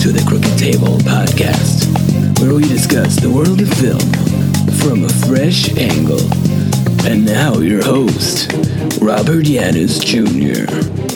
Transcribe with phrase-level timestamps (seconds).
[0.00, 1.84] to the Crooked Table podcast,
[2.40, 4.00] where we discuss the world of film
[4.80, 6.20] from a fresh angle.
[7.06, 8.50] And now, your host,
[9.02, 11.09] Robert Yanis Jr.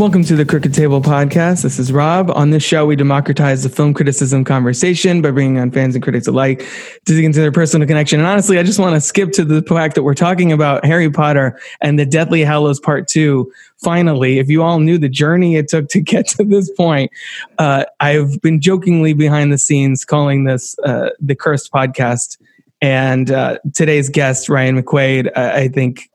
[0.00, 1.62] Welcome to the Crooked Table podcast.
[1.62, 2.30] This is Rob.
[2.30, 6.26] On this show, we democratize the film criticism conversation by bringing on fans and critics
[6.26, 6.60] alike
[7.04, 8.18] to dig into their personal connection.
[8.18, 11.10] And honestly, I just want to skip to the fact that we're talking about Harry
[11.10, 13.52] Potter and the Deathly Hallows Part 2.
[13.76, 17.10] Finally, if you all knew the journey it took to get to this point,
[17.58, 22.38] uh, I've been jokingly behind the scenes calling this uh, the Cursed Podcast.
[22.80, 26.09] And uh, today's guest, Ryan McQuaid, I think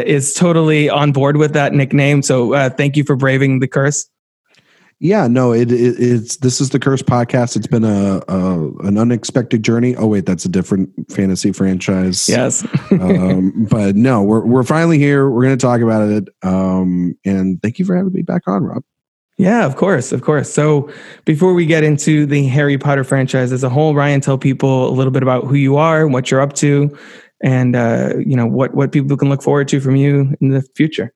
[0.00, 2.22] is totally on board with that nickname.
[2.22, 4.08] So uh, thank you for braving the curse.
[5.02, 7.56] Yeah, no, it, it, it's this is the Curse podcast.
[7.56, 9.96] It's been a, a, an unexpected journey.
[9.96, 12.28] Oh wait, that's a different fantasy franchise.
[12.28, 15.28] Yes, um, but no, we're we're finally here.
[15.28, 16.28] We're going to talk about it.
[16.44, 18.84] Um, and thank you for having me back on, Rob.
[19.38, 20.48] Yeah, of course, of course.
[20.52, 20.88] So
[21.24, 24.92] before we get into the Harry Potter franchise as a whole, Ryan, tell people a
[24.92, 26.96] little bit about who you are, what you're up to,
[27.42, 30.62] and uh, you know what what people can look forward to from you in the
[30.74, 31.12] future.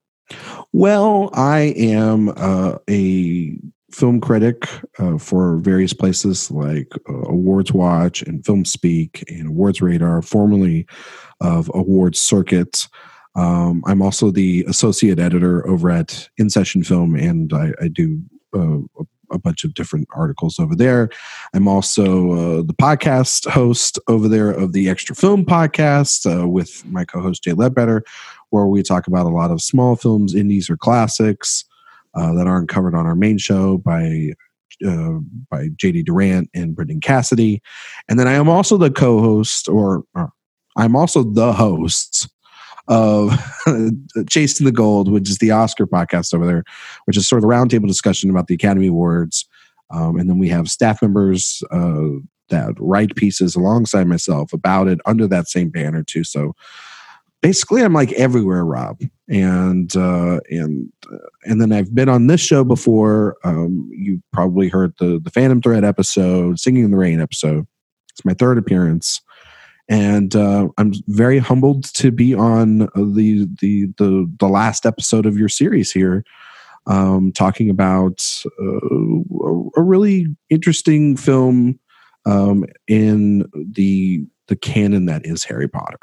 [0.73, 3.57] Well, I am uh, a
[3.93, 9.81] film critic uh, for various places like uh, Awards Watch and Film Speak and Awards
[9.81, 10.87] Radar, formerly
[11.41, 12.89] of Awards Circuit.
[13.37, 18.21] Um, I'm also the associate editor over at In Session Film, and I, I do
[18.55, 18.79] uh,
[19.31, 21.09] a bunch of different articles over there.
[21.55, 26.85] I'm also uh, the podcast host over there of the Extra Film podcast uh, with
[26.87, 28.03] my co-host Jay Ledbetter,
[28.51, 31.65] where we talk about a lot of small films, indies, or classics
[32.15, 34.33] uh, that aren't covered on our main show by.
[34.87, 37.63] Uh, by JD Duran and Brendan Cassidy,
[38.11, 40.35] and then I am also the co-host, or, or
[40.77, 42.29] I'm also the host
[42.89, 43.33] of
[44.29, 46.65] Chasing the Gold, which is the Oscar podcast over there,
[47.05, 49.47] which is sort of the roundtable discussion about the Academy Awards.
[49.91, 55.01] Um, and then we have staff members uh, that write pieces alongside myself about it
[55.07, 56.25] under that same banner too.
[56.25, 56.55] So
[57.43, 59.01] basically, I'm like everywhere, Rob.
[59.29, 63.37] And uh, and uh, and then I've been on this show before.
[63.43, 67.67] Um, you probably heard the the Phantom Thread episode, Singing in the Rain episode.
[68.13, 69.21] It's my third appearance
[69.89, 75.39] and uh, I'm very humbled to be on the the the the last episode of
[75.39, 76.25] your series here,
[76.87, 78.25] um, talking about
[78.61, 81.79] uh, a really interesting film
[82.25, 85.99] um, in the the canon that is Harry Potter.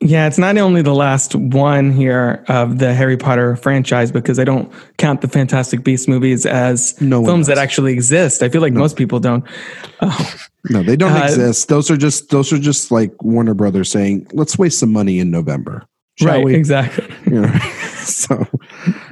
[0.00, 4.44] Yeah, it's not only the last one here of the Harry Potter franchise because I
[4.44, 8.42] don't count the Fantastic Beasts movies as no films that actually exist.
[8.42, 8.80] I feel like no.
[8.80, 9.44] most people don't.
[10.00, 10.34] Oh.
[10.70, 11.68] No, they don't uh, exist.
[11.68, 15.30] Those are just those are just like Warner Brothers saying, "Let's waste some money in
[15.30, 15.86] November."
[16.22, 16.54] right, we?
[16.54, 17.06] exactly.
[17.26, 17.58] You know,
[18.04, 18.46] so,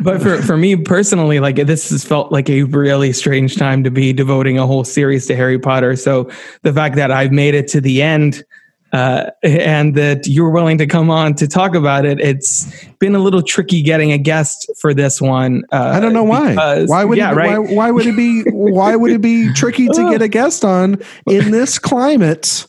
[0.00, 3.90] but for for me personally, like this has felt like a really strange time to
[3.90, 5.96] be devoting a whole series to Harry Potter.
[5.96, 6.30] So
[6.62, 8.42] the fact that I've made it to the end
[8.92, 12.20] uh, and that you're willing to come on to talk about it.
[12.20, 15.64] It's been a little tricky getting a guest for this one.
[15.72, 16.50] Uh, I don't know why.
[16.50, 17.58] Because, why would yeah, it, right?
[17.58, 21.02] why, why, would it be why would it be tricky to get a guest on
[21.26, 22.66] in this climate?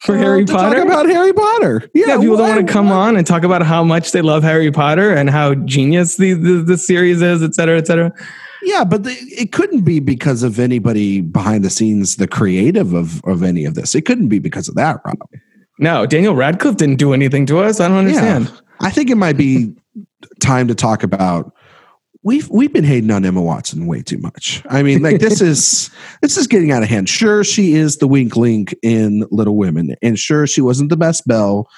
[0.00, 1.88] For uh, Harry Potter, talk about Harry Potter.
[1.94, 2.96] Yeah, yeah people why, don't want to come why?
[2.96, 6.54] on and talk about how much they love Harry Potter and how genius the the,
[6.54, 8.12] the series is, et cetera, et cetera.
[8.64, 13.24] Yeah, but the, it couldn't be because of anybody behind the scenes, the creative of
[13.24, 13.94] of any of this.
[13.94, 15.18] It couldn't be because of that, Rob.
[15.78, 17.80] No, Daniel Radcliffe didn't do anything to us.
[17.80, 18.46] I don't understand.
[18.46, 18.60] Yeah.
[18.80, 19.74] I think it might be
[20.40, 21.52] time to talk about
[22.22, 24.62] we've we've been hating on Emma Watson way too much.
[24.68, 25.90] I mean, like this is
[26.20, 27.08] this is getting out of hand.
[27.08, 31.26] Sure, she is the wink link in Little Women, and sure, she wasn't the best
[31.26, 31.68] Belle.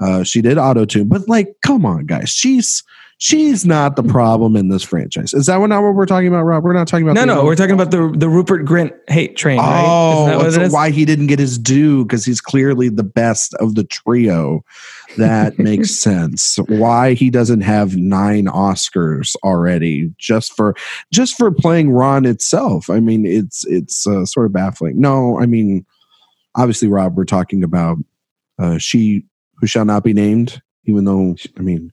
[0.00, 2.82] Uh, she did auto tune, but like, come on, guys, she's
[3.24, 5.32] she's not the problem in this franchise.
[5.32, 6.62] Is that not what we're talking about, Rob?
[6.62, 7.14] We're not talking about.
[7.14, 9.58] No, no, we're talking about the the Rupert Grint hate train.
[9.62, 10.52] Oh, right?
[10.52, 14.62] so why he didn't get his due because he's clearly the best of the trio.
[15.16, 16.58] That makes sense.
[16.68, 20.74] Why he doesn't have nine Oscars already just for
[21.10, 22.90] just for playing Ron itself?
[22.90, 25.00] I mean, it's it's uh, sort of baffling.
[25.00, 25.86] No, I mean,
[26.54, 27.96] obviously, Rob, we're talking about
[28.58, 29.24] uh, she
[29.60, 30.60] who shall not be named.
[30.86, 31.90] Even though, I mean,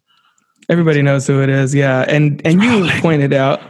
[0.71, 1.75] Everybody knows who it is.
[1.75, 3.61] Yeah, and and you pointed out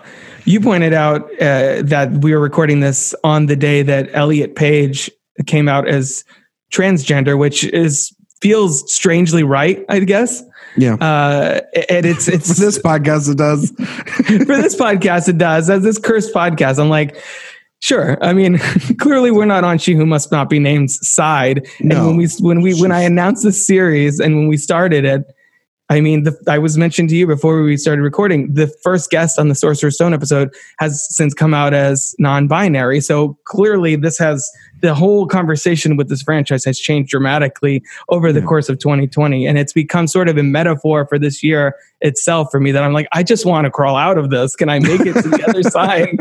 [0.46, 5.10] you pointed out uh, that we were recording this on the day that Elliot Page
[5.46, 6.24] came out as
[6.72, 10.44] transgender, which is feels strangely right, I guess.
[10.78, 10.96] Yeah.
[10.96, 13.70] Uh, and it's it's for this podcast it does.
[14.46, 15.70] for this podcast it does.
[15.70, 17.22] As this cursed podcast, I'm like,
[17.80, 18.18] sure.
[18.24, 18.58] I mean,
[19.00, 21.68] clearly we're not on She Who Must Not Be Named side.
[21.80, 21.98] No.
[21.98, 25.26] And when we when we when I announced the series and when we started it,
[25.92, 28.54] I mean, the, I was mentioned to you before we started recording.
[28.54, 30.50] The first guest on the Sorcerer's Stone episode
[30.80, 33.02] has since come out as non-binary.
[33.02, 34.50] So clearly, this has
[34.80, 38.46] the whole conversation with this franchise has changed dramatically over the Yeah.
[38.46, 42.62] course of 2020, and it's become sort of a metaphor for this year itself for
[42.62, 42.72] me.
[42.72, 44.56] That I'm like, I just want to crawl out of this.
[44.56, 46.18] Can I make it to the other side?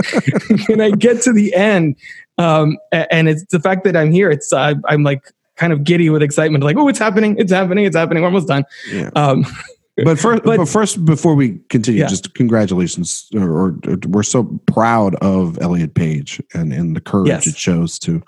[0.67, 1.95] Can I get to the end?
[2.39, 4.33] Um, and it's the fact that I'm here.
[4.33, 5.23] It's uh, I'm like
[5.61, 6.65] kind of giddy with excitement.
[6.65, 7.37] Like, oh, it's happening!
[7.39, 7.85] It's happening!
[7.85, 8.23] It's happening!
[8.23, 8.65] We're almost done.
[8.93, 9.11] Yeah.
[9.15, 9.45] Um,
[10.03, 12.07] But first, But- but, first, before we continue, Yeah.
[12.07, 13.79] just congratulations, or, or,
[14.09, 17.47] we're so proud of Elliot Page and and the courage Yes.
[17.47, 18.23] it shows to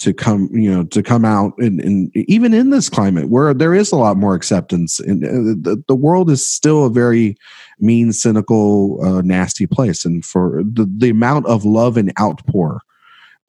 [0.00, 3.74] to come, you know, to come out and, and even in this climate where there
[3.74, 5.30] is a lot more acceptance, and uh,
[5.70, 7.36] the, the world is still a very
[7.80, 12.80] mean, cynical, uh, nasty place, and for the the amount of love and outpour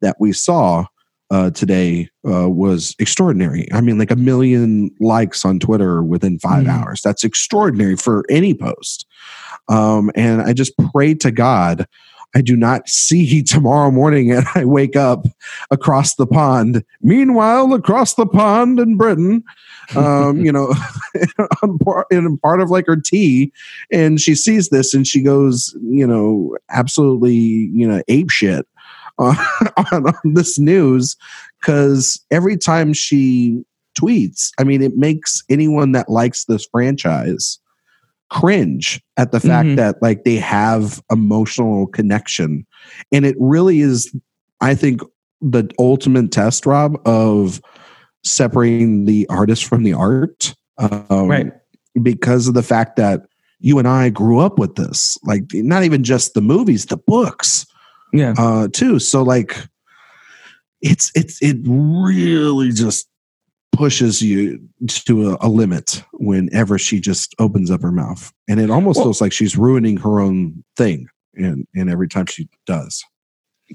[0.01, 0.85] that we saw
[1.31, 3.67] uh, today uh, was extraordinary.
[3.71, 6.69] I mean, like a million likes on Twitter within 5 Mhm.
[6.69, 7.01] hours.
[7.01, 9.05] That's extraordinary for any post.
[9.67, 11.85] Um, and I just pray to God
[12.35, 15.25] I do not see tomorrow morning and I wake up
[15.71, 16.83] across the pond.
[17.01, 19.43] Meanwhile, across the pond in Britain,
[19.95, 20.71] um, you know,
[22.11, 23.51] in part of like her tea,
[23.91, 28.67] and she sees this and she goes, you know, absolutely, you know, ape shit
[29.19, 29.37] on,
[29.91, 31.15] on, on this news
[31.59, 33.61] because every time she
[33.99, 37.59] tweets, I mean, it makes anyone that likes this franchise
[38.29, 39.75] cringe at the fact Mhm.
[39.77, 42.63] that like they have emotional connection
[43.11, 44.15] and it really is
[44.61, 45.01] i think
[45.41, 47.59] the ultimate test rob of
[48.23, 51.51] separating the artist from the art um, right.
[52.03, 53.21] because of the fact that
[53.61, 57.65] you and i grew up with this like not even just the movies the books
[58.13, 58.33] Yeah.
[58.37, 58.99] uh too.
[58.99, 59.55] So like
[60.81, 63.07] it's it's it really just
[63.71, 68.31] pushes you to a, a limit whenever she just opens up her mouth.
[68.47, 72.25] And it almost Well- feels like she's ruining her own thing and and every time
[72.25, 73.03] she does.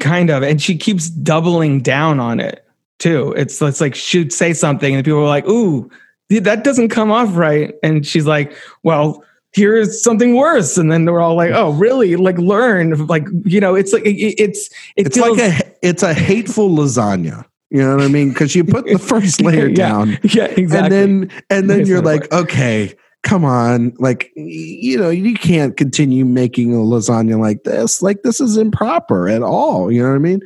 [0.00, 0.42] Kind of.
[0.42, 2.66] And she keeps doubling down on it
[2.98, 3.32] too.
[3.36, 5.90] It's it's like she'd say something and people are like ooh
[6.30, 7.74] that doesn't come off right.
[7.82, 9.22] And she's like well
[9.54, 10.76] here's something worse.
[10.76, 12.16] And then we're all like oh really?
[12.16, 16.02] Like learn like you know it's like it, it's it it's feels, like a it's
[16.02, 17.44] a hateful lasagna.
[17.70, 18.28] You know what i mean?
[18.28, 19.74] Because you put the first layer Yeah.
[19.74, 20.18] down.
[20.24, 23.94] Yeah exactly and then and then you're like okay come on.
[23.98, 28.02] Like you know you can't continue making a lasagna like this.
[28.02, 29.90] Like this is improper at all.
[29.90, 30.40] You know what i mean?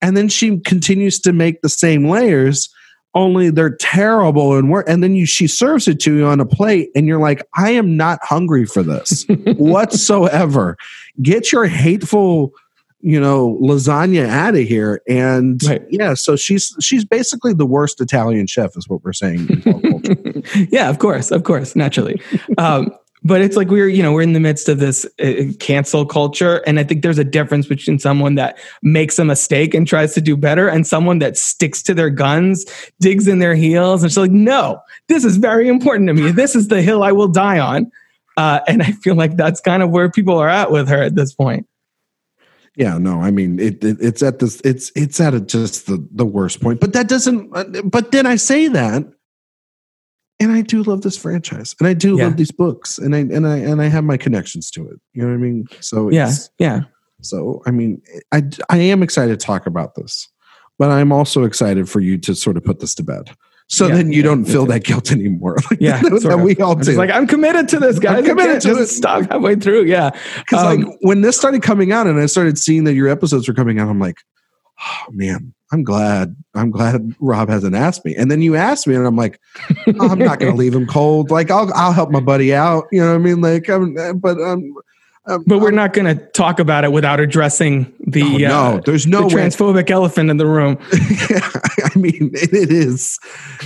[0.00, 2.68] And then she continues to make the same layers
[3.14, 6.46] only they're terrible and work and then you she serves it to you on a
[6.46, 9.24] plate and you're like i am not hungry for this
[9.56, 10.76] whatsoever
[11.20, 12.52] get your hateful
[13.00, 15.82] you know lasagna out of here and Right.
[15.90, 19.62] yeah so she's she's basically the worst italian chef is what we're saying
[20.70, 22.20] yeah, of course, of course, naturally.
[22.58, 22.90] Um,
[23.24, 26.56] but it's like we're, you know, we're in the midst of this uh, cancel culture,
[26.66, 30.20] and I think there's a difference between someone that makes a mistake and tries to
[30.20, 32.64] do better, and someone that sticks to their guns,
[33.00, 36.32] digs in their heels, and she's like, "No, this is very important to me.
[36.32, 37.90] This is the hill I will die on."
[38.36, 41.14] Uh, and I feel like that's kind of where people are at with her at
[41.14, 41.66] this point.
[42.76, 46.06] yeah no i mean it, it it's at this it's it's at a, just the
[46.12, 49.04] the worst point but that doesn't uh, but then i say that
[50.40, 52.24] and i do love this franchise and i do Yeah.
[52.24, 55.22] love these books and i and i and i have my connections to it you
[55.22, 56.80] know what i mean so Yeah, it's, yeah,
[57.22, 58.02] So, I mean,
[58.32, 60.28] I I am excited to talk about this,
[60.78, 63.30] but I'm also excited for you to sort of put this to bed,
[63.68, 65.56] so Yeah, then you yeah, don't feel that guilt anymore.
[65.70, 66.00] Like, yeah.
[66.02, 66.40] that of.
[66.42, 66.92] we all I'm do.
[66.96, 68.18] like I'm committed to this, guys.
[68.18, 68.86] I'm committed to just it.
[68.88, 69.84] Stop halfway through.
[69.84, 73.06] Yeah, Because Um, like when this started coming out, and I started seeing that your
[73.08, 74.16] episodes were coming out, I'm like,
[74.84, 76.36] oh man, I'm glad.
[76.54, 78.14] I'm glad Rob hasn't asked me.
[78.14, 79.40] And then you asked me, and I'm like,
[79.86, 81.30] oh, I'm not going to leave him cold.
[81.30, 82.84] Like I'll I'll help my buddy out.
[82.92, 83.40] You know what I mean?
[83.40, 84.74] Like I'm, but um.
[85.26, 88.76] um, but we're I'm- not going to talk about it without addressing the Oh, no,
[88.76, 89.28] uh, there's the no way.
[89.34, 90.76] transphobic elephant in the room.
[91.30, 91.48] yeah,
[91.94, 93.18] I mean, it, it is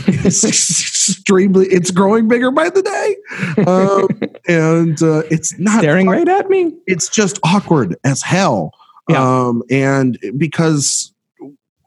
[0.06, 1.66] it's extremely.
[1.68, 3.16] It's growing bigger by the day,
[3.66, 4.08] um,
[4.49, 5.80] and uh, it's not.
[5.80, 6.73] staring right at me.
[6.87, 8.73] It's just awkward as hell.
[9.08, 9.22] Yeah.
[9.22, 11.12] Um, and because,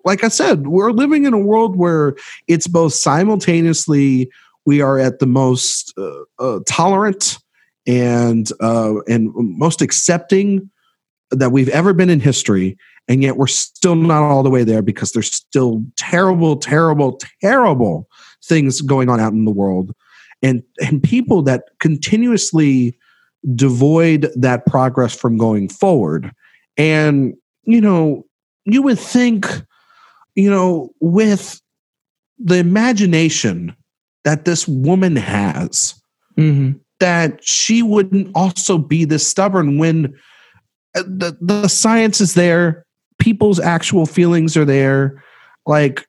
[0.06, 2.16] like I said, we're living in a world where
[2.48, 4.30] it's both simultaneously
[4.66, 7.40] we are at the most uh, uh, tolerant
[7.88, 10.70] and uh, and most accepting
[11.32, 14.82] that we've ever been in history, and yet we're still not all the way there
[14.82, 18.08] because there's still terrible, terrible, terrible
[18.44, 19.96] things going on out in the world,
[20.44, 22.96] and and people that continuously
[23.56, 26.32] devoid that progress from going forward.
[26.80, 28.26] And you know,
[28.66, 29.46] you would think,
[30.34, 31.62] you know, with
[32.40, 33.76] the imagination
[34.24, 36.02] that this woman has,
[36.36, 40.14] hmm that she wouldn't also be this stubborn when
[40.96, 42.86] uh, the the science is there,
[43.20, 45.24] people's actual feelings are there.
[45.66, 46.08] Like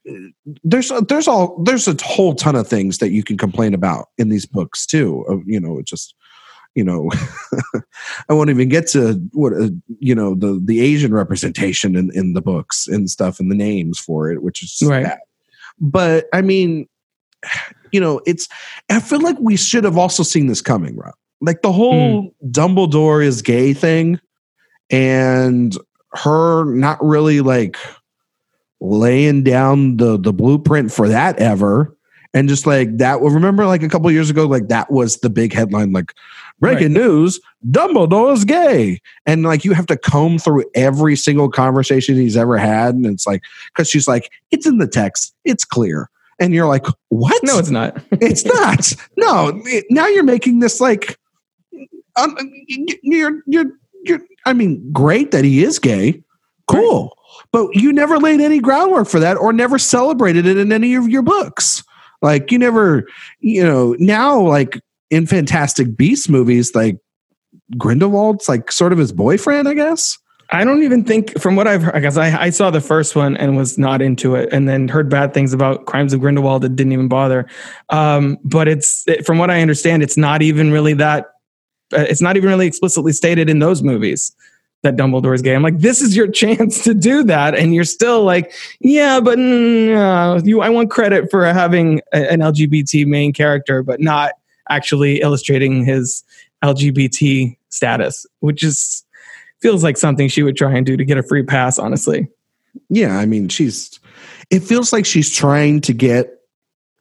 [0.64, 4.30] there's there's all there's a whole ton of things that you can complain about in
[4.30, 5.22] these books too.
[5.28, 6.14] Of you know, just
[6.74, 7.10] you know,
[8.28, 12.32] I won't even get to what uh, you know the the Asian representation in in
[12.34, 15.04] the books and stuff and the names for it, which is Right.
[15.04, 15.18] bad.
[15.78, 16.88] But I mean,
[17.92, 18.48] you know, it's
[18.90, 21.14] I feel like we should have also seen this coming, Rob.
[21.40, 24.20] Like the whole Dumbledore is gay thing,
[24.90, 25.76] and
[26.12, 27.76] her not really like
[28.80, 31.96] laying down the the blueprint for that ever
[32.32, 35.30] and just like that remember like a couple of years ago like that was the
[35.30, 36.14] big headline like
[36.60, 39.00] breaking news dumbledore is gay.
[39.26, 43.26] And like you have to comb through every single conversation he's ever had and it's
[43.26, 43.42] like
[43.74, 45.34] because she's like it's in the text.
[45.44, 46.08] It's clear.
[46.38, 47.42] And you're like what?
[47.42, 48.02] No, it's not.
[48.12, 48.92] it's not.
[49.16, 51.18] No it- now you're making this like
[52.16, 52.36] um,
[53.02, 53.66] you're you're
[54.02, 56.22] you're i mean great that he is gay.
[56.68, 57.16] Cool.
[57.52, 61.08] But you never laid any groundwork for that or never celebrated it in any of
[61.08, 61.82] your books.
[62.22, 63.06] Like you never
[63.40, 66.98] you know now like in fantastic beast movies like
[67.76, 70.18] grindelwald's like sort of his boyfriend i guess
[70.52, 73.36] I don't even think, from what I've heard, because I, I saw the first one
[73.36, 76.74] and was not into it, and then heard bad things about Crimes of Grindelwald that
[76.74, 77.46] didn't even bother.
[77.90, 81.26] Um, but it's it, from what I understand, it's not even really that.
[81.92, 84.34] Uh, it's not even really explicitly stated in those movies
[84.82, 85.54] that Dumbledore is gay.
[85.54, 89.38] I'm like, this is your chance to do that, and you're still like, yeah, but
[89.38, 90.62] mm, uh, you.
[90.62, 94.32] I want credit for having a, an LGBT main character, but not
[94.70, 96.24] actually illustrating his
[96.64, 99.04] LGBT status, which is
[99.60, 102.28] feels like something she would try and do to get a free pass, honestly.
[102.88, 103.98] yeah i mean she's
[104.50, 106.38] it feels like she's trying to get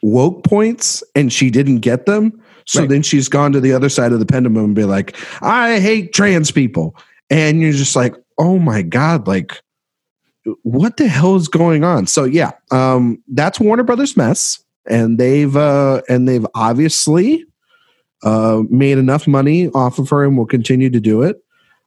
[0.01, 2.89] woke points and she didn't get them so Right.
[2.89, 6.11] then she's gone to the other side of the pendulum and be like i hate
[6.11, 6.95] trans people
[7.29, 9.61] and you're just like oh my god like
[10.63, 15.55] what the hell is going on so yeah um that's warner brothers mess and they've
[15.55, 17.45] uh and they've obviously
[18.23, 21.37] uh made enough money off of her and will continue to do it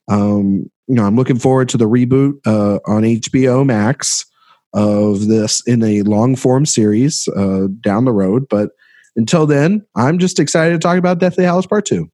[0.09, 4.27] um you know i'm looking forward to the reboot uh on hbo max
[4.75, 8.71] of this in a long form series uh down the road but
[9.17, 12.11] until then i'm just excited to talk about deathly hallows part two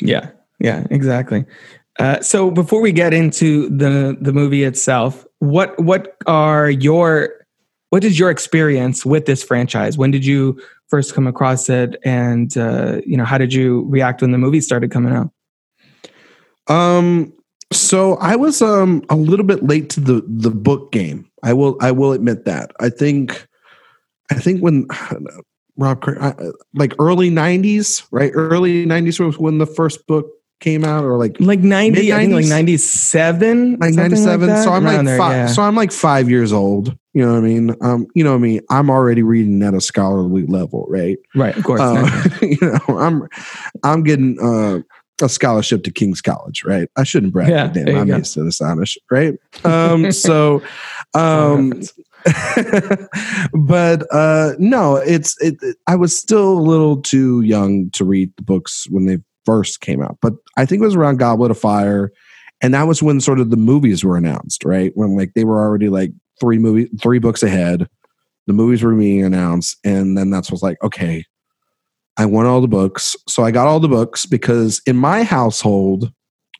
[0.00, 1.44] Yeah, yeah, exactly.
[1.98, 7.28] Uh, so before we get into the the movie itself, what what are your
[7.90, 9.98] what is your experience with this franchise?
[9.98, 10.58] When did you
[10.92, 14.60] first come across it, and uh, you know how did you react when the movie
[14.60, 15.30] started coming out?
[16.68, 17.32] Um,
[17.72, 21.30] so I was um a little bit late to the the book game.
[21.42, 22.72] I will I will admit that.
[22.78, 23.48] I think
[24.30, 24.86] I think when
[25.78, 26.04] Rob
[26.74, 28.30] like early '90s, right?
[28.34, 30.26] Early '90s was when the first book
[30.60, 32.50] came out, or like Like ninety, I think like Mid-nineties?
[32.50, 34.62] ninety seven, like '97.
[34.62, 35.50] so I'm like five.
[35.50, 36.94] So I'm like five years old.
[37.14, 37.76] You know what I mean?
[37.82, 38.60] Um, you know what I mean?
[38.70, 41.18] I'm already reading at a scholarly level, right?
[41.34, 41.80] right, of course.
[41.80, 43.28] Uh, you know, I'm
[43.84, 44.80] I'm getting uh,
[45.22, 46.88] a scholarship to King's College, right?
[46.96, 47.50] I shouldn't brag.
[47.50, 48.16] Yeah, damn, I'm go.
[48.16, 49.34] used to this Amish, right?
[49.64, 50.62] Um, so,
[51.14, 51.82] um,
[53.52, 58.32] but uh, no, it's it, it- I was still a little too young to read
[58.36, 61.58] the books when they first came out, but I think it was around Goblet of
[61.58, 62.10] Fire,
[62.60, 64.92] and that was when sort of the movies were announced, right?
[64.94, 66.12] When like they were already like
[66.42, 67.88] three movie, three books ahead.
[68.48, 71.24] The movies were being announced, and then that's was like, okay,
[72.16, 73.14] I want all the books.
[73.28, 76.12] So I got all the books because in my household,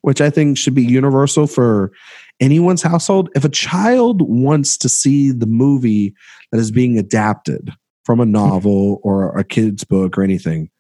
[0.03, 1.91] which I think should be universal for
[2.39, 6.15] anyone's household, if a child wants to see the movie
[6.53, 7.73] that is being adapted
[8.05, 10.71] from a novel or a kid's book or anything,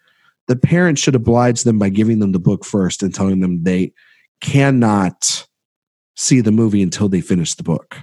[0.46, 3.92] the parents should oblige them by giving them the book first and telling them they
[4.40, 5.44] cannot
[6.14, 7.96] see the movie until they finish the book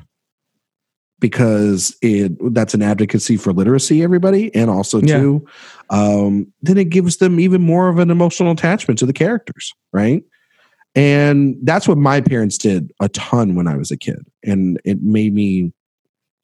[1.19, 5.19] because it that's an advocacy for literacy everybody and also Yeah.
[5.19, 5.45] too
[5.89, 10.23] um, then it gives them even more of an emotional attachment to the characters right
[10.95, 15.01] and that's what my parents did a ton when i was a kid and it
[15.01, 15.71] made me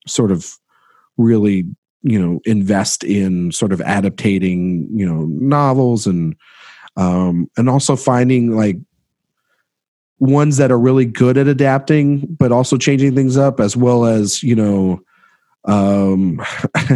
[0.08, 0.53] sort of
[1.17, 1.63] really
[2.03, 6.36] you know invest in sort of adaptating you know novels and
[6.98, 8.77] um and also finding like
[10.19, 14.41] ones that are really good at adapting but also changing things up as well as
[14.41, 15.00] you know
[15.65, 16.39] um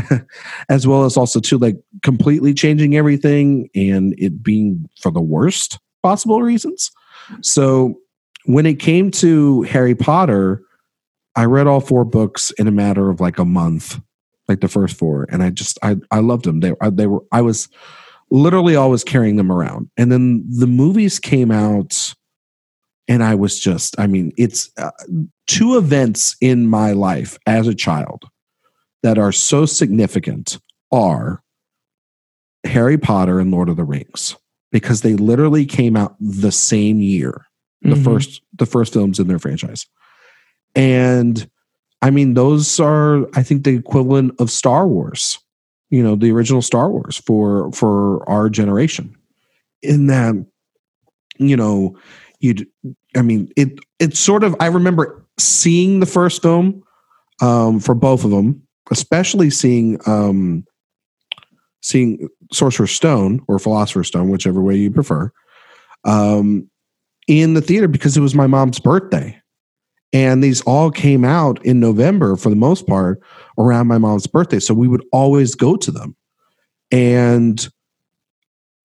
[0.69, 5.79] as well as also to like completely changing everything and it being for the worst
[6.01, 6.91] possible reasons
[7.41, 7.99] so
[8.45, 10.61] when it came to harry potter
[11.35, 13.99] i read all four books in a matter of like a month
[14.47, 17.41] like the first four and i just i i loved them they, they were i
[17.41, 17.67] was
[18.31, 19.89] literally always carrying them around.
[19.97, 22.13] And then the movies came out,
[23.10, 24.92] and I was just, I mean, it's uh,
[25.48, 28.24] two events in my life as a child
[29.04, 30.60] that are so significant
[30.92, 31.44] are
[32.66, 34.36] Harry Potter and Lord of the Rings
[34.72, 37.46] because they literally came out the same year
[37.82, 38.04] the Mhm.
[38.04, 39.86] first the first films in their franchise
[40.75, 41.50] and
[42.01, 45.39] i mean those are i think the equivalent of star wars
[45.89, 49.16] you know the original star wars for for our generation
[49.82, 50.36] in that
[51.38, 51.98] you know
[52.42, 52.68] you'd
[53.16, 56.84] i mean it it's sort of i remember seeing the first film
[57.42, 58.62] um for both of them
[58.92, 60.63] especially seeing um
[61.82, 65.32] seeing sorcerer's stone or philosopher's stone whichever way you prefer
[66.06, 66.70] um
[67.30, 69.39] in the theater because it was my mom's birthday.
[70.12, 73.22] And these all came out in November for the most part
[73.60, 74.60] around my mom's birthday.
[74.60, 76.16] So we would always go to them.
[76.92, 77.70] And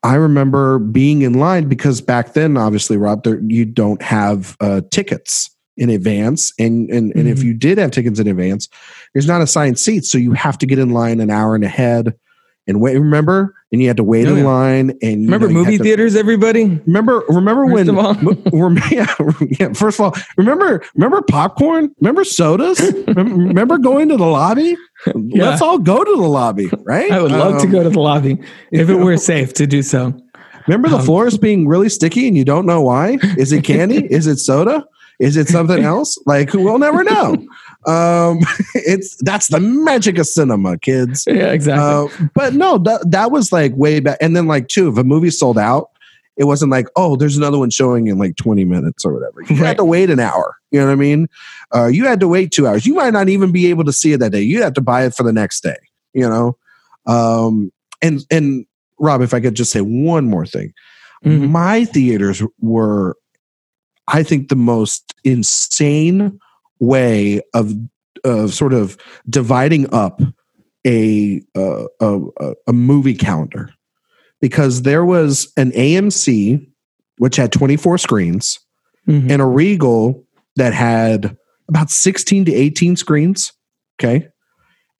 [0.04, 4.82] I remember being in line because back then, obviously, Rob, there, you don't have uh,
[4.90, 6.52] tickets in advance.
[6.58, 7.44] And, and, and if Mhm.
[7.44, 8.68] you did have tickets in advance,
[9.12, 10.10] there's not assigned seats.
[10.12, 12.14] So you have to get in line an hour and ahead
[12.68, 12.96] and wait.
[12.96, 13.54] Remember?
[13.72, 14.44] And you had to wait Oh, in yeah.
[14.44, 14.90] line.
[15.02, 16.80] And Remember know, movie to- theaters, everybody?
[16.86, 17.88] Remember, remember First when?
[17.88, 18.10] of all.
[18.70, 19.12] m- yeah,
[19.58, 21.92] yeah, first of all, remember, remember popcorn.
[22.00, 22.78] Remember sodas.
[23.08, 24.76] Remember going to the lobby.
[25.14, 27.10] Let's all go to the lobby, right?
[27.10, 28.38] I would love to Um, go to the lobby
[28.72, 30.14] if it were safe to do so.
[30.66, 33.18] Remember the um, floors being really sticky and you don't know why?
[33.36, 34.06] Is it candy?
[34.10, 34.86] Is it soda?
[35.20, 36.18] Is it something else?
[36.26, 37.34] Like we'll never know.
[37.86, 38.40] Um,
[38.74, 41.24] it's that's the magic of cinema, kids.
[41.26, 42.24] Yeah, exactly.
[42.24, 44.18] Uh, but no, that that was like way back.
[44.20, 45.90] And then like two, if a movie sold out,
[46.36, 49.40] it wasn't like oh, there's another one showing in like 20 minutes or whatever.
[49.42, 49.68] You Right.
[49.68, 50.56] had to wait an hour.
[50.70, 51.28] You know what I mean?
[51.74, 52.84] Uh, you had to wait two hours.
[52.86, 54.42] You might not even be able to see it that day.
[54.42, 55.76] You have to buy it for the next day.
[56.12, 56.56] You know,
[57.06, 57.72] um,
[58.02, 58.66] and and
[58.98, 60.72] Rob, if I could just say one more thing,
[61.24, 61.50] Mhm.
[61.50, 63.16] my theaters were,
[64.08, 66.38] I think, the most insane
[66.80, 67.72] way of
[68.24, 68.96] of sort of
[69.28, 70.20] dividing up
[70.86, 72.20] a uh, a,
[72.66, 73.70] a movie calendar
[74.44, 76.66] because there was an AMC
[77.16, 78.58] which had 24 screens
[79.08, 79.30] Mhm.
[79.30, 80.22] and a Regal
[80.56, 81.34] that had
[81.66, 83.54] about 16 to 18 screens.
[83.98, 84.28] Okay.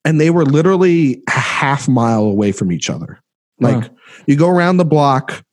[0.03, 3.19] And they were literally a half mile away from each other.
[3.59, 3.89] Like Wow.
[4.25, 5.43] you go around the block,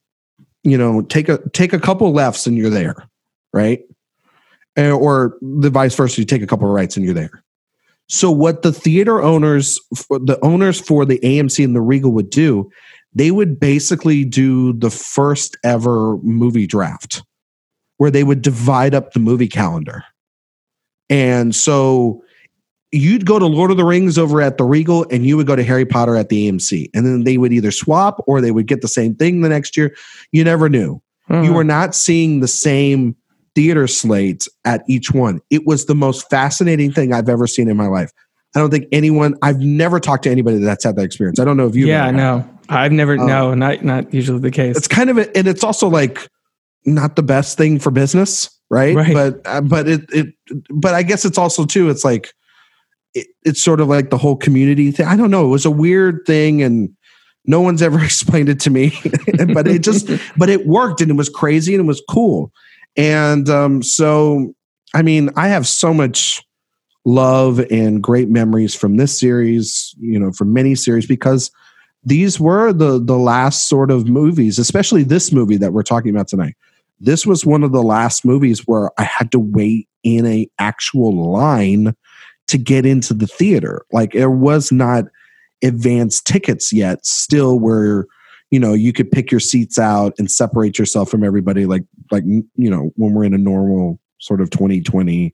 [0.64, 2.96] you know, take a take a couple lefts and you're there,
[3.52, 3.80] right?
[4.78, 7.44] Eh, Or the vice versa, you take a couple of rights and you're there.
[8.08, 9.78] So what the theater owners,
[10.08, 12.70] the owners for the AMC and the Regal would do,
[13.14, 17.22] they would basically do the first ever movie draft
[17.98, 20.02] where they would divide up the movie calendar.
[21.10, 22.22] And so
[22.90, 25.56] you'd go to Lord of the Rings over at the Regal and you would go
[25.56, 26.90] to Harry Potter at the AMC.
[26.94, 29.76] And then they would either swap or they would get the same thing the next
[29.76, 29.94] year.
[30.32, 31.00] You never knew.
[31.30, 31.52] You Uh-huh.
[31.52, 33.14] were not seeing the same
[33.54, 35.40] theater slates at each one.
[35.50, 38.10] It was the most fascinating thing I've ever seen in my life.
[38.54, 41.38] I don't think anyone, I've never talked to anybody that's had that experience.
[41.38, 43.18] I don't know if you yeah, no, I've never.
[43.18, 44.76] Um, no, not not usually the case.
[44.76, 46.28] it's kind of a, and it's also like
[46.84, 49.12] not the best thing for business right, Right.
[49.14, 50.34] but uh, but it it
[50.68, 52.32] but i guess it's also too it's like
[53.14, 55.70] it, it's sort of like the whole community thing i don't know it was a
[55.70, 56.88] weird thing and
[57.46, 58.92] no one's ever explained it to me
[59.54, 62.50] but it just but it worked and it was crazy and it was cool
[62.96, 64.52] and um so
[64.92, 66.42] i mean i have so much
[67.04, 71.52] love and great memories from this series you know from many series because
[72.04, 76.28] these were the the last sort of movies especially this movie that we're talking about
[76.28, 76.54] tonight.
[77.00, 81.30] This was one of the last movies where i had to wait in a actual
[81.32, 81.94] line
[82.48, 83.84] to get into the theater.
[83.92, 85.04] Like there was not
[85.62, 88.06] advanced tickets yet still where
[88.50, 92.24] you know you could pick your seats out and separate yourself from everybody like like
[92.24, 95.32] you know when we're in a normal sort of 2020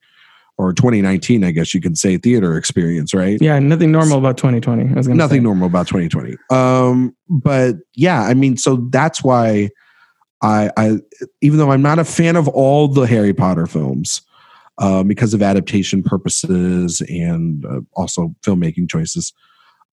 [0.58, 4.90] or 2019 i guess you could say theater experience right yeah, nothing normal about 2020.
[4.90, 5.42] I was nothing say.
[5.42, 9.70] normal about 2020 um but yeah i mean so that's why
[10.42, 10.98] i i
[11.40, 14.22] even though i'm not a fan of all the harry potter films
[14.80, 19.32] um, because of adaptation purposes and uh, also filmmaking choices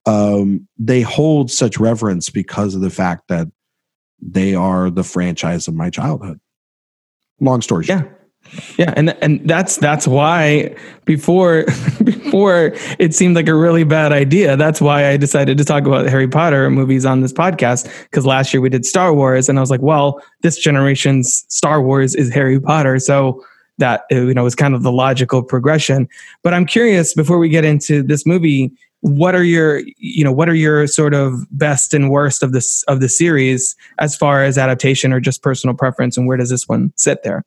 [0.06, 3.48] um they hold such reverence because of the fact that
[4.22, 6.40] they are the franchise of my childhood
[7.40, 8.12] long story short Yeah.
[8.78, 11.66] Yeah, and and that's that's why before
[12.04, 14.56] before it seemed like a really bad idea.
[14.56, 18.54] That's why I decided to talk about Harry Potter movies on this podcast because last
[18.54, 22.34] year we did Star Wars, and I was like, well, this generation's Star Wars is
[22.34, 23.44] Harry Potter, so
[23.78, 26.08] that you know was kind of the logical progression.
[26.44, 30.50] But I'm curious before we get into this movie, what are your you know what
[30.50, 34.58] are your sort of best and worst of this of the series as far as
[34.58, 37.44] adaptation or just personal preference and where does this one sit there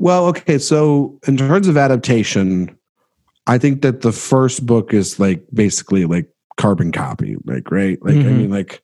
[0.00, 2.76] well okay so in terms of adaptation
[3.46, 8.02] i think that the first book is like basically like carbon copy like right?
[8.02, 8.28] Like mm-hmm.
[8.28, 8.82] i mean like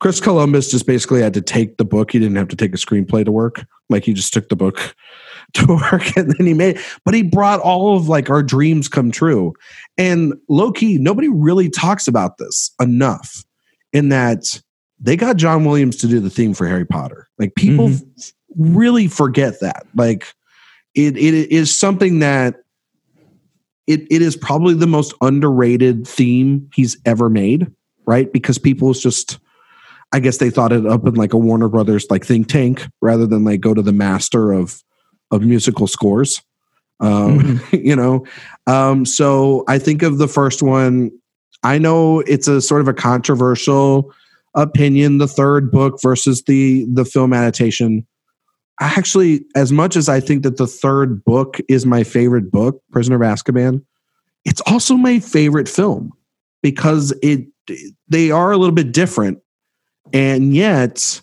[0.00, 2.10] chris columbus just basically had to take the book.
[2.10, 3.64] He didn't have to take a screenplay to work.
[3.88, 4.94] Like he just took the book
[5.54, 9.10] to work and then he made but he brought all of like our dreams come
[9.10, 9.54] true.
[9.96, 13.44] And low key nobody really talks about this enough
[13.92, 14.60] in that
[15.00, 17.28] they got john williams to do the theme for harry potter.
[17.38, 18.74] Like people mm-hmm.
[18.76, 19.86] really forget that.
[19.94, 20.34] Like
[20.94, 22.56] it, it is something that
[23.86, 27.70] it, it is probably the most underrated theme he's ever made
[28.06, 29.38] right because people's just
[30.12, 33.26] i guess they thought it up in like a warner brothers like think tank rather
[33.26, 34.82] than like go to the master of
[35.34, 36.40] of musical scores.
[37.00, 37.76] Um, mm-hmm.
[37.84, 38.24] you know,
[38.66, 41.10] um, so I think of the first one.
[41.62, 44.12] I know it's a sort of a controversial
[44.54, 48.06] opinion, the third book versus the the film adaptation.
[48.80, 53.16] Actually, as much as I think that the third book is my favorite book, Prisoner
[53.16, 53.84] of Azkaban,
[54.44, 56.12] it's also my favorite film
[56.62, 57.46] because it
[58.08, 59.38] they are a little bit different,
[60.12, 61.20] and yet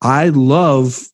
[0.00, 1.08] I love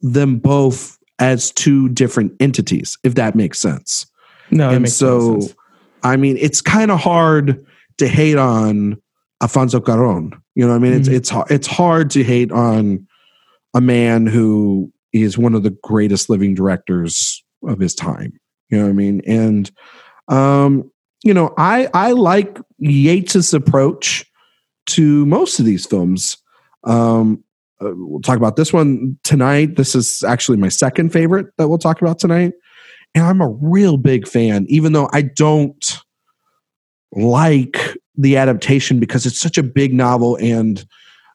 [0.00, 4.06] them both as two different entities, if that makes sense.
[4.50, 5.54] No, and so sense.
[6.02, 7.66] I mean, it's kind of hard
[7.98, 9.00] to hate on
[9.42, 10.38] Alfonso Cuarón.
[10.54, 11.12] You know, I mean, mm-hmm.
[11.12, 13.06] it's it's it's hard to hate on
[13.74, 18.38] a man who is one of the greatest living directors of his time.
[18.70, 19.22] You know what I mean?
[19.26, 19.70] And
[20.28, 20.90] um,
[21.22, 24.24] you know, I I like Yates's approach
[24.86, 26.36] to most of these films.
[26.84, 27.42] Um,
[27.80, 29.76] uh, we'll talk about this one tonight.
[29.76, 32.52] This is actually my second favorite that we'll talk about tonight.
[33.14, 35.98] And I'm a real big fan, even though I don't
[37.12, 37.78] like
[38.16, 40.84] the adaptation because it's such a big novel and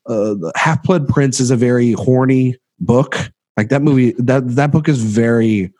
[0.07, 3.31] uh, Half Blood Prince is a very horny book.
[3.57, 5.71] Like that movie, that that book is very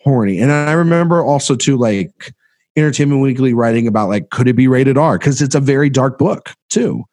[0.00, 0.40] horny.
[0.40, 2.32] And I remember also too, like
[2.76, 6.18] Entertainment Weekly writing about like could it be rated R because it's a very dark
[6.18, 7.04] book too.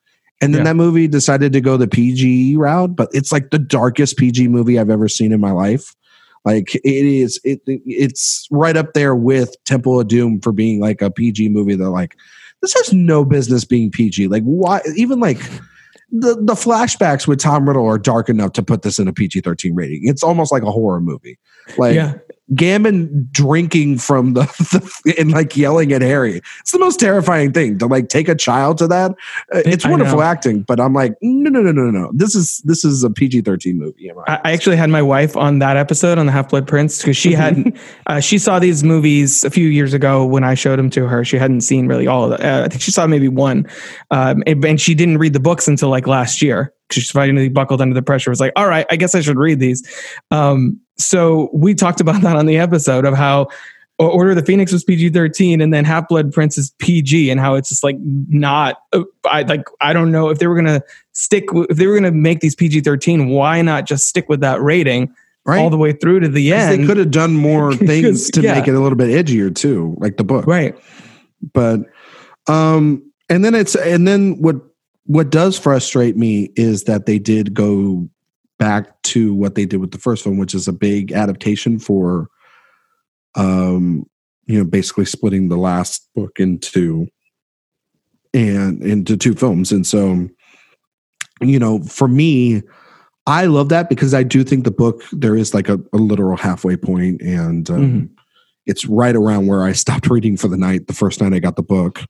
[0.42, 0.72] And then yeah.
[0.72, 4.80] that movie decided to go the PG route, but it's like the darkest PG movie
[4.80, 5.94] I've ever seen in my life.
[6.46, 11.02] Like it is, it it's right up there with Temple of Doom for being like
[11.02, 12.16] a PG movie that like
[12.62, 14.30] this has no business being PG.
[14.30, 15.42] Like why even like
[16.12, 19.42] the the flashbacks with Tom Riddle are dark enough to put this in a PG
[19.42, 20.02] thirteen rating.
[20.04, 21.38] It's almost like a horror movie.
[21.78, 22.16] Like yeah.
[22.54, 24.42] Gambon drinking from the,
[25.06, 26.42] the, and like yelling at Harry.
[26.62, 29.12] It's the most terrifying thing to like take a child to that.
[29.54, 32.12] Uh, it's wonderful acting, but I'm like, no, no, no, no, no.
[32.14, 34.12] This is this is a PG thirteen movie.
[34.28, 37.18] I, I, actually had my wife on that episode on the Half Blood Prince because
[37.18, 40.90] she had uh, she saw these movies a few years ago when I showed them
[40.92, 41.24] to her.
[41.24, 42.42] She hadn't seen really all of them.
[42.42, 43.68] Uh, I think she saw maybe one,
[44.12, 46.74] um, and, and she didn't read the books until like last year.
[46.88, 48.32] Because she's finally buckled under the pressure.
[48.32, 49.88] Was like, all right, I guess I should read these.
[50.32, 53.48] Um, so we talked about that on the episode of how
[53.98, 57.40] Order of the Phoenix was PG thirteen, and then Half Blood Prince is PG, and
[57.40, 58.78] how it's just like not.
[58.94, 60.82] Uh, I like I don't know if they were gonna
[61.12, 64.62] stick if they were gonna make these PG thirteen, why not just stick with that
[64.62, 65.14] rating
[65.46, 65.60] right.
[65.60, 66.82] all the way through to the end?
[66.82, 68.54] They could have done more things to yeah.
[68.54, 70.78] make it a little bit edgier too, like the book, right?
[71.54, 71.82] But
[72.48, 74.56] um, and then it's and then what
[75.08, 78.10] what does frustrate me is that they did go
[78.60, 82.28] back to what they did with the first one, which is a big adaptation for,
[83.36, 84.06] um,
[84.46, 87.08] you know, basically splitting the last book into
[88.34, 89.72] and into two films.
[89.72, 90.28] And so,
[91.42, 92.62] you know, for me,
[93.26, 96.36] I love that because I do think the book there is like a, a literal
[96.36, 98.06] halfway point, and um, mm-hmm.
[98.66, 101.56] it's right around where I stopped reading for the night the first night I got
[101.56, 102.02] the book.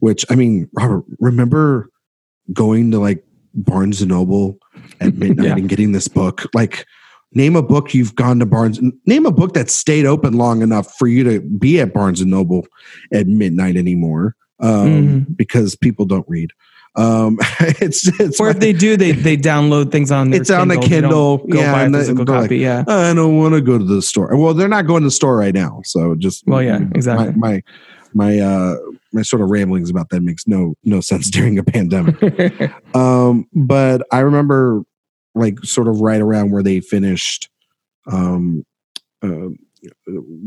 [0.00, 1.90] Which I mean, Robert, remember
[2.52, 4.58] going to like Barnes and Noble
[5.00, 5.56] at midnight yeah.
[5.56, 6.46] and getting this book.
[6.54, 6.86] Like,
[7.32, 8.80] name a book you've gone to Barnes.
[9.06, 12.30] Name a book that stayed open long enough for you to be at Barnes and
[12.30, 12.66] Noble
[13.12, 15.32] at midnight anymore, um, mm-hmm.
[15.34, 16.50] because people don't read.
[16.96, 20.32] Um, it's, it's or if they do, they they download things on.
[20.32, 20.62] it's Kindle.
[20.62, 21.38] on the Kindle.
[21.38, 22.40] Go yeah, buy a physical copy.
[22.40, 24.36] Like, yeah, I don't want to go to the store.
[24.36, 27.32] Well, they're not going to the store right now, so just well, yeah, exactly.
[27.32, 27.62] My my,
[28.14, 28.76] my uh
[29.12, 32.16] my sort of ramblings about that makes no no sense during a pandemic.
[32.94, 34.82] um, but I remember
[35.34, 37.48] like sort of right around where they finished
[38.06, 38.64] um,
[39.22, 39.48] uh,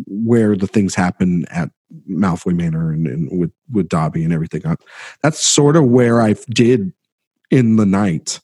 [0.08, 1.70] where the things happen at
[2.10, 4.64] Malfoy Manor and, and with with Dobby and everything.
[5.22, 6.94] That's sort of where I did
[7.52, 8.40] in the night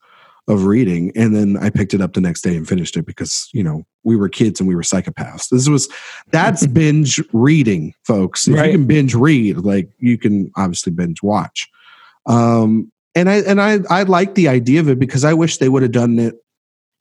[0.48, 3.50] of reading, and then I picked it up the next day and finished it because
[3.54, 5.50] you know we were kids and we were psychopaths.
[5.50, 5.90] This was
[6.32, 8.48] that's binge reading, folks.
[8.48, 8.72] If Right.
[8.72, 11.70] you can binge read, like you can obviously binge watch.
[12.26, 15.70] Um, and I and I I like the idea of it because I wish they
[15.70, 16.36] would have done it.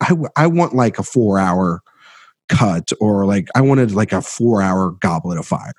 [0.01, 1.81] I I want like a four hour
[2.49, 5.73] cut or like I wanted like a four hour Goblet of Fire.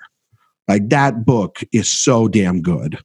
[0.67, 2.99] Like that book is so damn good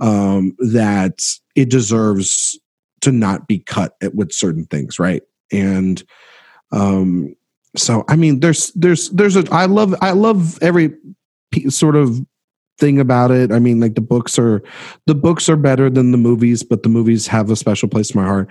[0.00, 1.20] um, that
[1.54, 2.58] it deserves
[3.02, 5.22] to not be cut at, with certain things, right?
[5.52, 6.02] And
[6.72, 7.34] um,
[7.76, 10.94] so I mean, there's there's there's a I love I love every
[11.68, 12.20] sort of
[12.78, 13.52] thing about it.
[13.52, 14.62] I mean, like the books are
[15.06, 18.20] the books are better than the movies, but the movies have a special place in
[18.20, 18.48] my heart.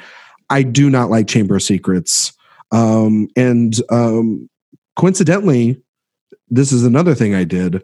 [0.50, 2.34] I do not like Chamber of Secrets,
[2.72, 4.50] um, and um,
[4.96, 5.82] coincidentally,
[6.50, 7.84] this is another thing I did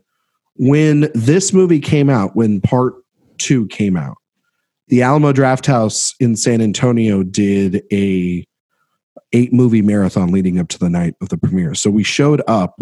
[0.56, 2.36] when this movie came out.
[2.36, 2.94] When part
[3.38, 4.18] two came out,
[4.88, 8.46] the Alamo Drafthouse in San Antonio did a
[9.32, 11.74] eight movie marathon leading up to the night of the premiere.
[11.76, 12.80] So we showed up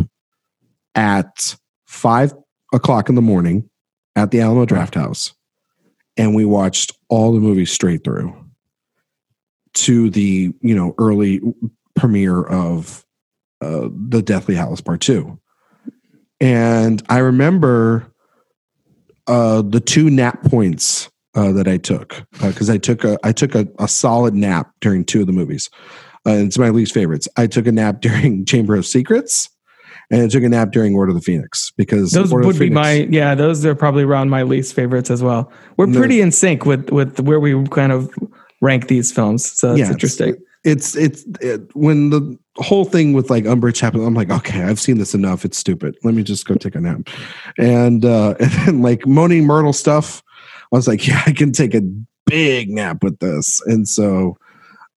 [0.96, 2.34] at five
[2.74, 3.70] o'clock in the morning
[4.15, 5.34] at the Alamo Drafthouse,
[6.17, 8.36] and we watched all the movies straight through
[9.74, 11.41] to the you know early
[11.96, 13.06] premiere of
[13.62, 15.39] uh, the Deathly Hallows Part Two,
[16.39, 18.12] and I remember
[19.28, 23.56] uh, the two nap points uh, that I took because I took a I took
[23.56, 25.70] a, a solid nap during two of the movies.
[26.25, 27.27] Uh, it's my least favorites.
[27.38, 29.49] I took a nap during Chamber of Secrets,
[30.12, 32.69] and I took a nap during Order of the Phoenix because Those Order would be
[32.69, 33.34] my yeah.
[33.36, 35.51] Those are probably around my least favorites as well.
[35.77, 38.13] We're pretty in sync with with where we kind of
[38.62, 40.36] rank these films, so that's Yeah, it's- interesting.
[40.63, 44.03] it's it's it, when the whole thing with like Umbridge happened.
[44.03, 45.45] I'm like, okay, I've seen this enough.
[45.45, 45.95] It's stupid.
[46.03, 47.07] Let me just go take a nap.
[47.57, 50.21] And uh, and then like Moaning Myrtle stuff,
[50.71, 51.81] I was like, yeah, I can take a
[52.27, 53.62] big nap with this.
[53.65, 54.38] And so,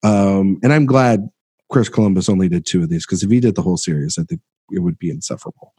[0.05, 1.29] um, and I'm glad
[1.71, 4.23] Chris Columbus only did two of these because if he did the whole series, I
[4.23, 4.41] think
[4.71, 5.73] it would be insufferable.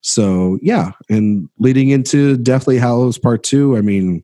[0.00, 4.22] So yeah, and leading into Deathly Hallows Part Two, I mean,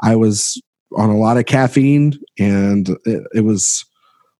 [0.00, 0.60] I was
[0.96, 3.84] on a lot of caffeine, and it, it was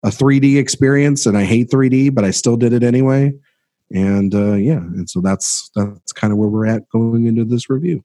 [0.04, 3.32] a 3D experience, and I hate 3D, but I still did it anyway.
[3.90, 7.70] And uh, yeah, and so that's that's kind of where we're at going into this
[7.70, 8.04] review.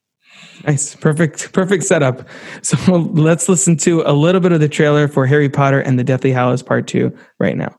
[0.66, 2.28] Nice, perfect, perfect setup.
[2.62, 6.04] So let's listen to a little bit of the trailer for Harry Potter and the
[6.04, 7.74] Deathly Hallows Part Two right now.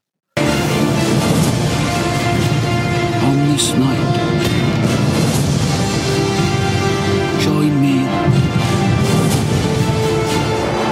[3.24, 4.12] on this night.
[7.42, 7.98] Join me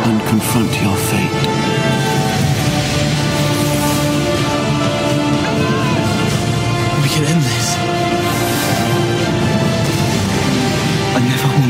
[0.08, 0.99] and confront your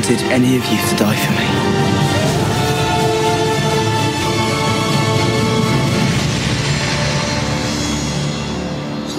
[0.10, 1.46] wanted any of you to die for me.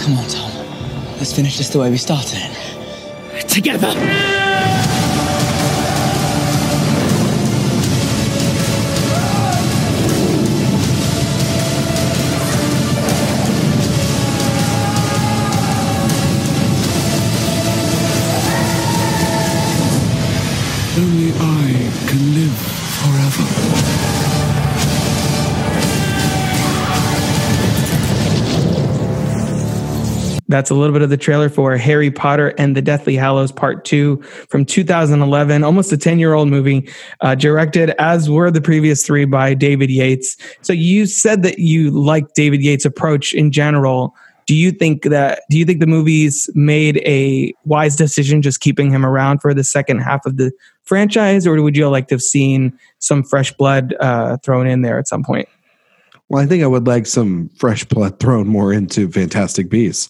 [0.03, 0.50] Come on, Tom.
[1.18, 3.48] Let's finish this the way we started it.
[3.48, 4.39] Together!
[30.50, 33.84] That's a little bit of the trailer for Harry Potter and the Deathly Hallows Part
[33.84, 39.06] 2 from 2011, almost a 10 year old movie, uh, directed as were the previous
[39.06, 40.36] three by David Yates.
[40.62, 44.12] So you said that you like David Yates' approach in general.
[44.46, 48.90] Do you think that, do you think the movies made a wise decision just keeping
[48.90, 50.50] him around for the second half of the
[50.82, 54.98] franchise, or would you like to have seen some fresh blood uh, thrown in there
[54.98, 55.48] at some point?
[56.30, 60.08] Well, I think I would like some fresh blood thrown more into Fantastic Beasts.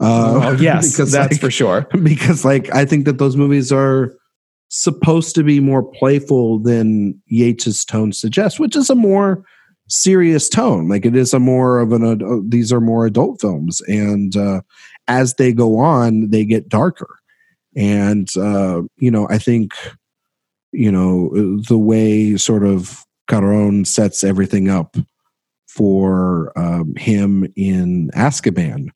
[0.00, 1.86] Uh, oh, yes, because, that's like- for sure.
[2.02, 4.12] because like I think that those movies are
[4.68, 9.44] supposed to be more playful than Yates's tone suggests, which is a more
[9.88, 10.88] serious tone.
[10.88, 14.62] Like it is a more of an uh, these are more adult films, and uh,
[15.08, 17.16] as they go on, they get darker.
[17.76, 19.72] And uh, you know, I think
[20.72, 21.30] you know
[21.68, 24.96] the way sort of Cuarón sets everything up
[25.68, 28.88] for um, him in Azkaban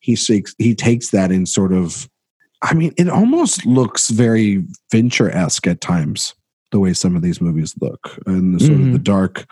[0.00, 2.08] he takes he takes that in sort of
[2.62, 6.34] I mean, it almost looks very Fincher esque at times,
[6.72, 8.92] the way some of these movies look, and the, sort of Mhm.
[8.92, 9.46] the dark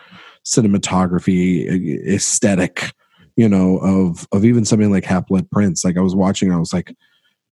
[0.45, 1.67] cinematography
[2.07, 2.91] aesthetic,
[3.35, 5.83] you know, of of even something like Half Blood Prince.
[5.83, 6.93] Like I was watching, I was like,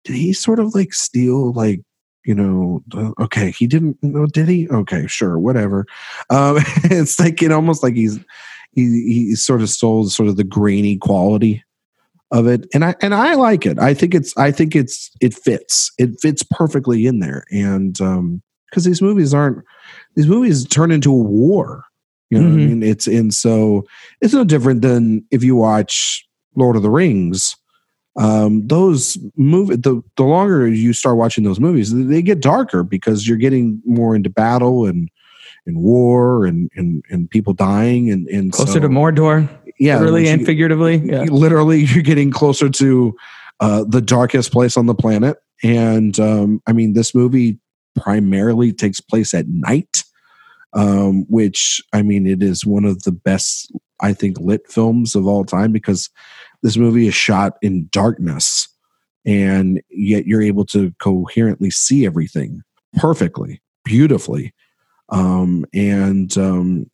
[0.04, 1.80] did he sort of like steal like
[2.24, 2.82] you know
[3.20, 5.86] okay he didn't no did he okay sure whatever
[6.30, 8.18] um it's like it almost like he's
[8.72, 11.62] he he sort of stole sort of the grainy quality
[12.30, 12.66] of it.
[12.74, 13.78] And i and i like it.
[13.78, 15.92] I think it's i think it's it fits.
[15.98, 17.44] It fits perfectly in there.
[17.50, 19.64] And um because these movies aren't
[20.16, 21.84] these movies turn into a war.
[22.30, 22.82] You know what i mean?
[22.82, 23.86] It's and so
[24.20, 27.54] it's no different than if you watch lord of the rings
[28.16, 33.28] um those move the the longer you start watching those movies they get darker because
[33.28, 35.10] you're getting more into battle and
[35.66, 40.28] and war and and, and people dying and and Closer so- to Mordor, yeah literally
[40.28, 40.96] and you- figuratively.
[40.96, 41.22] Yeah.
[41.24, 43.16] literally you're getting closer to
[43.60, 47.58] uh, the darkest place on the planet and um, i mean this movie
[47.94, 50.04] primarily takes place at night
[50.74, 55.26] um, which i mean it is one of the best i think lit films of
[55.26, 56.10] all time because
[56.62, 58.68] this movie is shot in darkness
[59.24, 62.62] and yet you're able to coherently see everything
[62.96, 64.52] perfectly beautifully
[65.10, 66.90] um, and um,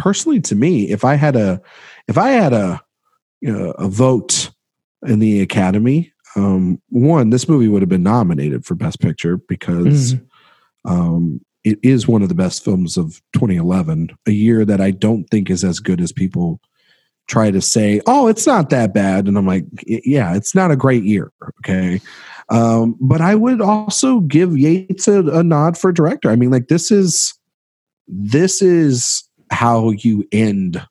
[0.00, 1.60] personally to me if i had a
[2.08, 2.80] if i had a
[3.40, 4.50] you know, a vote
[5.06, 6.12] in the Academy.
[6.36, 10.26] Um, one, this movie would have been nominated for Best Picture because Mhm.
[10.84, 15.24] um, it is one of the best films of 2011, a year that I don't
[15.30, 16.60] think is as good as people
[17.28, 18.00] try to say.
[18.06, 21.32] Oh, it's not that bad, and I'm like, yeah, it's not a great year.
[21.60, 22.00] Okay,
[22.48, 26.30] um, but I would also give Yates a, a nod for director.
[26.30, 27.34] I mean, like this is
[28.06, 30.82] this is how you end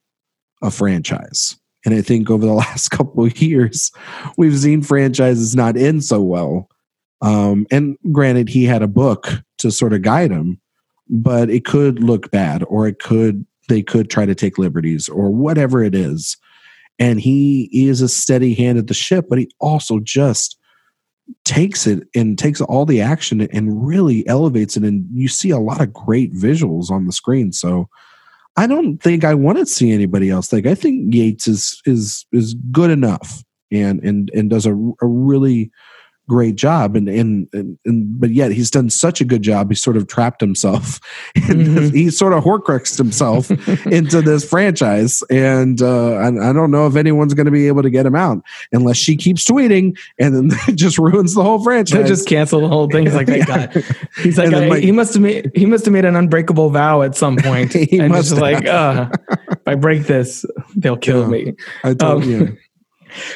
[0.61, 1.57] a franchise.
[1.85, 3.91] And I think over the last couple of years,
[4.37, 6.69] we've seen franchises not end so well.
[7.21, 10.59] Um, and granted, he had a book to sort of guide him,
[11.09, 15.29] but it could look bad, or it could they could try to take liberties, or
[15.29, 16.37] whatever it is.
[16.97, 20.57] And he is a steady hand at the ship, but he also just
[21.45, 24.83] takes it and takes all the action and really elevates it.
[24.83, 27.51] And you see a lot of great visuals on the screen.
[27.51, 27.89] So
[28.59, 30.51] I don't think I want to see anybody else.
[30.51, 33.41] Like I think Yates is is is good enough
[33.71, 35.71] and and and does a, a really
[36.29, 39.75] great job and, and and and but yet he's done such a good job he
[39.75, 40.99] sort of trapped himself
[41.35, 41.93] and Mhm.
[41.93, 43.49] he sort of horcruxed himself
[43.87, 47.81] into this franchise and uh I, I don't know if anyone's going to be able
[47.81, 51.57] to get him out unless she keeps tweeting and then it just ruins the whole
[51.57, 53.05] They franchise just cancel the whole thing.
[53.05, 53.71] He's like, Yeah.
[54.23, 57.01] He's like, I- like- he must have made he must have made an unbreakable vow
[57.01, 57.73] at some point.
[57.73, 59.09] He and must just like, uh,
[59.51, 61.27] if I break this, they'll kill Yeah.
[61.27, 61.53] me.
[61.83, 62.57] I told Um, you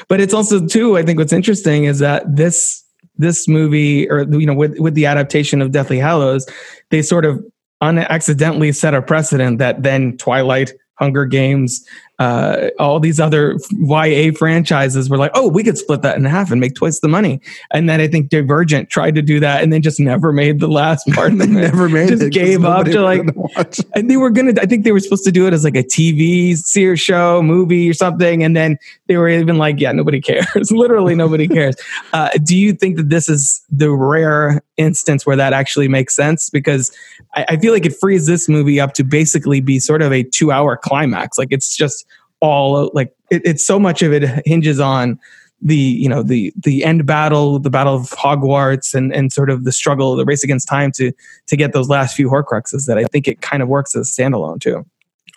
[0.08, 0.98] But it's also too.
[0.98, 2.83] I think what's interesting is that this
[3.18, 6.48] this movie, or you know, with with the adaptation of Deathly Hallows,
[6.90, 7.44] they sort of
[7.82, 11.86] unaccidentally set a precedent that then Twilight, Hunger Games,
[12.20, 16.52] uh, all these other YA franchises were like, oh, we could split that in half
[16.52, 17.42] and make twice the money.
[17.72, 20.68] And then I think Divergent tried to do that and then just never made the
[20.68, 21.34] last part.
[21.38, 23.28] they never made it Just gave up to, like-.
[23.96, 24.54] And they were gonna.
[24.60, 27.90] I think they were supposed to do it as like a TV series show, movie,
[27.90, 28.44] or something.
[28.44, 30.72] And then they were even like, "Yeah, nobody cares.
[30.72, 31.76] Literally, nobody cares."
[32.14, 36.50] Uh, do you think that this is the rare instance where that actually makes sense?
[36.50, 36.92] Because
[37.36, 40.24] I, I feel like it frees this movie up to basically be sort of a
[40.24, 41.38] two-hour climax.
[41.38, 42.06] Like it's just
[42.40, 45.20] all like it, it's so much of it hinges on
[45.62, 49.64] the you know the the end battle the battle of hogwarts and and sort of
[49.64, 51.14] the struggle the race against time to
[51.48, 54.22] to get those last few horcruxes that i think it kind of works as a
[54.22, 54.86] standalone too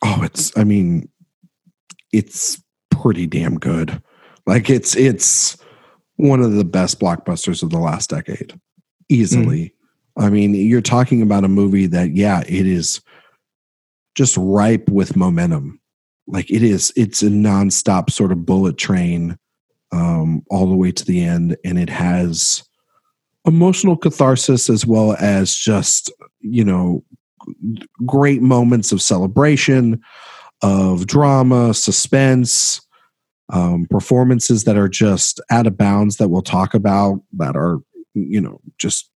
[0.03, 1.09] Oh, it's I mean,
[2.13, 4.03] it's pretty damn good.
[4.47, 5.57] Like it's it's
[6.17, 8.59] one of the best blockbusters of the last decade.
[9.09, 9.75] Easily.
[10.19, 13.01] I mean, you're talking about a movie that, yeah, it is
[14.15, 15.81] just ripe with momentum.
[16.27, 19.39] Like it is, it's a nonstop sort of bullet train
[19.93, 22.65] um, all the way to the end, and it has
[23.47, 27.05] emotional catharsis as well as just you know
[28.05, 30.01] great moments of celebration,
[30.63, 32.81] of drama, suspense,
[33.51, 37.79] um, performances that are just out of bounds that we'll talk about that are,
[38.15, 39.11] you know, just,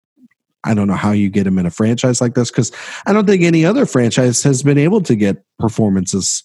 [0.65, 2.73] I don't know how you get them in a franchise like this because
[3.07, 6.43] I don't think any other franchise has been able to get performances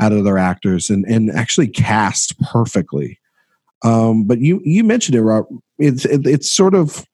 [0.00, 3.20] out of their actors and, and actually cast perfectly.
[3.82, 5.46] Um, but you you mentioned it, Rob.
[5.78, 7.06] It's it, it's sort of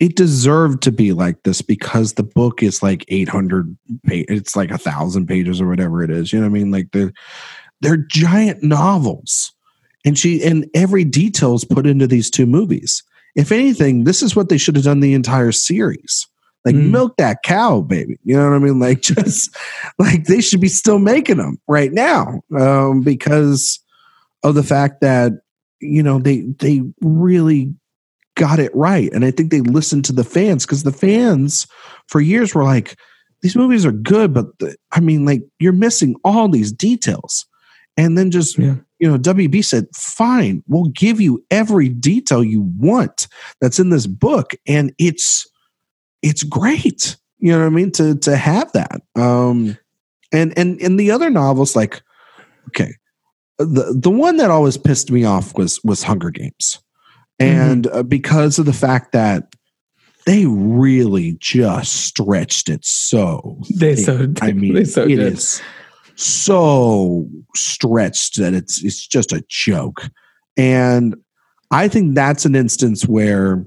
[0.00, 4.70] it deserved to be like this because the book is like 800 pages it's like
[4.70, 7.12] a thousand pages or whatever it is you know what i mean like they're
[7.80, 9.52] they're giant novels
[10.04, 13.02] and she and every detail is put into these two movies
[13.36, 16.26] if anything this is what they should have done the entire series
[16.64, 16.90] like Mm.
[16.90, 19.56] milk that cow baby you know what i mean like just
[19.98, 23.80] like they should be still making them right now um because
[24.42, 25.32] of the fact that
[25.80, 27.72] you know they they really
[28.38, 29.12] got it right.
[29.12, 31.66] And I think they listened to the fans because the fans
[32.06, 32.96] for years were like,
[33.42, 37.44] these movies are good, but the, I mean, like, you're missing all these details.
[37.96, 38.76] And then just Yeah.
[38.98, 43.28] You know, WB said, fine, we'll give you every detail you want
[43.60, 44.52] that's in this book.
[44.66, 45.46] And it's
[46.22, 47.16] it's great.
[47.38, 47.92] You know what I mean?
[47.92, 49.02] To to have that.
[49.16, 49.78] Um
[50.32, 52.02] and and and the other novels, like,
[52.68, 52.94] okay.
[53.58, 56.80] The the one that always pissed me off was was Hunger Games.
[57.40, 59.54] And uh, because of the fact that
[60.26, 65.62] they really just stretched it so They so I mean, they so it is
[66.18, 70.02] so stretched that it's it's just a joke.
[70.56, 71.16] And
[71.70, 73.64] I think that's an instance where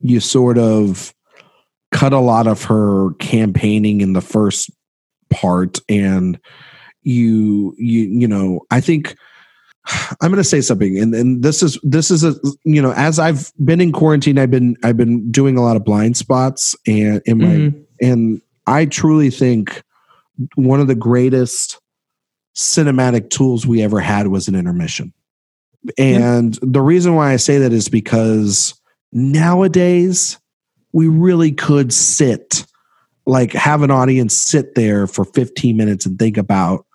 [0.00, 1.14] you sort of
[1.92, 4.70] cut a lot of her campaigning in the first
[5.30, 6.38] part and
[7.02, 9.14] you you you know, I think
[10.22, 13.18] I'm going to say something, and, and this is this is a you know as
[13.18, 17.20] I've been in quarantine, I've been I've been doing a lot of blind spots, and
[17.26, 17.84] in my Mhm.
[18.00, 19.82] and I truly think
[20.54, 21.80] one of the greatest
[22.54, 25.12] cinematic tools we ever had was an intermission.
[25.98, 28.74] And the reason why I say that is because
[29.12, 30.38] nowadays
[30.92, 32.64] we really could sit
[33.26, 36.86] like have an audience sit there for 15 minutes and think about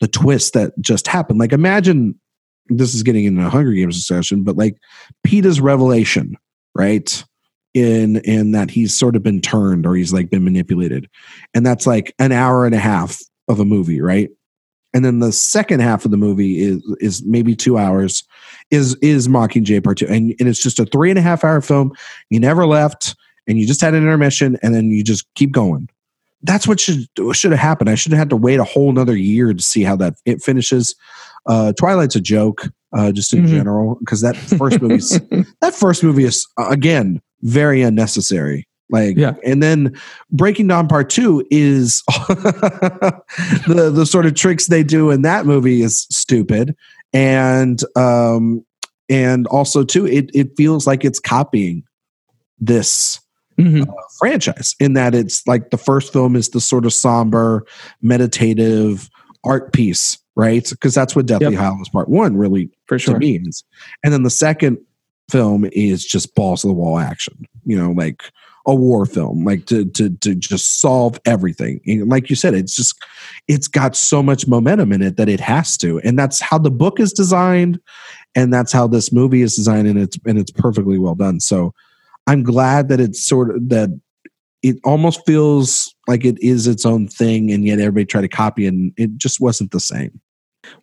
[0.00, 1.38] the twist that just happened.
[1.38, 2.18] Like imagine
[2.68, 4.76] this is getting into a Hunger Games discussion, but like
[5.26, 6.36] Peeta's revelation,
[6.74, 7.24] right?
[7.74, 11.10] In in that he's sort of been turned or he's like been manipulated.
[11.54, 13.18] And that's like an hour and a half
[13.48, 14.30] of a movie, right?
[14.94, 18.22] And then the second half of the movie is is maybe two hours,
[18.70, 21.60] is is Mockingjay Part Two, and, and it's just a three and a half hour
[21.60, 21.90] film.
[22.30, 23.16] You never left,
[23.48, 25.88] and you just had an intermission, and then you just keep going.
[26.44, 27.90] That's what should should have happened.
[27.90, 30.42] I should have had to wait a whole another year to see how that it
[30.42, 30.94] finishes.
[31.46, 33.48] Uh, Twilight's a joke, uh, just in Mhm.
[33.48, 35.02] general, because that first movie
[35.60, 39.34] that first movie is uh, again very unnecessary like Yeah.
[39.44, 39.94] and then
[40.30, 42.02] Breaking Dawn part two is
[43.66, 46.74] the the sort of tricks they do in that movie is stupid
[47.12, 48.64] and um
[49.08, 51.82] and also too it it feels like it's copying
[52.58, 53.20] this
[53.58, 53.86] Mhm.
[54.18, 57.64] franchise in that it's like the first film is the sort of somber
[58.02, 59.08] meditative
[59.44, 61.60] art piece right because that's what deathly Yep.
[61.60, 63.16] hallows part one really for sure.
[63.18, 63.62] me is.
[64.02, 64.78] And then the second
[65.30, 68.22] film is just balls to the wall action, you know, like
[68.66, 71.80] a war film, like to to to just solve everything.
[71.86, 72.94] And like you said, it's just
[73.46, 76.00] it's got so much momentum in it that it has to.
[76.00, 77.80] And that's how the book is designed,
[78.34, 81.40] and that's how this movie is designed, and it's and it's perfectly well done.
[81.40, 81.74] So
[82.26, 83.90] I'm glad that it's sort of that
[84.62, 88.64] it almost feels like it is its own thing, and yet everybody tried to copy
[88.64, 90.20] it, and it just wasn't the same.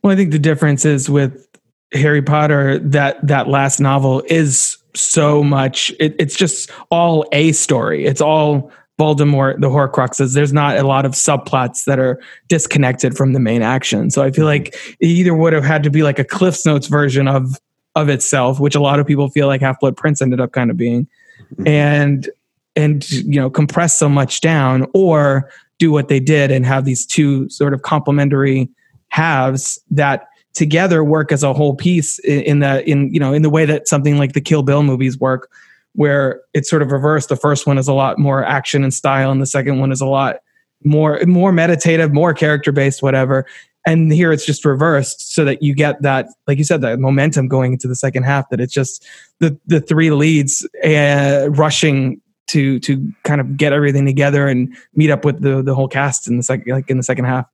[0.03, 1.47] Well, I think the difference is with
[1.93, 5.93] Harry Potter that that last novel is so much.
[5.99, 8.05] It, it's just all a story.
[8.05, 10.33] It's all Voldemort, the Horcruxes.
[10.35, 14.11] There's not a lot of subplots that are disconnected from the main action.
[14.11, 14.63] So I feel mm-hmm.
[14.63, 17.57] like it either would have had to be like a Cliff's Notes version of
[17.95, 20.71] of itself, which a lot of people feel like Half Blood Prince ended up kind
[20.71, 21.07] of being,
[21.53, 21.67] mm-hmm.
[21.67, 22.29] and
[22.75, 27.05] and you know compress so much down, or do what they did and have these
[27.05, 28.69] two sort of complementary
[29.09, 33.49] halves that together work as a whole piece in, the in you know in the
[33.49, 35.49] way that something like the Kill Bill movies work,
[35.93, 37.29] where it's sort of reversed.
[37.29, 40.01] The first one is a lot more action and style, and the second one is
[40.01, 40.37] a lot
[40.83, 43.45] more more meditative, more character based, whatever.
[43.85, 47.47] And here it's just reversed, so that you get that, like you said, that momentum
[47.47, 48.49] going into the second half.
[48.49, 49.05] That it's just
[49.39, 55.09] the the three leads uh, rushing to to kind of get everything together and meet
[55.09, 57.47] up with the the whole cast in the second like in the second half.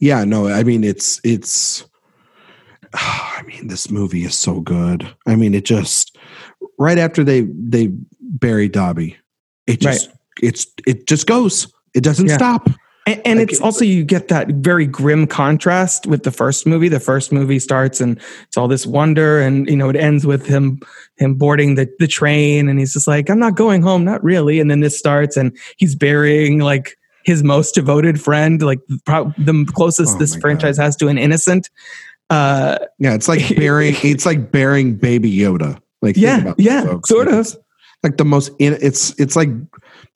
[0.00, 1.84] Yeah, no, I mean it's it's
[2.94, 5.08] I mean this movie is so good.
[5.26, 6.16] I mean it just
[6.78, 9.16] right after they they bury Dobby,
[9.66, 10.10] it just
[10.42, 11.72] it's it just goes.
[11.94, 12.34] It doesn't Yeah.
[12.36, 12.68] stop.
[13.06, 16.88] And, and Like, it's also you get that very grim contrast with the first movie.
[16.90, 20.46] The first movie starts and it's all this wonder, and you know it ends with
[20.46, 20.80] him
[21.16, 24.60] him boarding the the train, and he's just like, "I'm not going home, not really."
[24.60, 29.64] And then this starts, and he's burying like his most devoted friend, like prob- the
[29.74, 31.70] closest Oh this franchise has to an innocent.
[32.30, 35.80] Uh, Yeah, it's like bearing it's like bearing baby Yoda.
[36.02, 37.08] Like think Yeah, that, yeah, folks.
[37.08, 37.56] sort Like, of.
[38.02, 39.48] like the most in, it's it's like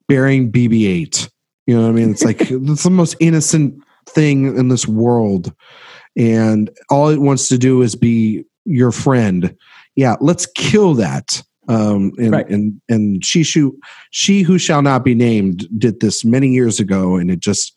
[0.09, 1.31] bearing BB-8.
[1.67, 2.11] You know what I mean?
[2.11, 3.75] It's like it's the most innocent
[4.07, 5.53] thing in this world,
[6.17, 9.57] and all it wants to do is be your friend.
[9.97, 11.43] Yeah, let's kill that.
[11.69, 12.49] Um, and Right.
[12.51, 13.79] and and she who
[14.11, 17.75] she who shall not be named did this many years ago, and it just.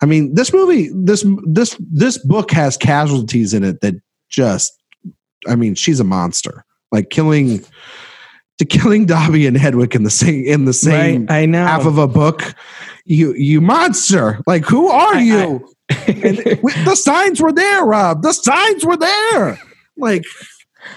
[0.00, 3.94] I mean, this movie, this this this book has casualties in it that
[4.30, 4.72] just.
[5.46, 6.64] I mean, she's a monster.
[6.90, 7.64] Like killing,
[8.58, 11.42] to killing Dobby and Hedwig in the same in the same right?
[11.42, 11.64] I know.
[11.64, 12.54] half of a book.
[13.04, 14.40] You you monster!
[14.46, 15.68] Like who are I- you?
[16.06, 18.22] And we- the signs were there, Rob.
[18.22, 19.58] The signs were there.
[19.96, 20.24] Like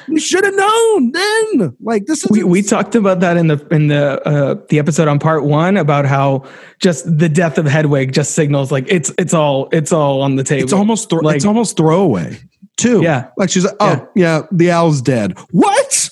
[0.07, 1.77] we should have known then.
[1.81, 5.07] Like this is we, we talked about that in the in the uh, the episode
[5.07, 6.45] on part one about how
[6.79, 10.43] just the death of Hedwig just signals like it's it's all it's all on the
[10.43, 10.63] table.
[10.63, 12.37] it's almost thro- like- it's almost throwaway
[12.77, 13.01] too.
[13.03, 13.29] Yeah.
[13.37, 14.41] like she's like, oh yeah.
[14.51, 15.37] the owl's dead.
[15.51, 16.09] What?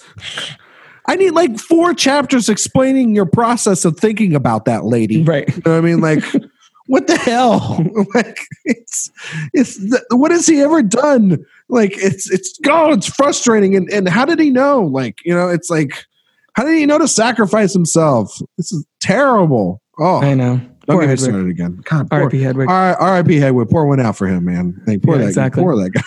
[1.07, 5.23] I need like four chapters explaining your process of thinking about that lady.
[5.23, 5.47] right.
[5.47, 6.01] You know what I mean?
[6.01, 6.23] Like,
[6.85, 7.83] what the hell?
[8.13, 9.09] Like, it's
[9.53, 11.43] it's the, what has he ever done?
[11.69, 13.75] Like, it's it's God, it's frustrating.
[13.75, 14.81] And and how did he know?
[14.81, 16.05] Like, you know, it's like,
[16.53, 18.39] how did he know to sacrifice himself?
[18.57, 19.81] This is terrible.
[19.99, 20.57] Oh, I know.
[20.57, 21.81] don't Poor get me started again.
[21.83, 22.41] God, R.I.P.
[22.41, 22.69] Hedwig.
[22.69, 23.37] R.I.P.
[23.37, 23.69] Hedwig.
[23.69, 24.81] Pour one out for him, man.
[24.87, 25.63] Like, poor Yeah, that, exactly.
[25.63, 26.01] poor that guy.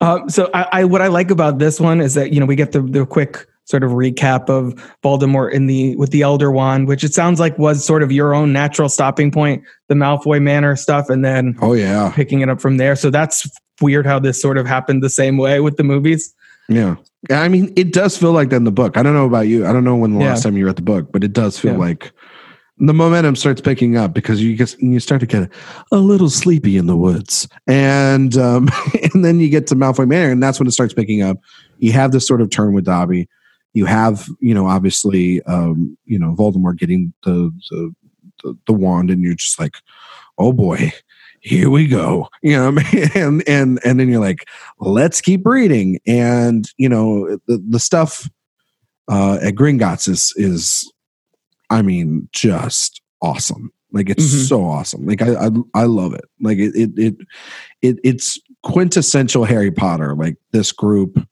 [0.00, 2.56] um, so I, I what I like about this one is that you know we
[2.56, 6.86] get the the quick sort of recap of Voldemort in the with the Elder Wand,
[6.86, 10.76] which it sounds like was sort of your own natural stopping point, the Malfoy Manor
[10.76, 12.94] stuff, and then Oh yeah, picking it up from there.
[12.94, 13.48] So that's
[13.80, 16.34] weird how this sort of happened the same way with the movies.
[16.68, 16.96] yeah.
[17.30, 18.96] I mean, it does feel like that in the book.
[18.96, 19.66] I don't know about you.
[19.66, 20.28] I don't know when the Yeah.
[20.30, 21.78] last time you read the book, but it does feel Yeah.
[21.78, 22.12] like
[22.78, 25.50] the momentum starts picking up because you get you start to get
[25.90, 28.68] a little sleepy in the woods, and um,
[29.14, 31.38] and then you get to Malfoy Manor, and that's when it starts picking up.
[31.78, 33.28] You have this sort of turn with Dobby.
[33.72, 37.94] You have, you know, obviously, um, you know, Voldemort getting the the,
[38.44, 39.76] the the wand, and you're just like,
[40.38, 40.92] oh boy,
[41.46, 42.28] here we go.
[42.42, 43.08] You know, what I mean?
[43.14, 44.48] and and and then you're like,
[44.80, 48.28] let's keep reading, and you know, the the stuff
[49.08, 50.90] uh, at Gringotts is is,
[51.70, 53.72] I mean, just awesome.
[53.92, 54.48] Like it's Mhm.
[54.48, 55.06] so awesome.
[55.06, 56.24] Like I, I I love it.
[56.40, 57.14] Like it it it,
[57.80, 60.14] it it's quintessential Harry Potter.
[60.16, 61.24] Like this group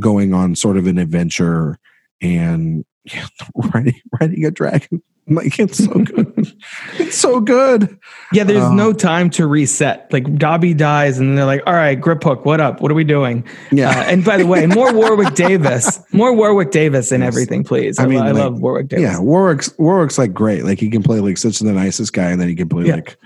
[0.00, 1.78] going on sort of an adventure
[2.20, 3.26] and yeah,
[3.72, 5.02] riding riding a dragon.
[5.28, 6.52] Like it's so good.
[6.98, 7.96] it's so good.
[8.32, 10.12] Yeah, there's Uh, no time to reset.
[10.12, 12.80] Like Dobby dies, and they're like, "All right, Griphook, what up?
[12.80, 13.90] What are we doing?" Yeah.
[13.90, 18.00] Uh, and by the way, more Warwick Davis, more Warwick Davis in everything, please.
[18.00, 19.02] I, I mean, I like, love Warwick Davis.
[19.04, 20.64] Yeah, Warwick's Warwick's like great.
[20.64, 22.96] Like he can play like such the nicest guy, and then he can play Yeah.
[22.96, 23.16] like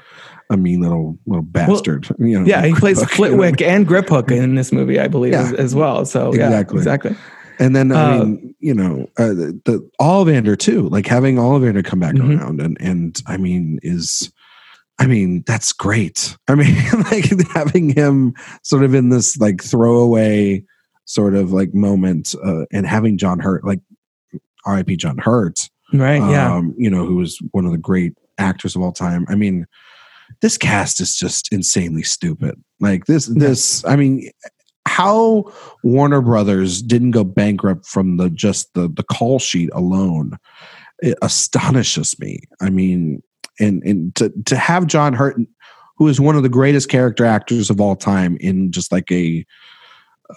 [0.50, 2.08] a mean little little bastard.
[2.18, 3.42] you know, Yeah, he like plays Griphook, you know?
[3.74, 5.44] And Griphook in this movie, I believe, Yeah.
[5.44, 6.04] as, as well.
[6.04, 7.16] So yeah, Exactly.
[7.58, 10.88] And then I Uh, mean, you know, uh, the, the Ollivander too.
[10.88, 12.38] Like having Ollivander come back Mhm.
[12.40, 14.30] around, and and I mean, is
[14.98, 16.36] I mean that's great.
[16.48, 16.74] I mean,
[17.10, 20.64] like having him sort of in this like throwaway
[21.04, 23.80] sort of like moment, uh, and having John Hurt, like
[24.64, 24.96] R.I.P.
[24.96, 26.16] John Hurt, Right?
[26.30, 26.52] yeah.
[26.54, 29.24] um, you know, who was one of the great actors of all time.
[29.28, 29.66] I mean,
[30.42, 32.60] this cast is just insanely stupid.
[32.80, 33.84] Like this, this.
[33.84, 34.28] I mean,
[34.86, 40.38] how Warner Brothers didn't go bankrupt from the just the the call sheet alone
[41.00, 42.40] it astonishes me.
[42.60, 43.22] I mean,
[43.60, 45.36] and and to to have John Hurt,
[45.98, 49.44] who is one of the greatest character actors of all time, in just like a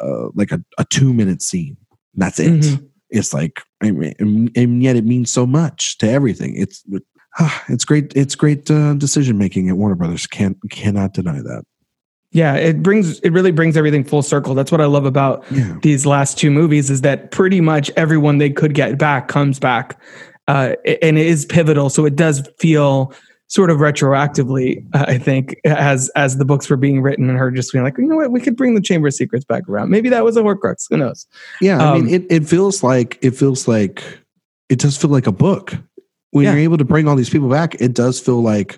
[0.01, 1.77] uh, like a, a two minute scene.
[2.15, 2.89] That's it Mhm.
[3.09, 6.55] it's like I mean, and, and yet it means so much to everything.
[6.55, 6.83] It's
[7.39, 8.11] ah, it's great.
[8.15, 10.27] It's great uh, decision making at Warner Brothers.
[10.27, 11.63] Can't cannot deny that.
[12.31, 14.53] Yeah, it brings it really brings everything full circle.
[14.53, 18.37] That's what I love about Yeah, these last two movies is that pretty much everyone
[18.37, 19.99] they could get back comes back,
[20.47, 21.89] uh, and it is pivotal.
[21.89, 23.11] So it does feel
[23.47, 27.49] sort of retroactively, uh, I think, as as the books were being written and her
[27.49, 29.89] just being like, you know what, we could bring the Chamber of Secrets back around.
[29.89, 30.85] Maybe that was a Horcrux.
[30.91, 31.25] Who knows?
[31.61, 31.81] yeah.
[31.83, 34.03] I Um, mean, it it feels like it feels like
[34.69, 35.75] it does feel like a book
[36.29, 36.51] when Yeah.
[36.51, 37.73] you're able to bring all these people back.
[37.81, 38.77] It does feel like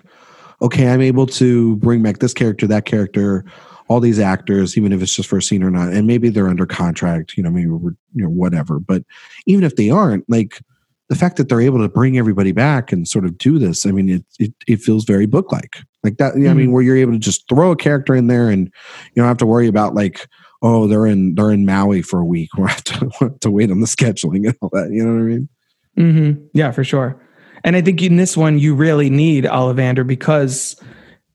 [0.62, 3.44] okay, I'm able to bring back this character, that character.
[3.88, 6.48] All these actors, even if it's just for a scene or not, and maybe they're
[6.48, 8.78] under contract, you know, maybe we're, you know, whatever.
[8.78, 9.02] But
[9.44, 10.60] even if they aren't, like
[11.08, 13.90] the fact that they're able to bring everybody back and sort of do this, I
[13.90, 16.34] mean, it it, it feels very book like, like that.
[16.34, 18.66] I mean, where you're able to just throw a character in there, and
[19.14, 20.26] you don't have to worry about like,
[20.62, 22.48] oh, they're in they're in Maui for a week.
[22.56, 24.90] We have to, we have to wait on the scheduling and all that.
[24.90, 25.48] You know what I mean?
[25.96, 27.20] hmm Yeah, for sure.
[27.64, 30.76] And I think in this one, you really need Ollivander because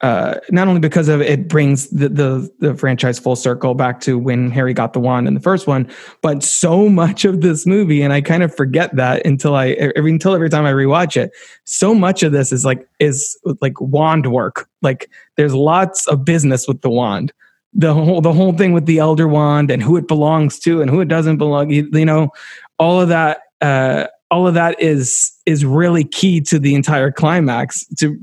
[0.02, 4.20] uh, not only because of it brings the, the the franchise full circle back to
[4.20, 5.90] when Harry got the wand in the first one,
[6.22, 10.12] but so much of this movie, and I kind of forget that until I every
[10.12, 11.32] until every time I rewatch it.
[11.64, 14.70] So much of this is like is like wand work.
[14.84, 17.34] Like there's lots of business with the wand.
[17.74, 20.92] The whole the whole thing with the elder wand and who it belongs to and
[20.92, 21.72] who it doesn't belong.
[21.72, 22.30] You, you know,
[22.78, 23.42] all of that.
[23.62, 27.86] Uh, all of that is is really key to the entire climax.
[27.98, 28.18] To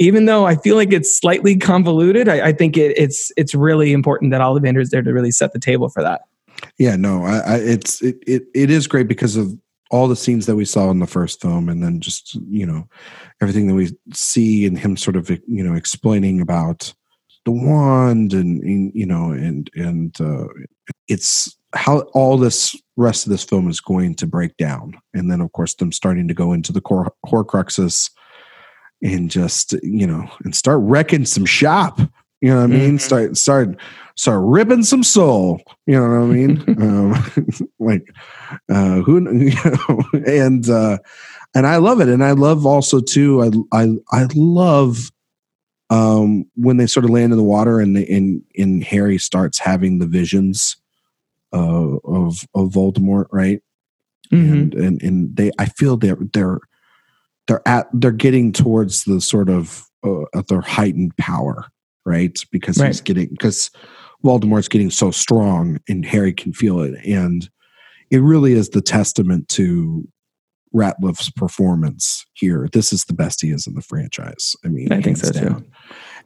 [0.00, 3.92] even though I feel like it's slightly convoluted, I, I think it, it's it's really
[3.92, 6.22] important that Ollivander is there to really set the table for that.
[6.78, 9.56] Yeah, no, I, I it's it, it it is great because of
[9.90, 12.88] all the scenes that we saw in the first film, and then just you know
[13.40, 16.94] everything that we see and him sort of you know explaining about
[17.44, 20.46] the wand and, and you know and and uh,
[21.08, 25.40] it's how all this rest of this film is going to break down, and then
[25.40, 28.10] of course them starting to go into the core Horcruxes
[29.02, 32.00] and just you know and start wrecking some shop.
[32.40, 32.98] You know what I mean?
[32.98, 33.00] Mhm.
[33.00, 33.76] Start start
[34.16, 35.60] start ripping some soul.
[35.86, 36.64] You know what I mean?
[36.82, 37.32] um,
[37.78, 38.06] like
[38.70, 40.98] uh, who you know, and uh,
[41.54, 43.42] and I love it, and I love also too.
[43.72, 45.10] I I I love
[45.90, 49.58] um, when they sort of land in the water and they, and and Harry starts
[49.58, 50.76] having the visions
[51.54, 53.60] uh, of of Voldemort, right?
[54.32, 54.52] Mhm.
[54.52, 56.58] and and and they I feel they're they're
[57.46, 61.66] they're at they're getting towards the sort of uh, their heightened power,
[62.04, 62.38] right?
[62.50, 63.70] Because he's getting because
[64.24, 67.48] Voldemort's getting so strong, and Harry can feel it, and
[68.10, 70.08] it really is the testament to
[70.72, 72.68] Radcliffe's performance here.
[72.72, 74.56] This is the best he is in the franchise.
[74.64, 75.64] I mean, I think so, too.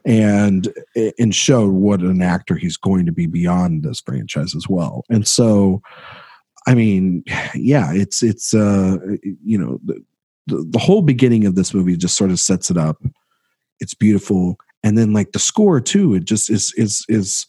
[0.05, 0.73] And
[1.17, 5.03] and show what an actor he's going to be beyond this franchise as well.
[5.09, 5.81] And so,
[6.67, 7.23] I mean,
[7.53, 8.97] yeah, it's it's uh
[9.43, 10.03] you know the
[10.47, 13.03] the whole beginning of this movie just sort of sets it up.
[13.79, 16.15] It's beautiful, and then like the score too.
[16.15, 17.45] It just is is is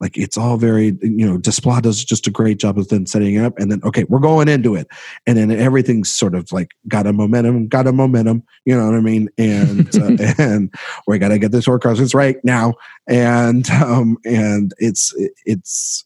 [0.00, 3.34] like it's all very you know Desplat does just a great job of then setting
[3.34, 4.88] it up, and then okay, we're going into it,
[5.26, 8.42] and then everything's sort of like got a momentum, got a momentum.
[8.64, 9.28] You know what I mean?
[9.38, 10.74] And uh, and
[11.06, 12.74] we got to get this Horcruxes right now,
[13.06, 15.14] and um and it's
[15.44, 16.04] it's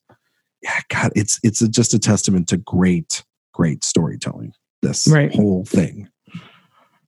[0.63, 4.53] yeah, God, it's it's a, just a testament to great great storytelling.
[4.83, 5.35] This Right.
[5.35, 6.09] whole thing.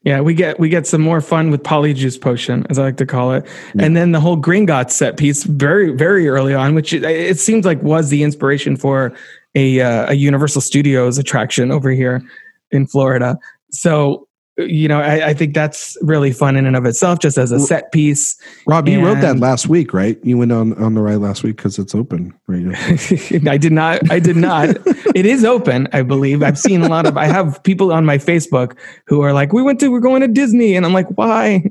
[0.09, 3.05] Yeah, we get we get some more fun with Polyjuice Potion, as I like to
[3.05, 3.45] call it,
[3.75, 3.85] Yeah.
[3.85, 7.67] and then the whole Gringotts set piece very very early on, which it, it seems
[7.67, 9.13] like was the inspiration for
[9.55, 12.23] a uh, a Universal Studios attraction over here
[12.71, 13.37] in Florida.
[13.71, 14.27] So
[14.59, 17.61] you know, I, I think that's really fun in and of itself, just as a
[17.61, 18.37] set piece.
[18.67, 20.19] Rob, you wrote that last week, right?
[20.25, 22.67] You went on on the ride last week because it's open, right?
[23.49, 24.11] I did not.
[24.11, 24.71] I did not.
[25.15, 26.43] it is open, I believe.
[26.43, 27.17] I've seen a lot of.
[27.17, 29.89] I have people on my Facebook who are like, "We went to.
[29.89, 31.65] We're going to Disney," and I'm like, "Why?"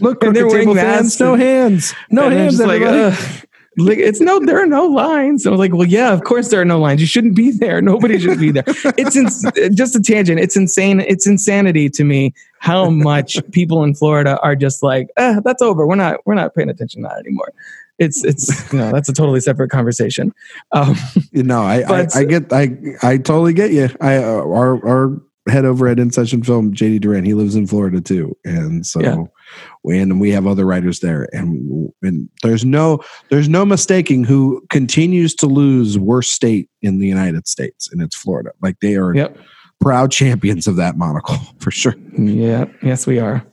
[0.00, 2.60] Look, And they're wearing table fans, masks no hands, no And hands.
[2.60, 3.45] like.
[3.78, 5.44] Like it's no, there are no lines.
[5.44, 7.00] And I was like, well, yeah, of course there are no lines.
[7.00, 7.80] You shouldn't be there.
[7.82, 8.64] Nobody should be there.
[8.96, 10.40] It's ins- just a tangent.
[10.40, 11.00] It's insane.
[11.00, 15.86] It's insanity to me how much people in Florida are just like, eh, that's over.
[15.86, 17.52] We're not, we're not paying attention to that anymore.
[17.98, 20.32] It's, it's, you know, that's a totally separate conversation.
[20.72, 20.96] Um,
[21.32, 23.88] no, I, but- I, I get, I, I totally get you.
[24.00, 27.66] I, uh, our, our head over at In Session Film, JD Duran, he lives in
[27.66, 29.00] Florida too, and so.
[29.00, 29.24] Yeah.
[29.88, 35.34] And we have other writers there, and and there's no there's no mistaking who continues
[35.36, 38.50] to lose worst state in the United States, and it's Florida.
[38.60, 39.38] Like they are Yep.
[39.80, 41.94] proud champions of that monocle for sure.
[42.18, 42.64] Yeah.
[42.82, 43.46] Yes, we are.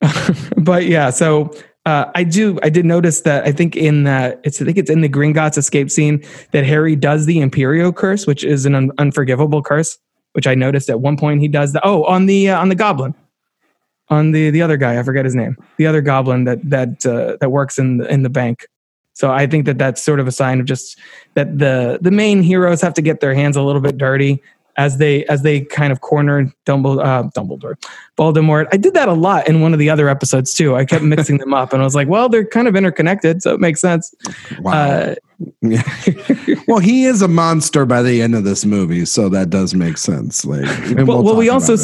[0.56, 1.50] but yeah, so
[1.86, 2.58] uh, I do.
[2.62, 3.44] I did notice that.
[3.46, 4.60] I think in that it's.
[4.60, 8.42] I think it's in the Gringotts escape scene that Harry does the Imperio curse, which
[8.42, 9.98] is an un- unforgivable curse.
[10.32, 11.80] Which I noticed at one point he does the.
[11.86, 13.14] Oh, on the uh, on the Goblin,
[14.08, 14.98] on the the other guy.
[14.98, 15.56] I forget his name.
[15.76, 18.66] The other Goblin that that uh, that works in the, in the bank.
[19.12, 20.98] So I think that that's sort of a sign of just
[21.34, 24.42] that the the main heroes have to get their hands a little bit dirty
[24.76, 27.74] as they as they kind of corner Dumbledore, uh, Dumbledore,
[28.18, 28.66] Voldemort.
[28.72, 30.76] I did that a lot in one of the other episodes too.
[30.76, 33.54] I kept mixing them up, and I was like, well, they're kind of interconnected, so
[33.54, 34.14] it makes sense.
[34.60, 34.72] Wow.
[34.72, 35.14] Uh,
[36.68, 39.98] well, he is a monster by the end of this movie, so that does make
[39.98, 40.44] sense.
[40.44, 40.64] Like,
[41.06, 41.76] well, well, we also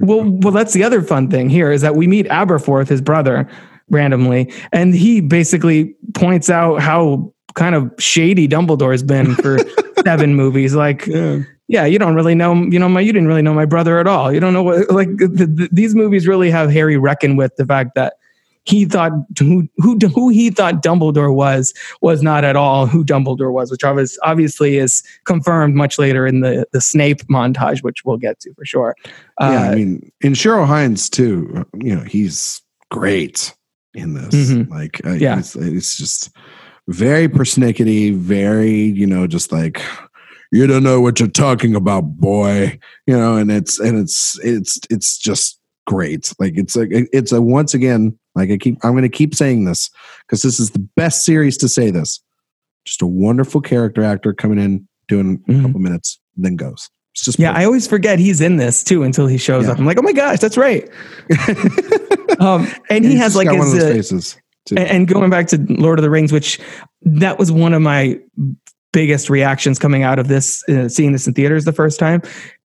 [0.00, 3.48] well, well, that's the other fun thing here is that we meet Aberforth, his brother,
[3.90, 9.58] randomly, and he basically points out how kind of shady Dumbledore's been for
[10.04, 10.74] seven movies.
[10.74, 11.40] Like, Yeah.
[11.68, 14.06] Yeah, you don't really know, you know, my, you didn't really know my brother at
[14.06, 14.32] all.
[14.32, 17.64] You don't know what, like, th th these movies really have Harry reckon with the
[17.64, 18.14] fact that
[18.64, 23.52] he thought who, who, who he thought Dumbledore was, was not at all who Dumbledore
[23.52, 28.38] was, which obviously is confirmed much later in the, the Snape montage, which we'll get
[28.40, 28.94] to for sure.
[29.40, 31.64] yeah, Uh, I mean, in Ciarán Hinds too.
[31.80, 32.60] You know, he's
[32.90, 33.52] great
[33.94, 34.34] in this.
[34.34, 34.68] Mhm.
[34.70, 35.38] Like, uh, Yeah.
[35.38, 36.30] it's, it's just
[36.88, 39.82] very persnickety, very you know, just like
[40.52, 42.78] you don't know what you're talking about, boy.
[43.06, 46.32] You know, and it's and it's it's it's just great.
[46.38, 46.86] Like it's a
[47.16, 48.16] it's a once again.
[48.34, 49.90] Like I keep, I'm going to keep saying this
[50.26, 52.20] because this is the best series to say this.
[52.86, 55.62] Just a wonderful character actor coming in, doing a Mhm.
[55.66, 56.88] couple minutes, then goes.
[57.14, 59.72] It's just Yeah, I always forget he's in this too until he shows Yeah.
[59.72, 59.78] up.
[59.78, 60.88] I'm like, oh my gosh, that's right.
[62.40, 64.36] um, and he has like got one of his, those uh, faces.
[64.66, 64.76] too.
[64.76, 66.58] and, and going back to Lord of the Rings, which
[67.02, 68.18] that was one of my
[68.92, 72.22] biggest reactions coming out of this, uh, seeing this in theaters the first time,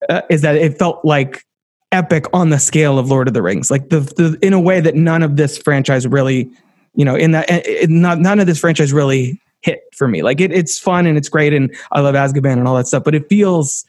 [0.10, 1.44] uh, is that it felt like
[1.92, 4.80] epic on the scale of Lord of the Rings, like the, the in a way
[4.80, 6.50] that none of this franchise really,
[6.96, 10.22] you know, in that it, not, none of this franchise really hit for me.
[10.22, 13.04] Like it, it's fun and it's great, and I love Azkaban and all that stuff,
[13.04, 13.86] but it feels.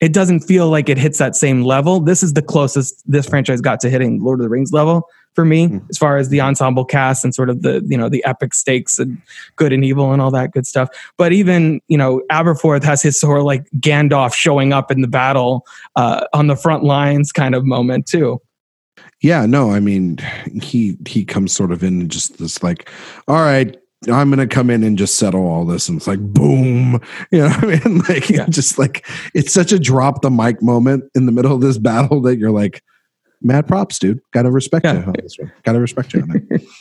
[0.00, 2.00] It doesn't feel like it hits that same level.
[2.00, 5.44] This is the closest this franchise got to hitting Lord of the Rings level for
[5.44, 5.82] me, Mhm.
[5.90, 8.98] as far as the ensemble cast and sort of the you know the epic stakes
[8.98, 9.16] and
[9.56, 10.88] good and evil and all that good stuff.
[11.16, 15.08] But even you know Aberforth has his sort of like Gandalf showing up in the
[15.08, 15.66] battle
[15.96, 18.40] uh, on the front lines kind of moment too.
[19.22, 20.18] Yeah, no, I mean,
[20.62, 22.90] he he comes sort of in just this like,
[23.28, 23.76] all right,
[24.12, 27.48] I'm gonna come in and just settle all this, and it's like boom, you know,
[27.48, 28.46] what I mean, like Yeah.
[28.48, 32.20] just like it's such a drop the mic moment in the middle of this battle
[32.22, 32.82] that you're like,
[33.42, 34.20] mad props, dude.
[34.32, 35.00] Got to respect Yeah.
[35.00, 35.04] you.
[35.04, 35.52] on this one.
[35.64, 36.66] Got to respect you on that.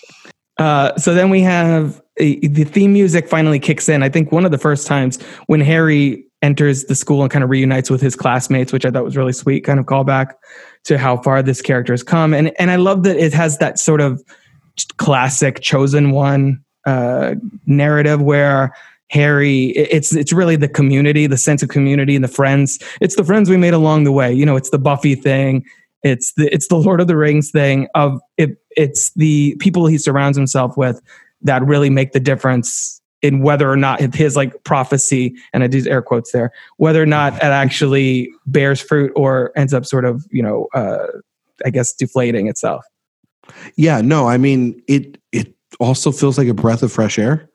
[0.58, 4.04] Uh, so then we have uh, the theme music finally kicks in.
[4.04, 7.50] I think one of the first times when Harry enters the school and kind of
[7.50, 10.34] reunites with his classmates, which I thought was really sweet, kind of callback
[10.84, 12.32] to how far this character has come.
[12.34, 14.22] And and I love that it has that sort of
[14.98, 17.36] classic chosen one uh,
[17.66, 18.76] narrative where
[19.10, 22.78] Harry, it's it's really the community, the sense of community, and the friends.
[23.02, 24.32] It's the friends we made along the way.
[24.32, 25.66] You know, it's the Buffy thing.
[26.04, 27.88] It's the it's the Lord of the Rings thing.
[27.96, 31.02] Of it, it's the people he surrounds himself with
[31.42, 35.84] that really make the difference in whether or not his like prophecy, and I do
[35.88, 40.26] air quotes there, whether or not it actually bears fruit or ends up sort of
[40.32, 41.06] you know, uh,
[41.66, 42.84] I guess deflating itself.
[43.76, 45.20] Yeah, no, I mean it.
[45.32, 47.48] It also feels like a breath of fresh air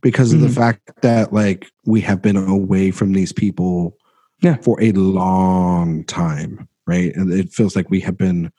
[0.00, 0.54] because of the Mhm.
[0.54, 3.94] fact that like we have been away from these people
[4.42, 4.56] Yeah.
[4.56, 7.14] for a long time, right?
[7.14, 8.52] And it feels like we have been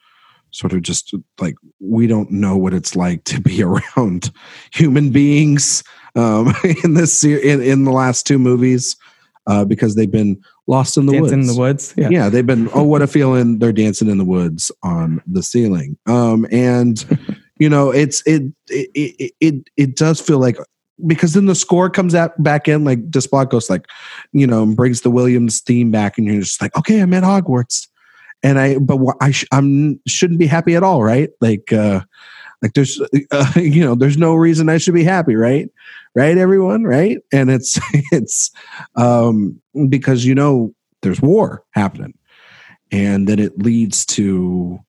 [0.51, 3.63] sort of just like we don't know what it's like to be
[3.97, 4.31] around
[4.73, 5.83] human beings
[6.15, 6.53] um,
[6.83, 8.95] in this in, in the last two movies
[9.47, 11.93] uh, because they've been lost in the Dancing woods in the woods.
[11.97, 12.09] yeah.
[12.09, 12.29] Yeah.
[12.29, 16.45] they've been oh what a feeling they're dancing in the woods on the ceiling um
[16.51, 17.03] and
[17.59, 20.57] you know it's it it it it, it does feel like
[21.07, 23.87] because then the score comes out back in like Desplat goes like
[24.31, 27.23] you know and brings the Williams theme back and you're just like okay I'm at
[27.23, 27.87] Hogwarts
[28.43, 31.29] and I but I sh- I'm shouldn't be happy at all right?
[31.39, 32.01] Like uh
[32.61, 35.69] like there's uh, you know there's no reason I should be happy right?
[36.15, 36.83] Right everyone?
[36.83, 37.19] Right?
[37.31, 37.79] And it's
[38.11, 38.51] it's
[38.95, 42.13] um because you know there's war happening.
[42.93, 44.79] And then it leads to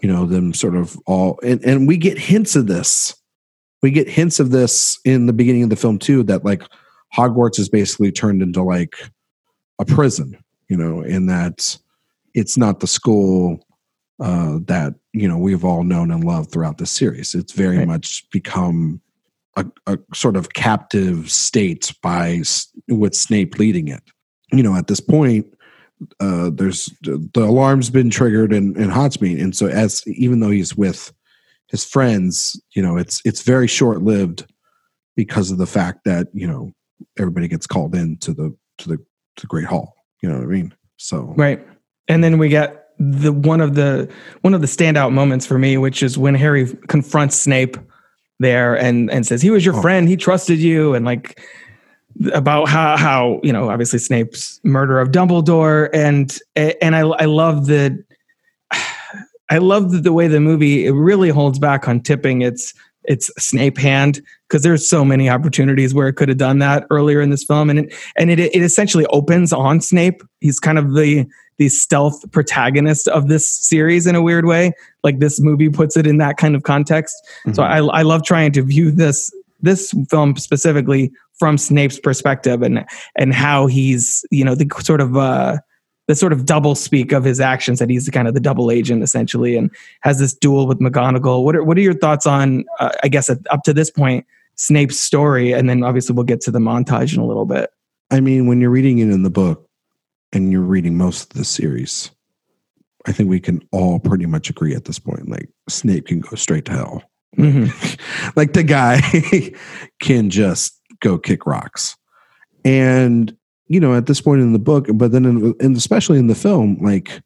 [0.00, 3.14] you know them sort of all and and we get hints of this.
[3.82, 6.62] We get hints of this in the beginning of the film too that like
[7.14, 8.94] hogwarts is basically turned into like
[9.78, 10.36] a prison
[10.68, 11.76] you know in that
[12.34, 13.64] it's not the school
[14.20, 17.34] uh that you know we've all known and loved throughout the series.
[17.34, 17.86] It's very Right.
[17.88, 19.00] much become
[19.56, 22.42] a, a sort of captive state by
[22.88, 24.02] with snape leading it.
[24.52, 25.46] You know at this point
[26.20, 30.76] uh there's the alarm's been triggered in in Hogsmeade and so as even though he's
[30.76, 31.12] with
[31.68, 34.44] his friends you know it's it's very short lived
[35.16, 36.72] because of the fact that you know
[37.18, 39.94] everybody gets called in to the to the to the great hall.
[40.22, 40.74] You know what i mean?
[40.98, 41.66] So Right.
[42.08, 44.10] And then we get the one of the
[44.42, 47.76] one of the standout moments for me, which is when Harry confronts Snape
[48.38, 49.82] there and and says he was your Oh.
[49.82, 51.40] friend, he trusted you, and like
[52.32, 55.88] about how how you know obviously Snape's murder of Dumbledore.
[55.94, 58.02] And and I I love the
[59.50, 62.74] I love the, the way the movie it really holds back on tipping its
[63.04, 67.20] its Snape hand because there's so many opportunities where it could have done that earlier
[67.20, 70.22] in this film and it and it it essentially opens on Snape.
[70.40, 71.26] He's kind of the
[71.58, 74.72] the stealth protagonist of this series in a weird way.
[75.02, 77.14] Like this movie puts it in that kind of context.
[77.52, 79.30] So I I love trying to view this
[79.60, 82.84] this film specifically from Snape's perspective and
[83.16, 85.58] and how he's you know the sort of uh
[86.12, 89.02] the sort of double speak of his actions that he's kind of the double agent
[89.02, 89.70] essentially and
[90.02, 91.42] has this duel with McGonagall.
[91.42, 94.26] What are what are your thoughts on uh, I guess at, up to this point
[94.56, 97.70] Snape's story and then obviously we'll get to the montage in a little bit.
[98.10, 99.66] I mean, when you're reading it in the book
[100.34, 102.10] and you're reading most of the series,
[103.06, 105.30] I think we can all pretty much agree at this point.
[105.30, 107.02] Like Snape can go straight to hell.
[107.38, 108.36] Mhm.
[108.36, 109.00] like the guy
[110.02, 111.96] can just go kick rocks.
[112.66, 113.34] And
[113.66, 116.34] you know, at this point in the book, but then in, and especially in the
[116.34, 117.22] film, like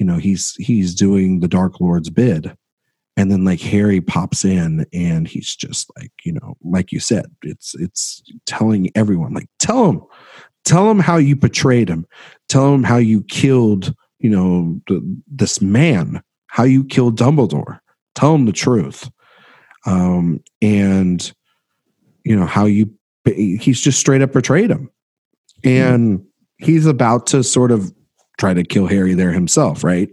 [0.00, 2.56] you know, he's he's doing the Dark Lord's bid.
[3.16, 7.26] And then like Harry pops in and he's just like, you know, like you said,
[7.42, 10.02] it's it's telling everyone, like, tell him,
[10.64, 12.06] tell him how you betrayed him.
[12.48, 17.80] Tell him how you killed, you know, the, this man, how you killed Dumbledore.
[18.14, 19.10] Tell him the truth.
[19.86, 21.30] Um, and
[22.24, 22.90] you know, how you
[23.26, 24.90] he's just straight up betrayed him.
[25.64, 26.24] And
[26.58, 27.92] he's about to sort of
[28.38, 30.08] try to kill Harry there himself, right?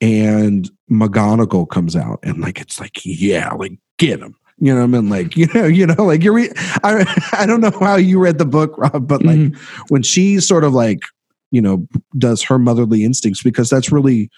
[0.00, 4.34] And McGonagall comes out and like it's like, yeah, like get him.
[4.58, 5.08] You know what I mean?
[5.10, 6.52] Like, you know, you know, like you're re-
[6.84, 9.56] I I don't know how you read the book, Rob, but like Mhm.
[9.88, 11.00] when she sort of like,
[11.50, 11.86] you know,
[12.18, 14.30] does her motherly instincts because that's really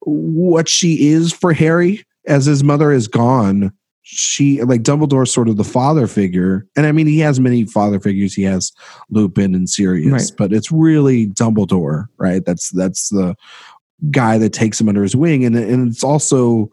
[0.00, 3.72] what she is for Harry as his mother is gone.
[4.02, 6.66] She like Dumbledore's sort of the father figure.
[6.76, 8.34] And I mean, he has many father figures.
[8.34, 8.72] He has
[9.10, 10.32] Lupin and Sirius, Right.
[10.36, 12.44] but it's really Dumbledore, right?
[12.44, 13.36] That's that's the
[14.10, 15.44] guy that takes him under his wing.
[15.44, 16.68] And, and it's also,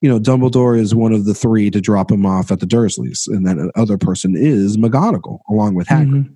[0.00, 3.28] you know, Dumbledore is one of the three to drop him off at the Dursleys.
[3.28, 6.24] And that other person is McGonagall, along with Hagrid.
[6.24, 6.34] Mhm.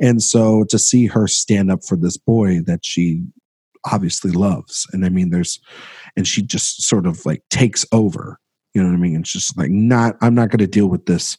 [0.00, 3.22] And so to see her stand up for this boy that she
[3.92, 4.88] obviously loves.
[4.92, 5.60] And I mean, there's,
[6.16, 8.40] and she just sort of like takes over,
[8.74, 9.20] you know what I mean?
[9.20, 11.36] It's just like, not, I'm not going to deal with this,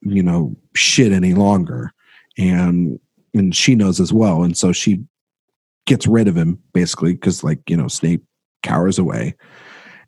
[0.00, 1.92] you know, shit any longer.
[2.38, 2.98] And,
[3.34, 4.42] and she knows as well.
[4.42, 5.04] And so she
[5.86, 8.24] gets rid of him basically because, like, you know, Snape
[8.62, 9.34] cowers away.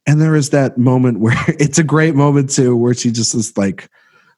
[0.06, 3.56] And there is that moment where it's a great moment too, where she just is
[3.56, 3.88] like,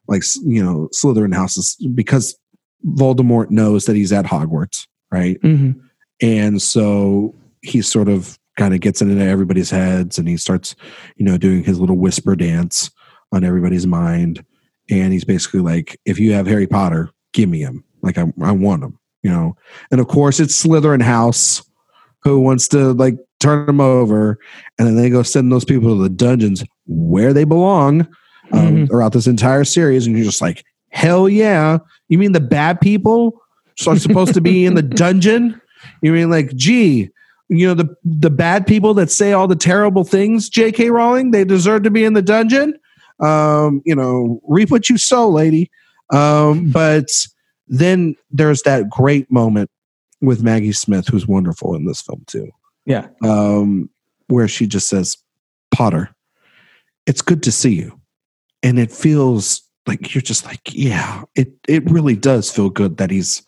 [0.08, 2.36] like, you know, Slytherin houses because
[2.84, 5.40] Voldemort knows that he's at Hogwarts, right?
[5.40, 5.80] Mhm.
[6.20, 10.74] And so he's sort of kind of gets into everybody's heads and he starts,
[11.16, 12.90] you know, doing his little whisper dance
[13.32, 14.44] on everybody's mind.
[14.90, 17.84] And he's basically like, if you have Harry Potter, give me him.
[18.02, 19.56] Like, I, I want him, you know?
[19.90, 21.62] And of course, it's Slytherin House
[22.22, 24.38] who wants to like turn him over.
[24.78, 28.06] And then they go send those people to the dungeons where they belong
[28.52, 30.06] um, throughout this entire series.
[30.06, 31.78] And you're just like, hell yeah.
[32.08, 33.40] You mean the bad people
[33.86, 35.60] are supposed to be in the dungeon?
[36.02, 37.10] You mean like, gee,
[37.48, 40.90] you know, the the bad people that say all the terrible things, J.K.
[40.90, 42.74] Rowling, they deserve to be in the dungeon.
[43.20, 45.70] Um, you know, reap what you sow, lady.
[46.12, 47.10] Um, but
[47.68, 49.70] then there's that great moment
[50.20, 52.50] with Maggie Smith, who's wonderful in this film too
[52.86, 53.06] Yeah.
[53.22, 53.88] um,
[54.28, 55.16] where she just says,
[55.70, 56.10] Potter,
[57.06, 57.98] it's good to see you.
[58.62, 63.10] And it feels like you're just like, yeah, it, it really does feel good that
[63.10, 63.42] he's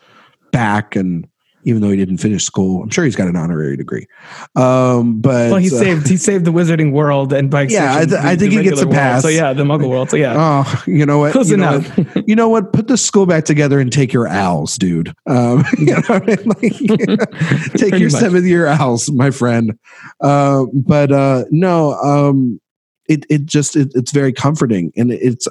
[0.53, 0.95] back.
[0.97, 1.27] And
[1.67, 4.07] even though he didn't finish school, I'm sure he's got an honorary degree.
[4.55, 8.05] Um, but Well, he uh, saved he saved the wizarding world and by Yeah, I
[8.07, 8.95] th- I think he gets a regular world.
[8.95, 9.23] pass.
[9.23, 10.09] So yeah, the Muggle world.
[10.11, 11.33] So yeah, Oh, you know what?
[11.33, 11.99] close you know enough.
[11.99, 12.29] what?
[12.29, 12.73] You know what?
[12.73, 15.13] Put the school back together and take your owls, dude.
[15.27, 16.45] Um, you know I mean?
[16.47, 17.31] Like,
[17.77, 19.79] take your seventh year owls, my friend.
[20.21, 22.61] Uh, but uh, no, um,
[23.09, 25.47] it it just it, it's very comforting, and it's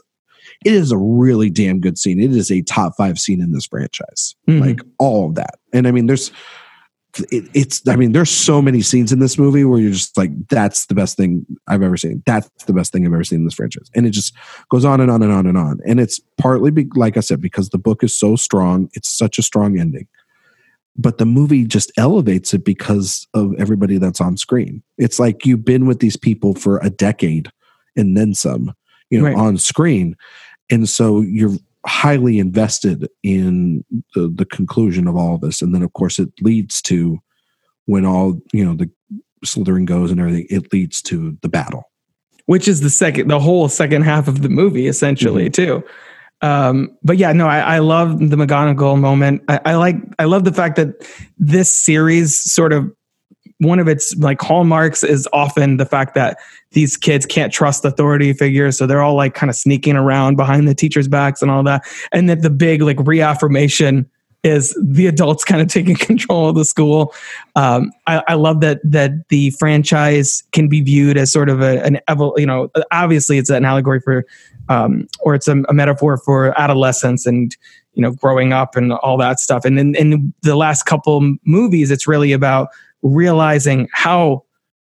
[0.64, 2.20] it is a really damn good scene.
[2.20, 4.62] It is a top five scene in this franchise, Mhm.
[4.62, 5.56] like all of that.
[5.74, 6.32] And I mean, there's
[7.32, 10.32] it, it's I mean, there's so many scenes in this movie where you're just like,
[10.49, 12.22] that's the best thing I've ever seen.
[12.26, 14.34] That's the best thing I've ever seen in this franchise, and it just
[14.70, 15.80] goes on and on and on and on.
[15.86, 18.89] And it's partly, be, like I said, because the book is so strong.
[18.93, 20.08] It's such a strong ending.
[20.97, 24.82] But the movie just elevates it because of everybody that's on screen.
[24.97, 27.49] It's like you've been with these people for a decade
[27.97, 28.74] and then some,
[29.10, 29.36] you know, Right.
[29.38, 30.16] on screen.
[30.72, 31.55] And so you're
[31.86, 33.86] highly invested in
[34.16, 35.61] the, the conclusion of all of this.
[35.61, 37.20] And then, of course, it leads to
[37.86, 38.89] when all, you know, the
[39.45, 41.84] Slytherin goes and everything, it leads to the battle.
[42.45, 45.84] which is the second, the whole second half of the movie, essentially, too.
[46.41, 49.41] Um, but yeah, no, I, I love the McGonagall moment.
[49.47, 50.89] I, I like, I love the fact that
[51.38, 52.91] this series sort of
[53.60, 56.38] one of its like hallmarks is often the fact that
[56.72, 60.68] these kids can't trust authority figures, so they're all like kind of sneaking around behind
[60.68, 64.10] the teachers' backs and all that, and that the big like reaffirmation
[64.45, 67.14] is the adults kind of taking control of the school.
[67.56, 71.84] Um, I, I love that that the franchise can be viewed as sort of a,
[71.84, 74.26] an evol- you know, obviously it's an allegory for,
[74.70, 77.58] um, or it's a, a metaphor for adolescence and
[77.93, 79.66] you know growing up and all that stuff.
[79.66, 82.70] And in, in the last couple movies, it's really about
[83.02, 84.43] realizing how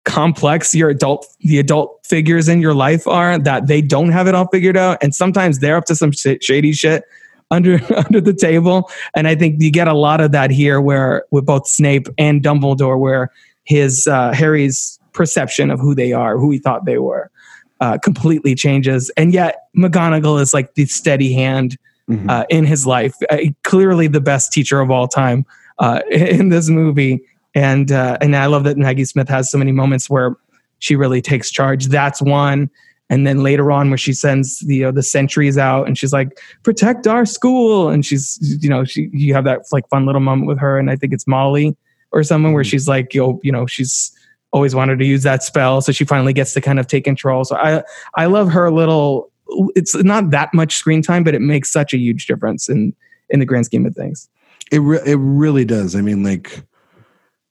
[0.06, 4.36] complex your adult the adult figures in your life are that they don't have it
[4.36, 7.04] all figured out and sometimes they're up to some shady shit
[7.52, 11.24] under under the table and i think you get a lot of that here where
[11.32, 13.30] with both snape and dumbledore where
[13.64, 17.32] his uh, harry's perception of who they are who he thought they were
[17.80, 21.78] uh, completely changes and yet mcgonagall is like the steady hand
[22.10, 22.30] Mhm.
[22.30, 23.16] uh, in his life.
[23.30, 25.46] Uh, clearly, the best teacher of all time
[25.80, 27.22] uh, in this movie,
[27.56, 30.36] and uh, and I love that Maggie Smith has so many moments where
[30.80, 31.88] she really takes charge.
[31.88, 32.70] That's one,
[33.10, 36.40] and then later on where she sends the uh, the sentries out, and she's like,
[36.64, 40.48] "Protect our school," and she's you know she you have that like fun little moment
[40.48, 41.76] with her, and I think it's Molly
[42.12, 44.16] or someone where she's like, yo, you know, she's
[44.52, 47.44] always wanted to use that spell, so she finally gets to kind of take control.
[47.44, 47.84] So I
[48.16, 49.32] I love her little
[49.76, 52.96] it's not that much screen time, but it makes such a huge difference in
[53.30, 54.30] in the grand scheme of things.
[54.72, 55.96] It re- it really does.
[55.96, 56.64] I mean, like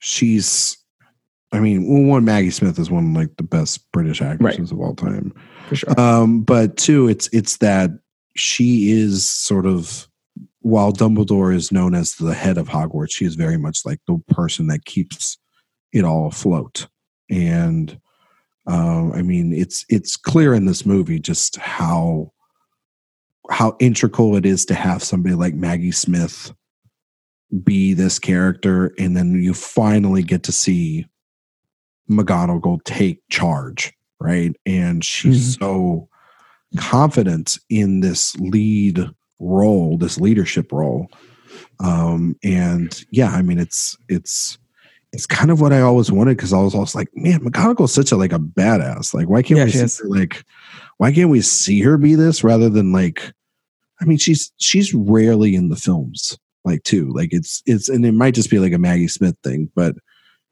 [0.02, 0.76] she's.
[1.54, 4.94] I mean, one Maggie Smith is one of like the best British actresses of all
[4.94, 5.34] time.
[5.68, 6.00] For sure.
[6.00, 7.90] Um, but two, it's it's that
[8.34, 10.08] she is sort of
[10.60, 14.18] while Dumbledore is known as the head of Hogwarts, she is very much like the
[14.28, 15.36] person that keeps
[15.92, 16.86] it all afloat.
[17.30, 18.00] And
[18.66, 22.32] um, I mean, it's it's clear in this movie just how
[23.50, 26.52] how integral it is to have somebody like Maggie Smith
[27.64, 31.06] be this character, and then you finally get to see
[32.10, 34.54] McGonagall take charge, right?
[34.66, 36.08] And she's so
[36.76, 41.08] confident in this lead role, this leadership role.
[41.80, 44.58] Um, and yeah, I mean, it's it's
[45.12, 48.12] it's kind of what I always wanted because I was always like, man, McGonagall's such
[48.12, 49.12] a like a badass.
[49.12, 50.44] Like, why can't Yeah, we see her, like
[50.98, 53.32] why can't we see her be this rather than like
[54.00, 57.08] I mean, she's she's rarely in the films, like too.
[57.10, 59.96] Like it's it's and it might just be like a Maggie Smith thing, but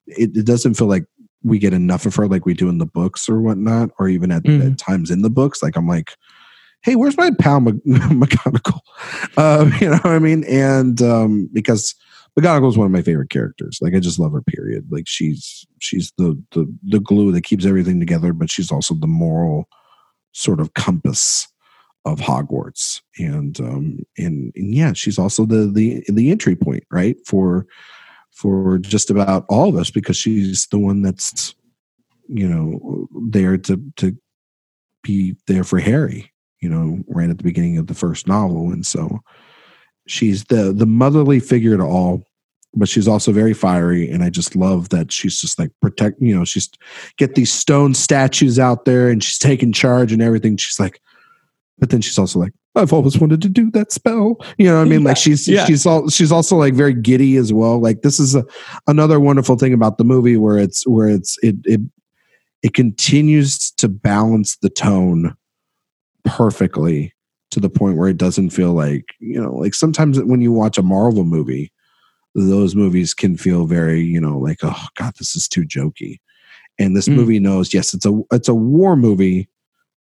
[0.07, 1.05] it, it doesn't feel like
[1.43, 4.31] we get enough of her like we do in the books or whatnot, or even
[4.31, 4.73] at, Mhm.
[4.73, 5.63] at times in the books.
[5.63, 6.13] Like I'm like,
[6.83, 8.81] hey, where's my pal Mc- McGonagall?
[9.39, 10.45] Um, you know what I mean?
[10.45, 11.95] And um, because
[12.39, 13.79] McGonagall is one of my favorite characters.
[13.81, 14.43] Like I just love her.
[14.43, 14.87] Period.
[14.91, 19.07] Like she's she's the the the glue that keeps everything together, but she's also the
[19.07, 19.69] moral
[20.33, 21.49] sort of compass
[22.05, 23.03] of Hogwarts.
[23.19, 27.67] And um, and, and yeah, she's also the the the entry point, right for
[28.33, 31.55] for just about all of us because she's the one that's
[32.29, 34.17] you know there to to
[35.03, 36.31] be there for Harry
[36.61, 38.71] you know, right at the beginning of the first novel.
[38.71, 39.21] And so
[40.07, 42.23] she's the the motherly figure to all,
[42.75, 44.11] but she's also very fiery.
[44.11, 46.71] And I just love that she's just like protect, you know, she's
[47.17, 50.57] get these stone statues out there and she's taking charge and everything.
[50.57, 51.01] She's like,
[51.81, 54.37] but then she's also like, I've always wanted to do that spell.
[54.59, 55.03] You know what I mean?
[55.03, 55.65] Like she's yeah.
[55.65, 57.81] she's all she's also like very giddy as well.
[57.81, 58.45] Like this is a,
[58.87, 61.81] another wonderful thing about the movie where it's where it's it it
[62.63, 65.35] it continues to balance the tone
[66.25, 67.15] perfectly
[67.51, 70.77] to the point where it doesn't feel like you know like sometimes when you watch
[70.79, 71.73] a marvel movie
[72.35, 76.19] those movies can feel very you know like oh god this is too jokey
[76.79, 77.15] and this Mm.
[77.17, 79.49] movie knows yes it's a it's a war movie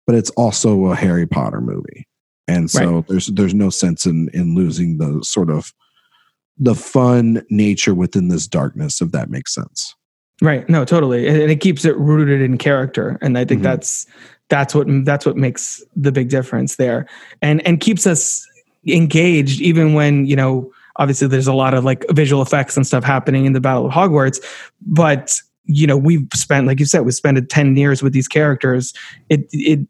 [0.08, 2.08] but it's also a harry potter movie
[2.48, 3.06] and so Right.
[3.08, 5.72] there's there's no sense in in losing the sort of
[6.58, 9.94] the fun nature within this darkness if that makes sense
[10.40, 10.68] Right.
[10.68, 11.26] No, totally.
[11.26, 13.18] And it keeps it rooted in character.
[13.20, 13.64] And I think Mhm.
[13.64, 14.06] that's
[14.48, 17.06] that's what that's what makes the big difference there.
[17.42, 18.46] And and keeps us
[18.86, 23.02] engaged even when, you know, obviously there's a lot of like visual effects and stuff
[23.02, 24.38] happening in the Battle of Hogwarts,
[24.86, 25.34] but
[25.64, 28.94] you know, we've spent like you said, we've spent 10 years with these characters.
[29.28, 29.80] It it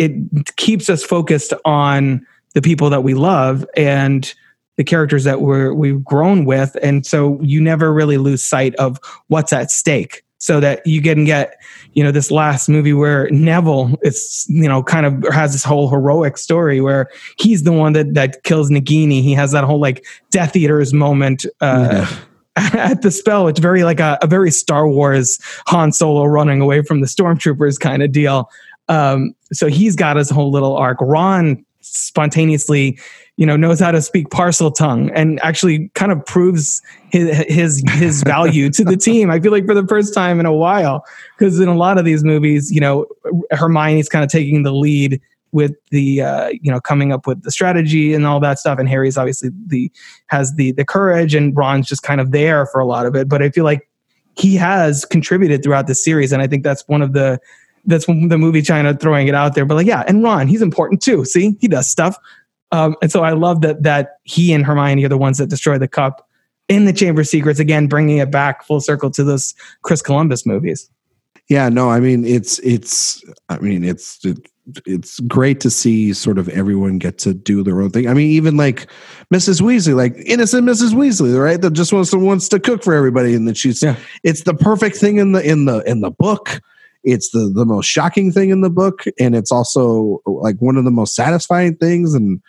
[0.00, 4.34] it keeps us focused on the people that we love and
[4.78, 6.74] the characters that we're we've grown with.
[6.82, 8.98] And so you never really lose sight of
[9.28, 11.60] what's at stake so that you can get
[11.92, 15.90] you know this last movie where neville is you know kind of has this whole
[15.90, 19.20] heroic story where he's the one that that kills nagini.
[19.22, 22.10] He has that whole like death eaters moment uh
[22.56, 23.48] at the spell.
[23.48, 27.78] It's very like a, a very star wars han solo running away from the stormtroopers
[27.78, 28.48] kind of deal.
[28.88, 30.98] Um so he's got his whole little arc.
[31.00, 32.98] Ron spontaneously
[33.36, 38.22] you know knows how to speak Parseltongue and actually kind of proves his his his
[38.26, 41.04] value to the team i feel like for the first time in a while.
[41.38, 43.06] Because in a lot of these movies you know
[43.50, 45.20] hermione's kind of taking the lead
[45.52, 48.78] with the uh, you know coming up with the strategy and all that stuff.
[48.78, 49.90] And harry's obviously the
[50.26, 53.28] has the the courage and ron's just kind of there for a lot of it.
[53.28, 53.88] But i feel like
[54.36, 56.30] he has contributed throughout the series.
[56.30, 57.40] And i think that's one of the
[57.84, 59.64] that's the movie China throwing it out there.
[59.64, 61.24] But like, yeah, and Ron, he's important too.
[61.24, 62.16] See, he does stuff.
[62.72, 65.78] Um, and so I love that that he and Hermione are the ones that destroy
[65.78, 66.28] the cup
[66.68, 70.46] in the Chamber of Secrets again, bringing it back full circle to those Chris Columbus
[70.46, 70.88] movies.
[71.48, 74.38] Yeah, no, I mean it's it's I mean it's it,
[74.86, 78.06] it's great to see sort of everyone get to do their own thing.
[78.08, 78.86] I mean, even like
[79.34, 79.60] Mrs.
[79.60, 80.92] Weasley, like innocent Mrs.
[80.92, 81.60] Weasley, right?
[81.60, 83.96] That just wants to wants to cook for everybody, and that she's Yeah.
[84.22, 86.60] it's the perfect thing in the in the in the book.
[87.04, 90.84] It's the the most shocking thing in the book, and it's also like one of
[90.84, 92.14] the most satisfying things.
[92.14, 92.40] And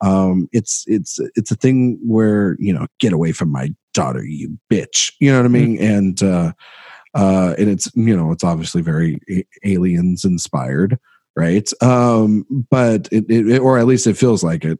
[0.00, 4.58] um, it's it's it's a thing where you know, get away from my daughter, you
[4.70, 5.12] bitch.
[5.20, 5.78] You know what I mean?
[5.82, 6.52] And uh,
[7.14, 10.98] uh, and it's you know it's obviously very a- aliens inspired
[11.36, 14.78] right um but it, it or at least it feels like it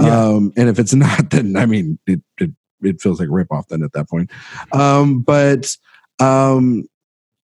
[0.00, 0.26] Yeah.
[0.28, 2.50] um and if it's not then i mean it it,
[2.82, 4.30] it feels like a rip off then at that point
[4.72, 5.76] um but
[6.18, 6.84] um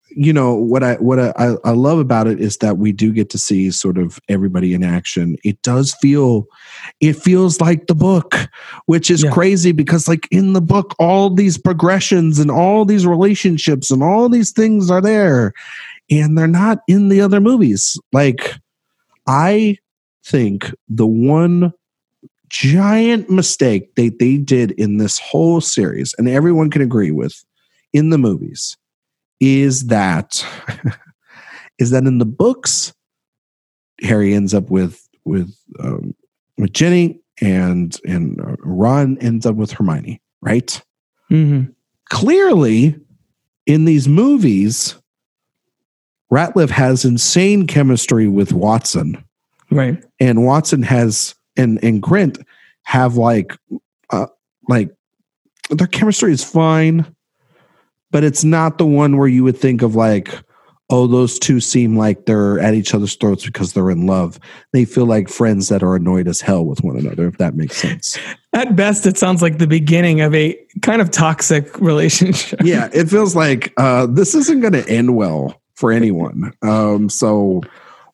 [0.10, 3.30] you know what I what I, I love about it is that we do get
[3.32, 5.38] to see sort of everybody in action.
[5.44, 6.46] It does feel
[7.02, 8.36] it feels like the book,
[8.86, 9.32] which is Yeah.
[9.32, 14.30] crazy because like in the book all these progressions and all these relationships and all
[14.30, 15.54] these things are there
[16.10, 18.00] and they're not in the other movies.
[18.14, 18.54] Like
[19.28, 19.78] I
[20.26, 21.74] think the one
[22.50, 27.44] giant mistake they they did in this whole series and everyone can agree with
[27.94, 28.78] in the movies
[29.40, 30.46] is that
[31.80, 32.94] is that in the books
[34.02, 36.16] harry ends up with with um,
[36.58, 40.82] with Ginny and and uh, ron ends up with hermione right
[41.30, 41.72] Mm-hmm.
[42.10, 42.96] clearly
[43.66, 44.96] in these movies
[46.30, 49.24] Radcliffe has insane chemistry with watson
[49.70, 50.02] Right.
[50.20, 52.42] and Watson has and and Grint
[52.84, 53.58] have like
[54.12, 54.28] uh
[54.70, 54.90] like
[55.70, 57.06] their chemistry is fine,
[58.18, 60.34] but it's not the one where you would think of like,
[60.90, 64.40] oh, those two seem like they're at each other's throats because they're in love.
[64.74, 67.78] They feel like friends that are annoyed as hell with one another, if that makes
[67.78, 68.18] sense.
[68.54, 72.60] At best, it sounds like the beginning of a kind of toxic relationship.
[72.64, 76.54] yeah, it feels like uh this isn't gonna end well for anyone.
[76.64, 77.62] Um, so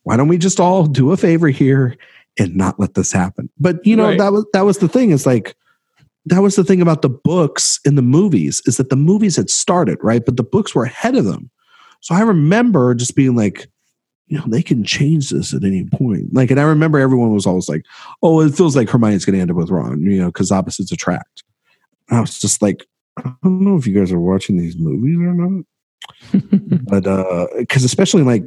[0.02, 1.96] why don't we just all do a favor here
[2.38, 3.50] and not let this happen?
[3.58, 4.18] But you know, Right.
[4.20, 5.56] that was that was the thing, is like
[6.26, 9.50] that was the thing about the books in the movies, is that the movies had
[9.50, 10.24] started, right?
[10.26, 11.50] But the books were ahead of them.
[12.02, 13.68] So I remember just being like,
[14.28, 16.34] you know, they can change this at any point.
[16.34, 17.86] Like, and I remember everyone was always like,
[18.22, 21.44] oh, it feels like Hermione's gonna end up with Ron, you know, because opposites attract.
[22.10, 22.86] And I was just like,
[23.18, 25.66] I don't know if you guys are watching these movies or not
[26.84, 28.44] but uh because especially like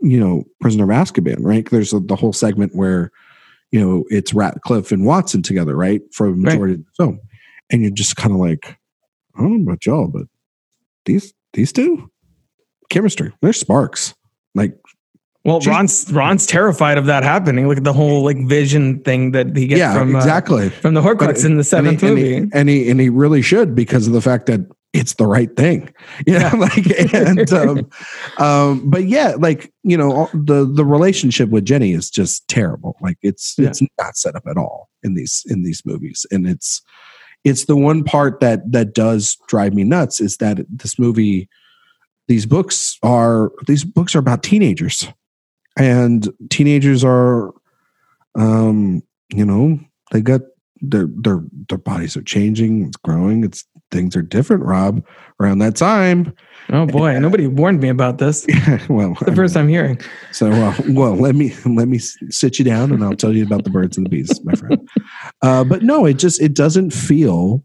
[0.00, 3.10] you know prisoner of azkaban right there's the, the whole segment where
[3.72, 7.20] you know it's Radcliffe and watson together right for the majority of the film.
[7.70, 8.78] And you're just kind of like
[9.36, 10.26] i don't know about y'all but
[11.04, 12.10] these these two?
[12.88, 13.32] Chemistry.
[13.40, 14.14] They're sparks.
[14.54, 14.78] Like
[15.44, 17.68] Well, Ron's Ron's terrified of that happening.
[17.68, 20.68] Look at the whole like vision thing that he gets yeah from uh, exactly.
[20.70, 22.34] from the Horcrux in the and seventh he, and movie.
[22.34, 24.60] he, and he and he really should because of the fact that
[24.92, 25.92] it's the right thing.
[26.26, 27.90] You know like and um,
[28.38, 32.96] um but yeah like you know the the relationship with Ginny is just terrible.
[33.00, 33.68] Like it's Yeah.
[33.68, 36.26] it's not set up at all in these in these movies.
[36.30, 36.80] And it's
[37.44, 41.48] it's the one part that that does drive me nuts is that this movie
[42.28, 45.08] these books are these books are about teenagers.
[45.76, 47.52] And teenagers are
[48.34, 49.80] um you know
[50.12, 50.42] they got
[50.82, 55.04] their their their bodies are changing it's growing it's things are different rob
[55.40, 56.34] around that time
[56.70, 58.46] oh boy, nobody warned me about this.
[58.88, 60.00] well The first time hearing.
[60.32, 63.64] so well, well let me let me sit you down and i'll tell you about
[63.64, 64.88] the birds and the bees my friend
[65.42, 67.64] uh, but no it just it doesn't feel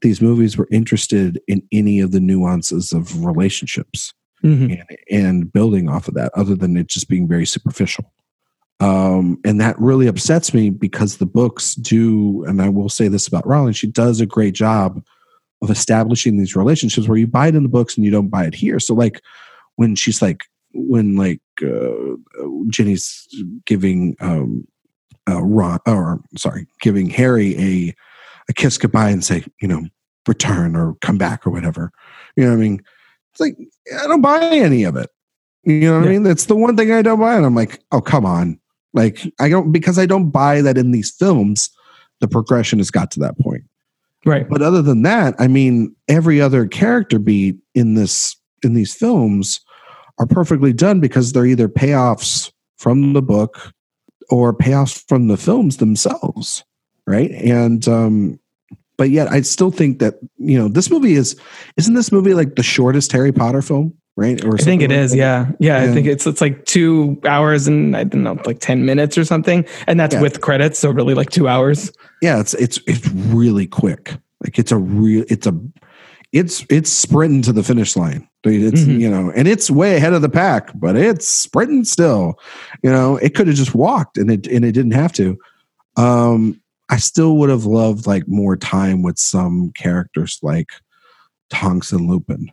[0.00, 4.12] these movies were interested in any of the nuances of relationships
[4.44, 4.80] Mhm.
[4.88, 8.04] and, and building off of that other than it just being very superficial
[8.80, 13.28] um, and that really upsets me because the books do and i will say this
[13.28, 15.00] about rowling she does a great job
[15.62, 18.44] of establishing these relationships where you buy it in the books and you don't buy
[18.44, 19.20] it here so like
[19.76, 20.44] when she's like
[20.74, 22.16] when like uh,
[22.68, 23.28] Ginny's
[23.66, 24.66] giving um
[25.28, 27.94] uh, ron or sorry giving harry a
[28.48, 29.84] a kiss goodbye and say you know
[30.26, 31.92] return or come back or whatever
[32.36, 32.82] you know what i mean
[33.32, 33.56] it's like
[34.02, 35.10] I don't buy any of it.
[35.64, 36.22] You know what I mean?
[36.22, 37.34] That's the one thing I don't buy.
[37.36, 38.58] And I'm like, oh, come on.
[38.94, 41.70] Like, I don't, because I don't buy that in these films,
[42.20, 43.64] the progression has got to that point.
[44.24, 44.48] Right.
[44.48, 49.60] But other than that, I mean, every other character beat in this, in these films
[50.18, 53.72] are perfectly done because they're either payoffs from the book
[54.30, 56.64] or payoffs from the films themselves.
[57.06, 57.32] Right.
[57.32, 58.38] And, um,
[58.96, 61.34] but yet I still think that, you know, this movie is,
[61.76, 63.94] isn't this movie like the shortest Harry Potter film?
[64.16, 64.44] Right.
[64.44, 65.12] Or I think it like is.
[65.12, 65.16] that?
[65.16, 65.50] Yeah.
[65.58, 65.78] yeah.
[65.82, 69.24] I think it's it's like two hours and I don't know, like ten minutes or
[69.24, 70.20] something, and that's Yeah.
[70.20, 71.90] with credits, so really like two hours.
[72.20, 74.14] yeah it's it's it's really quick
[74.44, 75.58] like it's a real it's a
[76.32, 79.00] it's it's sprinting to the finish line it's Mhm.
[79.00, 82.38] you know and it's way ahead of the pack but it's sprinting still
[82.82, 85.36] you know it could have just walked and it and it didn't have to
[85.96, 86.60] um
[86.90, 90.68] i still would have loved like more time with some characters like
[91.50, 92.50] tonks and lupin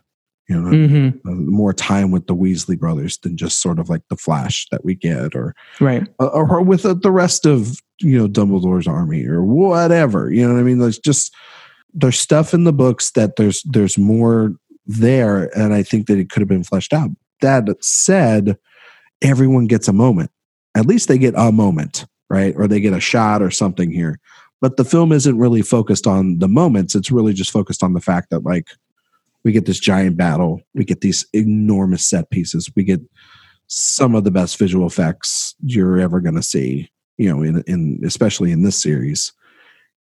[0.50, 4.02] you know hmm uh, more time with the weasley brothers than just sort of like
[4.08, 6.06] the flash that we get or Right.
[6.18, 10.32] uh, or with uh, the rest of you know Dumbledore's army or whatever.
[10.32, 10.78] You know what I mean?
[10.78, 11.32] There's just
[11.94, 14.52] there's stuff in the books that there's there's more
[14.86, 17.10] there, and I think that it could have been fleshed out.
[17.42, 18.56] That said,
[19.22, 20.30] everyone gets a moment.
[20.74, 22.54] At least they get a moment, right?
[22.56, 24.18] Or they get a shot or something here.
[24.60, 26.94] But the film isn't really focused on the moments.
[26.94, 28.68] It's really just focused on the fact that like
[29.44, 30.60] we get this giant battle.
[30.74, 32.70] We get these enormous set pieces.
[32.76, 33.00] We get
[33.66, 36.90] some of the best visual effects you're ever going to see.
[37.18, 39.32] You know, in in especially in this series,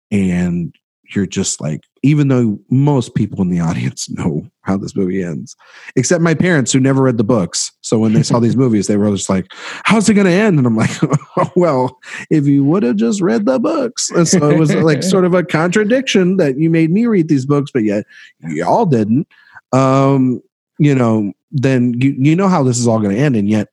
[0.09, 0.73] and
[1.15, 5.55] you're just like, even though most people in the audience know how this movie ends,
[5.95, 7.71] except my parents who never read the books.
[7.81, 9.47] So when they saw these movies, they were just like,
[9.83, 10.91] "How's it going to end?" And I'm like,
[11.37, 11.97] oh, "Well,
[12.29, 15.33] if you would have just read the books." And so it was like sort of
[15.33, 18.05] a contradiction that you made me read these books, but yet
[18.41, 19.27] y'all didn't.
[19.71, 20.41] Um,
[20.77, 23.69] you know, then you you know how this is all going to end, and yet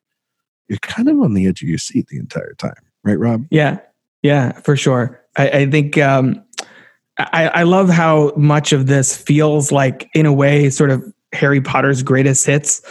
[0.68, 3.46] you're kind of on the edge of your seat the entire time, right, Rob?
[3.50, 3.78] Yeah,
[4.22, 5.22] yeah, for sure.
[5.36, 6.42] I, I think um,
[7.18, 11.02] I, I love how much of this feels like, in a way, sort of
[11.32, 12.82] Harry Potter's greatest hits.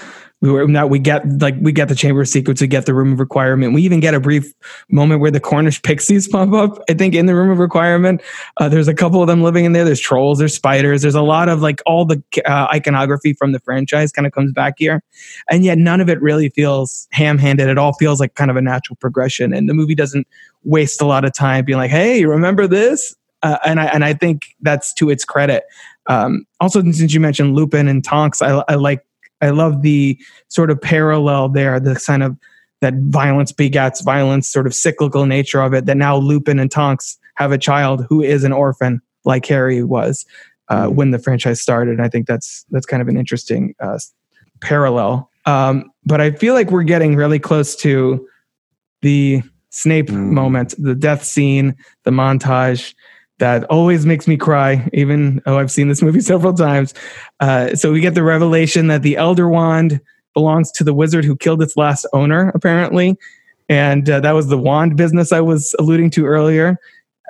[0.42, 3.14] We were we get like we get the chamber of secrets, we get the room
[3.14, 3.74] of requirement.
[3.74, 4.54] We even get a brief
[4.90, 6.84] moment where the Cornish pixies pop up.
[6.90, 8.22] I think in the room of requirement,
[8.58, 9.86] uh, there's a couple of them living in there.
[9.86, 13.60] There's trolls, there's spiders, there's a lot of like all the uh, iconography from the
[13.60, 15.02] franchise kind of comes back here,
[15.50, 17.70] and yet none of it really feels ham-handed.
[17.70, 20.28] It all feels like kind of a natural progression, and the movie doesn't
[20.64, 23.16] waste a lot of time being like, "Hey, remember this?"
[23.46, 25.64] Uh, and I and I think that's to its credit.
[26.08, 29.06] Um, also, since you mentioned Lupin and Tonks, I, I like
[29.42, 32.36] I love the sort of parallel there, the kind of
[32.82, 35.86] that violence begets violence, sort of cyclical nature of it.
[35.86, 40.26] That now Lupin and Tonks have a child who is an orphan, like Harry was
[40.70, 40.96] uh, Mm.
[40.96, 42.00] when the franchise started.
[42.00, 44.00] I think that's that's kind of an interesting uh,
[44.62, 45.30] parallel.
[45.46, 48.28] Um, but I feel like we're getting really close to
[49.02, 50.32] the Snape Mm.
[50.32, 52.94] moment, the death scene, the montage
[53.40, 56.94] that always makes me cry, even though I've seen this movie several times.
[57.40, 60.00] Uh, so we get the revelation that the Elder Wand
[60.34, 63.18] belongs to the wizard who killed its last owner, apparently.
[63.70, 66.78] And uh, that was the wand business I was alluding to earlier.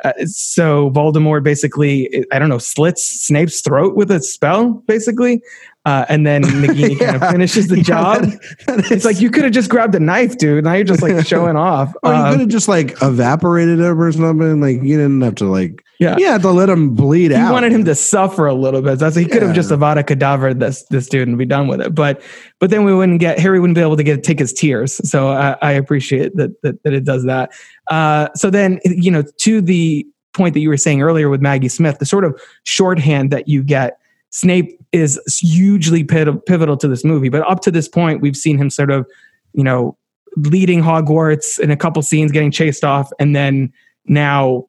[0.03, 5.41] Uh, so Voldemort basically, I don't know, slits Snape's throat with a spell, basically.
[5.86, 8.22] Uh, and then Nagini kind of finishes the Yeah, job.
[8.23, 10.65] that- that It's like you could have just grabbed a knife, dude.
[10.65, 11.94] Now you're just like showing off.
[12.03, 14.60] Or you Um, could have just like evaporated him or something.
[14.60, 16.19] Like you didn't have to like Yeah.
[16.19, 17.53] had to let him bleed he out.
[17.53, 18.99] wanted him to suffer a little bit.
[18.99, 19.55] That's he could have Yeah.
[19.55, 21.95] just avada cadavered this this dude and be done with it.
[21.95, 22.22] But
[22.59, 24.99] but then we wouldn't get Harry wouldn't be able to get take his tears.
[25.09, 27.51] So I, I appreciate that, that that it does that.
[27.89, 31.69] Uh, so then you know to the point that you were saying earlier with Maggie
[31.69, 33.97] Smith, the sort of shorthand that you get.
[34.31, 38.69] Snape is hugely pivotal to this movie, but up to this point, we've seen him
[38.69, 39.07] sort of,
[39.53, 39.97] you know,
[40.35, 43.72] leading Hogwarts in a couple scenes, getting chased off, and then
[44.07, 44.65] now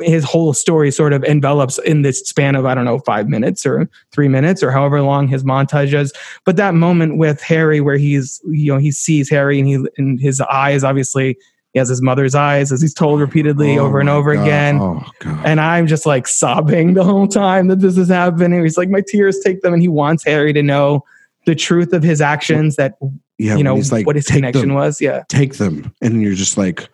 [0.00, 3.66] his whole story sort of envelops in this span of I don't know five minutes
[3.66, 6.12] or three minutes or however long his montage is.
[6.44, 10.20] But that moment with Harry, where he's you know he sees Harry and he and
[10.20, 11.36] his eyes obviously
[11.72, 14.42] he has his mother's eyes as he's told repeatedly Oh over and over God.
[14.42, 14.78] again.
[14.80, 15.46] Oh god.
[15.46, 18.62] And I'm just like sobbing the whole time that this is happening.
[18.62, 21.04] He's like, my tears take them, and he wants Harry to know
[21.46, 22.76] the truth of his actions.
[22.76, 22.94] That
[23.38, 25.00] yeah, you know like, what his connection them, was.
[25.00, 26.88] Yeah, Take them, and you're just like,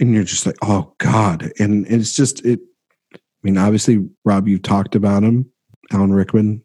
[0.00, 2.60] and you're just like, oh god, and, and it's just it.
[3.14, 5.50] I mean, obviously, Rob, you've talked about him,
[5.92, 6.62] Alan Rickman,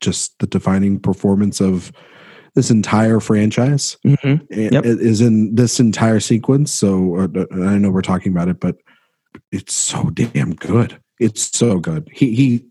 [0.00, 1.92] just the defining performance of
[2.54, 3.96] this entire franchise.
[4.04, 4.84] hmm Yep.
[4.84, 6.72] it is in this entire sequence.
[6.72, 8.76] So uh, I know we're talking about it, but
[9.50, 11.00] it's so damn good.
[11.18, 12.08] It's so good.
[12.12, 12.66] He he,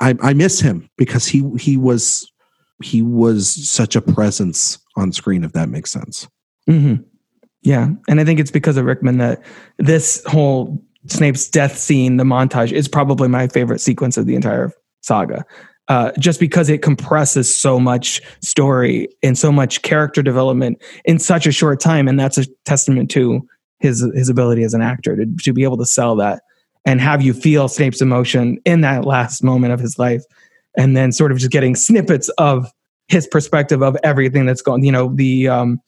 [0.00, 2.30] I I miss him because he he was
[2.82, 5.44] he was such a presence on screen.
[5.44, 6.26] If that makes sense.
[6.66, 6.94] hmm
[7.66, 9.42] Yeah, and I think it's because of Rickman that
[9.78, 14.70] this whole Snape's death scene, the montage, is probably my favorite sequence of the entire
[15.00, 15.44] saga.
[15.88, 21.44] Uh, just because it compresses so much story and so much character development in such
[21.44, 23.44] a short time, and that's a testament to
[23.80, 26.42] his his ability as an actor to to be able to sell that
[26.84, 30.22] and have you feel Snape's emotion in that last moment of his life,
[30.78, 32.70] and then sort of just getting snippets of
[33.08, 34.84] his perspective of everything that's going.
[34.84, 35.80] You know the um,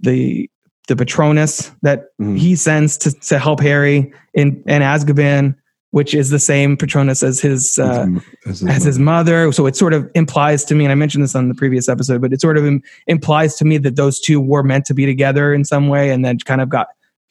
[0.00, 0.50] the
[0.86, 2.38] the Patronus that Mm.
[2.38, 5.54] he sends to, to help Harry in in Azkaban,
[5.90, 8.06] which is the same Patronus as his uh,
[8.46, 9.50] as as his mother.
[9.52, 12.20] So it sort of implies to me, and I mentioned this on the previous episode,
[12.20, 15.06] but it sort of im- implies to me that those two were meant to be
[15.06, 16.86] together in some way, and then kind of got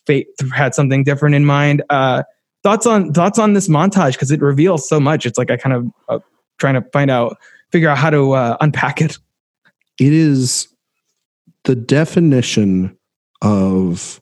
[0.05, 1.81] fate had something different in mind.
[1.89, 2.23] Uh,
[2.63, 5.25] thoughts on thoughts on this montage because it reveals so much.
[5.25, 6.19] It's like I kind of uh,
[6.57, 7.37] trying to find out,
[7.71, 9.17] figure out how to uh, unpack it.
[9.99, 10.67] it is
[11.63, 12.94] the definition
[13.41, 14.21] of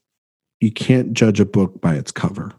[0.60, 2.52] you can't judge a book by its cover.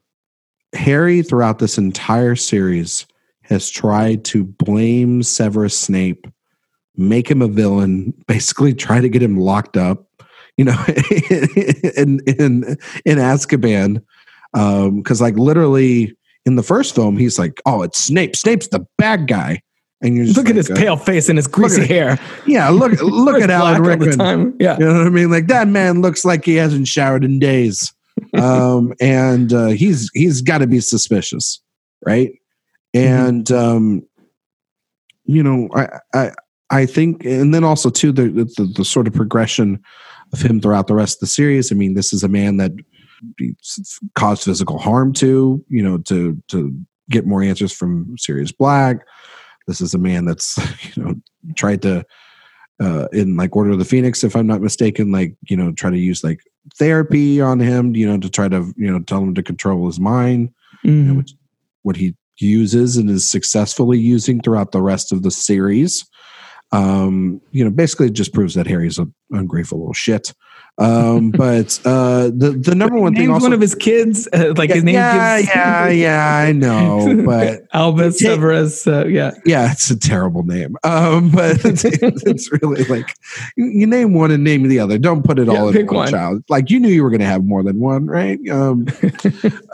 [0.74, 3.06] Harry, throughout this entire series,
[3.42, 6.26] has tried to blame Severus Snape,
[6.96, 10.06] make him a villain, basically try to get him locked up,
[10.56, 10.84] you know,
[11.96, 14.02] in in in Azkaban.
[14.54, 16.16] Um, because, like, literally
[16.46, 18.36] in the first film, he's like, "Oh, it's Snape.
[18.36, 19.62] Snape's the bad guy,"
[20.04, 22.18] And just Look at his uh, pale face and his greasy at- hair.
[22.46, 24.18] Yeah, look look at Alan Rickman.
[24.18, 24.54] time.
[24.60, 24.76] Yeah.
[24.78, 25.30] You know what I mean?
[25.30, 27.92] Like that man looks like he hasn't showered in days.
[28.40, 31.60] Um, and uh, he's he's got to be suspicious,
[32.06, 32.30] right?
[32.94, 34.02] And um,
[35.24, 36.30] you know, I I
[36.70, 39.82] I think, and then also too the, the the sort of progression
[40.32, 41.72] of him throughout the rest of the series.
[41.72, 42.70] I mean, this is a man that
[44.14, 46.76] caused physical harm to, you know, to to
[47.10, 48.98] get more answers from Sirius Black.
[49.66, 50.58] This is a man that's
[50.96, 51.14] you know
[51.56, 52.04] tried to
[52.80, 55.90] uh in like Order of the Phoenix, if I'm not mistaken, like you know try
[55.90, 56.40] to use like
[56.76, 60.00] therapy on him, you know, to try to you know tell him to control his
[60.00, 60.50] mind,
[60.82, 61.16] you know, Mhm.
[61.18, 61.34] which
[61.82, 66.04] what he uses and is successfully using throughout the rest of the series.
[66.72, 70.32] Um, you know, basically it just proves that Harry's an ungrateful little shit.
[70.76, 74.28] Um, but uh, the the number one thing also one of his kids.
[74.32, 78.86] Uh, like yeah, his name yeah, gives yeah, yeah, I know, but Albus Severus.
[78.86, 79.32] Uh, yeah.
[79.44, 80.76] yeah, it's a terrible name.
[80.82, 83.14] Um, but it's, it's really like
[83.56, 84.98] you, you name one and name the other.
[84.98, 86.10] Don't put it Yeah, all in one, one.
[86.10, 86.44] child.
[86.48, 88.38] Like you knew you were going to have more than one, right?
[88.48, 88.86] Um,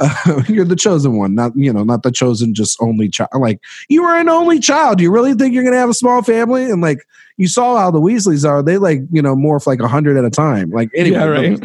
[0.00, 3.30] uh, you're the chosen one, not you know, not the chosen just only child.
[3.34, 4.98] Like you were an only child.
[4.98, 6.70] Do you really think you're going to have a small family?
[6.70, 7.06] And like
[7.40, 8.62] you saw how the Weasleys are.
[8.62, 10.70] They like you know morph like a hundred at a time.
[10.70, 11.60] Like anyway, Yeah, right.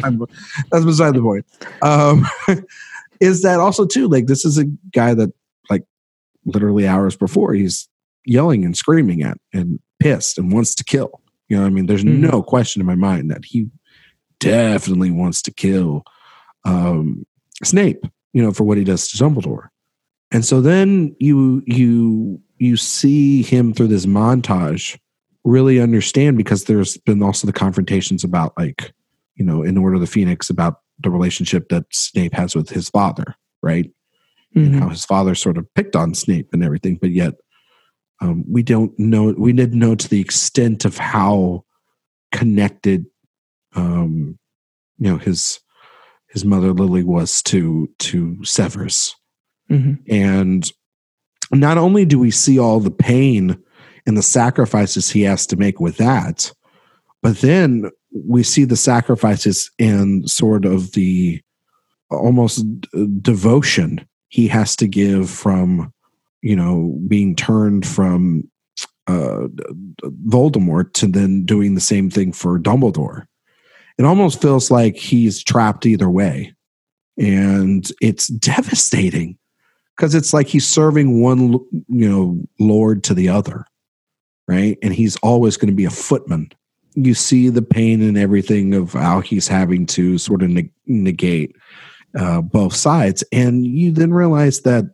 [0.70, 1.44] that's, beside, the point.
[1.82, 2.26] Um,
[3.20, 5.32] is that also too like this is a guy that
[5.70, 5.82] like
[6.44, 7.88] literally hours before he's
[8.24, 11.20] yelling and screaming at and pissed and wants to kill.
[11.48, 12.18] You know, what I mean, there's Mhm.
[12.30, 13.68] no question in my mind that he
[14.40, 16.04] definitely wants to kill
[16.64, 17.24] um,
[17.62, 18.04] Snape.
[18.32, 19.68] You know, for what he does to Dumbledore.
[20.30, 24.98] And so then you you you see him through this montage
[25.46, 28.92] really understand because there's been also the confrontations about like
[29.36, 32.88] you know in Order of the Phoenix about the relationship that Snape has with his
[32.90, 33.90] father, right?
[34.54, 34.78] and Mhm.
[34.78, 37.34] how his father sort of picked on Snape and everything, but yet
[38.22, 39.34] um, we don't know.
[39.36, 41.64] We didn't know to the extent of how
[42.32, 43.04] connected,
[43.74, 44.38] um,
[44.98, 45.60] you know, his
[46.30, 49.14] his mother Lily was to to Severus,
[49.70, 49.98] Mhm.
[50.08, 50.72] and
[51.52, 53.58] not only do we see all the pain
[54.06, 56.52] and the sacrifices he has to make with that,
[57.22, 61.42] but then we see the sacrifices and sort of the
[62.10, 62.64] almost
[63.20, 65.92] devotion he has to give from
[66.42, 68.48] you know being turned from
[69.06, 69.48] uh
[70.28, 73.26] Voldemort to then doing the same thing for Dumbledore.
[73.98, 76.54] It almost feels like he's trapped either way.
[77.18, 79.38] And it's devastating
[79.96, 81.52] because it's like he's serving one
[81.88, 83.64] you know lord to the other.
[84.48, 84.78] Right?
[84.82, 86.50] And he's always going to be a footman.
[86.94, 91.56] You see the pain and everything of how he's having to sort of neg- negate
[92.16, 93.24] uh, both sides.
[93.32, 94.84] And you then realize that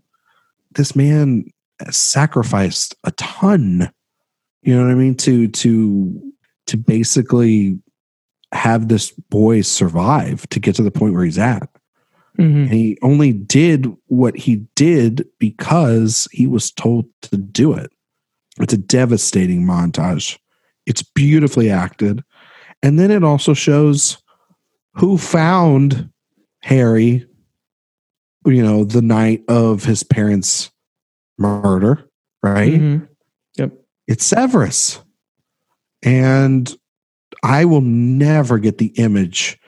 [0.74, 1.44] this man
[1.90, 3.90] sacrificed a ton,
[4.62, 6.32] you know what I mean, to to
[6.66, 7.78] to basically
[8.52, 11.68] have this boy survive to get to the point where he's at.
[12.38, 12.64] Mhm.
[12.64, 17.90] And he only did what he did because he was told to do it.
[18.60, 20.38] It's a devastating montage.
[20.86, 22.22] It's beautifully acted.
[22.82, 24.18] And then it also shows
[24.94, 26.10] who found
[26.62, 27.26] Harry,
[28.44, 30.70] you know, the night of his parents'
[31.38, 32.08] murder,
[32.42, 32.80] right?
[32.80, 33.08] Mhm.
[33.56, 33.72] Yep.
[34.06, 35.00] It's Severus.
[36.02, 36.74] And
[37.42, 39.58] I will never get the image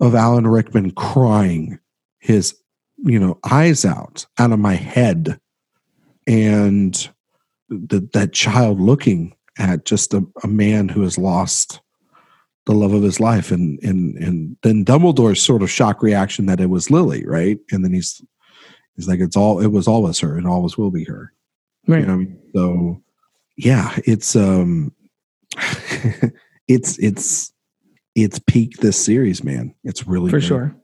[0.00, 1.78] of Alan Rickman crying
[2.18, 2.54] his,
[2.98, 5.40] you know, eyes out out of my head.
[6.26, 7.08] And
[7.70, 11.80] th- that child looking at just a, a man who has lost
[12.66, 16.60] the love of his life and and and then Dumbledore's sort of shock reaction that
[16.60, 17.58] it was Lily, right?
[17.70, 18.22] And then he's
[18.94, 21.32] he's like, it's all it was always her and always will be her.
[21.86, 22.00] Right.
[22.00, 22.38] You know I mean?
[22.54, 23.02] So
[23.56, 24.92] yeah, it's um
[26.68, 27.52] it's it's
[28.14, 29.74] it's peak this series, man.
[29.84, 30.46] It's really for good.
[30.46, 30.76] sure.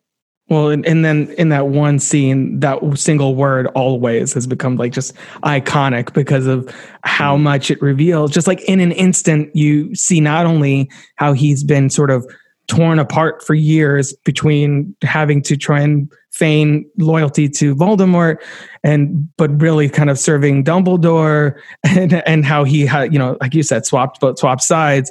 [0.49, 4.93] Well, and, and then in that one scene, that single word always has become like
[4.93, 6.69] just iconic because of
[7.03, 7.43] how mm.
[7.43, 8.31] much it reveals.
[8.31, 12.27] Just like in an instant, you see not only how he's been sort of
[12.67, 18.37] torn apart for years between having to try and feign loyalty to Voldemort
[18.83, 23.55] and but really kind of serving Dumbledore and and how he had, you know, like
[23.55, 25.11] you said, swapped but swapped sides,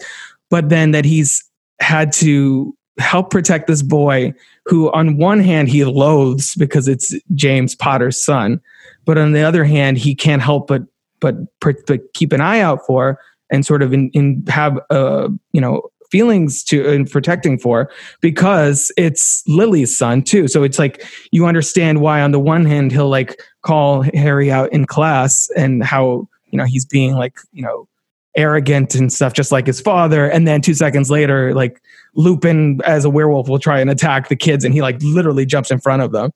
[0.51, 1.43] but then that he's
[1.79, 4.33] had to help protect this boy
[4.65, 8.61] who on one hand he loathes because it's James Potter's son,
[9.05, 10.83] but on the other hand he can't help but
[11.19, 13.17] but, but keep an eye out for
[13.49, 15.81] and sort of in, in have uh you know
[16.13, 17.89] feelings to in protecting for
[18.21, 20.47] because it's Lily's son too.
[20.47, 24.71] So it's like you understand why on the one hand he'll like call Harry out
[24.71, 27.87] in class and how you know he's being like you know
[28.35, 31.81] arrogant and stuff just like his father and then two seconds later like
[32.15, 35.69] lupin as a werewolf will try and attack the kids and he like literally jumps
[35.69, 36.31] in front of them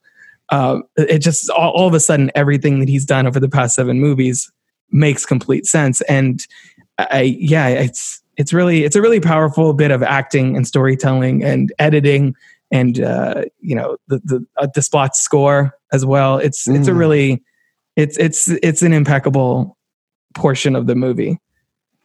[0.50, 3.76] uh, it just all, all of a sudden everything that he's done over the past
[3.76, 4.52] seven movies
[4.92, 6.46] makes complete sense and
[7.00, 11.74] i yeah it's it's really it's a really powerful bit of acting and storytelling and
[11.80, 12.36] editing
[12.72, 16.38] and uh, you know the the uh, Desplat score as well.
[16.38, 16.98] It's it's a Mm.
[16.98, 17.44] really
[17.96, 19.78] it's it's it's an impeccable
[20.36, 21.40] portion of the movie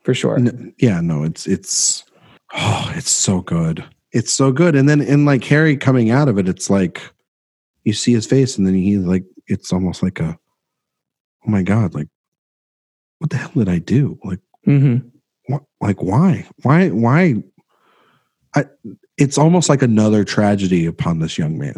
[0.04, 0.38] for sure.
[0.78, 2.04] Yeah, no, it's it's
[2.54, 3.84] oh, it's so good.
[4.12, 4.76] It's so good.
[4.76, 7.00] And then in like Harry coming out of it, it's like
[7.84, 10.38] you see his face, and then he like it's almost like a
[11.46, 12.08] oh my god, like
[13.18, 14.18] what the hell did I do?
[14.24, 15.08] Like mm-hmm.
[15.46, 16.46] what like why?
[16.62, 17.42] Why why
[18.54, 18.64] I
[19.16, 21.76] it's almost like another tragedy upon this young man.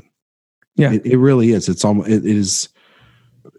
[0.77, 0.93] Yeah.
[0.93, 1.69] It, it really is.
[1.69, 2.69] It's almost it is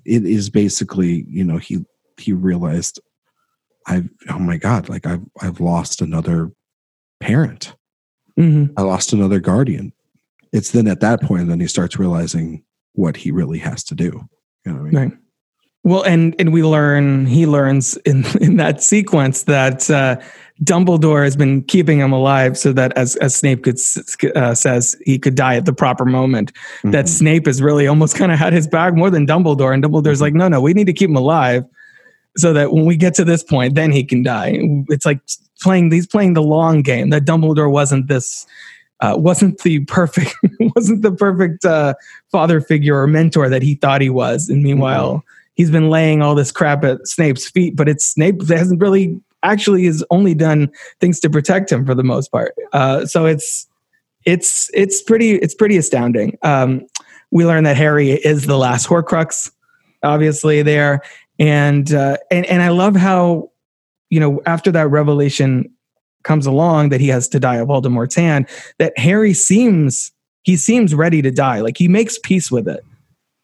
[0.06, 1.86] it is basically, you know, he
[2.18, 3.00] he realized
[3.88, 6.52] I've oh my god, like I've I've lost another
[7.20, 7.76] parent.
[8.38, 9.94] hmm I lost another guardian.
[10.52, 12.64] It's then at that point then he starts realizing
[12.94, 14.28] what he really has to do.
[14.66, 14.94] You know what I mean?
[14.96, 15.12] Right.
[15.84, 20.16] Well, and and we learn he learns in in that sequence that uh,
[20.64, 23.78] Dumbledore has been keeping him alive so that as as Snape could
[24.36, 26.52] uh, says he could die at the proper moment.
[26.86, 27.10] That Mhm.
[27.10, 30.34] Snape has really almost kind of had his back more than Dumbledore, and Dumbledore's like,
[30.34, 31.66] no, no, we need to keep him alive
[32.38, 34.60] so that when we get to this point, then he can die.
[34.90, 35.20] It's like
[35.62, 37.10] playing he's playing the long game.
[37.10, 38.46] That Dumbledore wasn't this.
[39.02, 40.34] Uh, wasn't the perfect
[40.76, 41.94] wasn't the perfect uh,
[42.32, 45.24] father figure or mentor that he thought he was, and meanwhile
[45.56, 49.20] he's been laying all this crap at Snape's feet, but it's Snape that hasn't really
[49.44, 52.54] actually has only done things to protect him for the most part.
[52.74, 53.68] Uh, so it's
[54.26, 56.38] it's it's pretty it's pretty astounding.
[56.42, 56.86] Um,
[57.32, 59.52] we learn that Harry is the last Horcrux,
[60.04, 61.02] obviously there,
[61.40, 63.52] and uh, and and I love how
[64.10, 65.70] you know after that revelation
[66.24, 68.48] comes along that he has to die of Voldemort's hand,
[68.80, 70.12] that Harry seems
[70.44, 72.84] he seems ready to die, like he makes peace with it,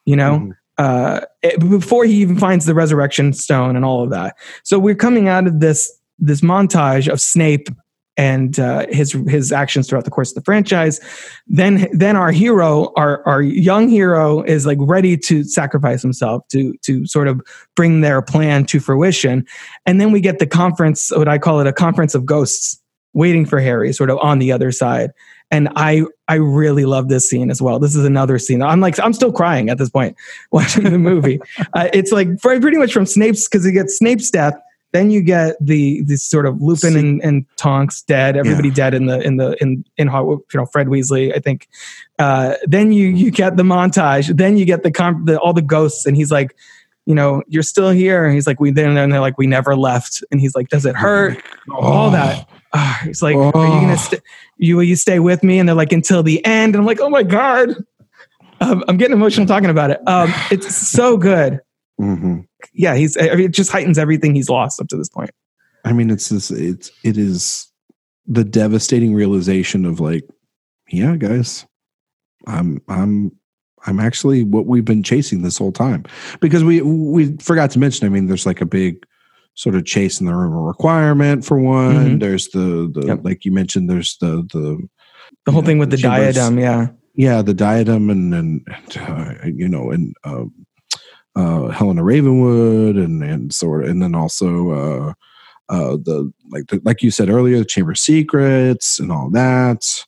[0.06, 0.52] you know Mhm.
[0.78, 4.36] uh, it- before he even finds the resurrection stone and all of that.
[4.64, 7.68] So we're coming out of this this montage of Snape
[8.18, 11.00] and uh, his his actions throughout the course of the franchise.
[11.48, 16.74] Then then our hero, our our young hero, is like ready to sacrifice himself to
[16.84, 17.42] to sort of
[17.76, 19.46] bring their plan to fruition.
[19.86, 22.80] And then we get the conference, what I call it, a conference of ghosts,
[23.14, 25.12] waiting for Harry, sort of on the other side.
[25.50, 27.80] And I I really love this scene as well.
[27.80, 28.62] This is another scene.
[28.62, 30.16] I'm like I'm still crying at this point
[30.52, 31.40] watching the movie.
[31.74, 34.56] uh, it's like pretty much from Snape's because he gets Snape's death.
[34.94, 38.36] Then you get the the sort of Lupin and, and Tonks dead.
[38.36, 41.34] Everybody dead in the in the in in Hogwarts, you know Fred Weasley.
[41.36, 41.68] I think.
[42.20, 44.36] Uh, then you you get the montage.
[44.36, 46.56] Then you get the, com- the all the ghosts, and he's like,
[47.06, 48.26] you know, you're still here.
[48.26, 50.24] And he's like, we then and they're like, we never left.
[50.30, 51.42] And he's like, does it hurt?
[51.72, 52.48] All that.
[52.74, 53.52] Ah, he's like, are you
[53.82, 53.96] gonna Oh.
[53.96, 54.22] st-
[54.58, 55.58] you will you stay with me?
[55.58, 56.76] And they're like, until the end.
[56.76, 57.70] And I'm like, oh my god.
[58.60, 60.00] Um, I'm getting emotional talking about it.
[60.08, 61.60] Um, it's so good.
[62.00, 62.46] Mhm.
[62.74, 63.18] Yeah, he's.
[63.18, 65.32] I mean, it just heightens everything he's lost up to this point.
[65.86, 66.52] I mean, it's this.
[66.52, 67.68] It's it is
[68.28, 70.24] the devastating realization of like,
[70.90, 71.66] yeah, guys,
[72.48, 73.32] I'm I'm
[73.86, 76.06] I'm actually what we've been chasing this whole time
[76.40, 78.06] because we we forgot to mention.
[78.06, 79.06] I mean, there's like a big
[79.56, 81.96] sort of chase in the room requirement for one.
[81.96, 82.20] Mhm.
[82.22, 83.20] There's the the Yep.
[83.24, 83.90] like you mentioned.
[83.90, 84.88] There's the the
[85.46, 86.58] The whole Yeah, thing with the, the diadem.
[86.60, 86.88] Yeah.
[87.16, 90.54] yeah the diadem and and, and uh, you know and um,
[91.36, 95.14] uh, Helena Ravenwood and and sort of and then also uh,
[95.70, 100.06] uh, the like the, like you said earlier the Chamber of Secrets and all that.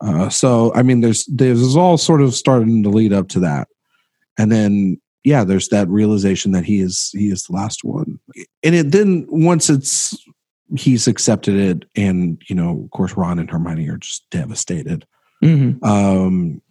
[0.00, 3.68] Uh, so I mean, there's there's all sort of starting to lead up to that,
[4.38, 8.18] and then yeah, there's that realization that he is he is the last one,
[8.62, 10.16] and it then once it's
[10.76, 15.06] he's accepted it, and you know, of course, Ron and Hermione are just devastated.
[15.42, 16.62] Hmm um,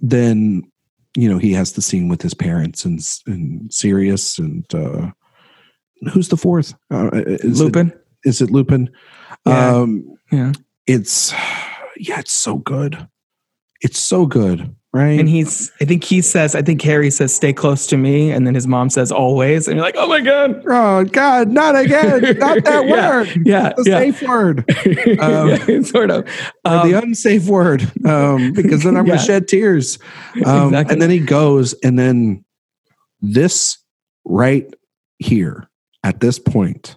[0.00, 0.70] then
[1.16, 5.10] you know he has the scene with his parents and and Sirius and uh,
[6.12, 6.74] who's the fourth?
[6.92, 7.88] Uh, is Lupin.
[7.88, 8.90] It, is it Lupin?
[9.46, 9.76] Yeah.
[9.76, 10.52] Um, Yeah.
[10.86, 11.32] It's
[11.96, 13.08] yeah, it's so good.
[13.80, 15.18] It's so good, right?
[15.20, 15.70] And he's.
[15.80, 16.54] I think he says.
[16.54, 19.76] I think Harry says, "Stay close to me," and then his mom says, "Always." And
[19.76, 22.22] you're like, "Oh my god." oh God, not again!
[22.38, 23.08] not that Yeah.
[23.10, 23.28] word.
[23.44, 23.72] Yeah.
[23.76, 23.98] The yeah.
[23.98, 24.64] safe word,
[25.20, 26.26] Um, yeah, sort of.
[26.64, 29.14] Um, the unsafe word, um, because then I'm Yeah.
[29.16, 29.98] gonna shed tears.
[30.44, 30.92] Um, Exactly.
[30.94, 32.44] And then he goes, and then
[33.20, 33.78] this
[34.24, 34.66] right
[35.18, 35.68] here
[36.04, 36.96] at this point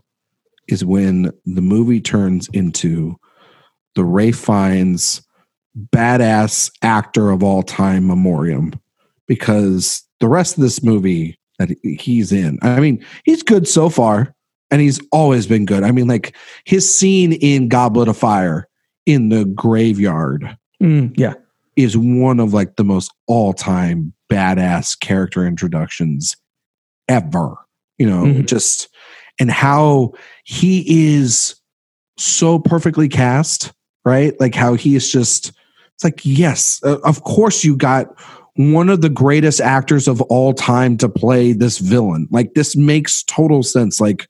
[0.67, 3.15] is when the movie turns into
[3.95, 5.21] the Ralph Fiennes
[5.77, 8.73] badass actor of all time memoriam
[9.27, 12.57] because the rest of this movie that he's in.
[12.61, 14.33] I mean, he's good so far,
[14.71, 15.83] and he's always been good.
[15.83, 16.35] I mean, like
[16.65, 18.67] his scene in Goblet of Fire
[19.05, 21.33] in the graveyard Mm, yeah.
[21.75, 26.37] is one of like the most all-time badass character introductions
[27.09, 27.55] ever.
[27.97, 28.45] You know, Mhm.
[28.47, 28.87] just
[29.39, 30.13] and how
[30.45, 31.55] he is
[32.17, 33.73] so perfectly cast,
[34.05, 34.39] right?
[34.39, 35.51] Like how he is just
[35.99, 38.07] it's like yes, uh, of course you got
[38.55, 42.26] one of the greatest actors of all time to play this villain.
[42.31, 43.99] Like this makes total sense.
[43.99, 44.30] Like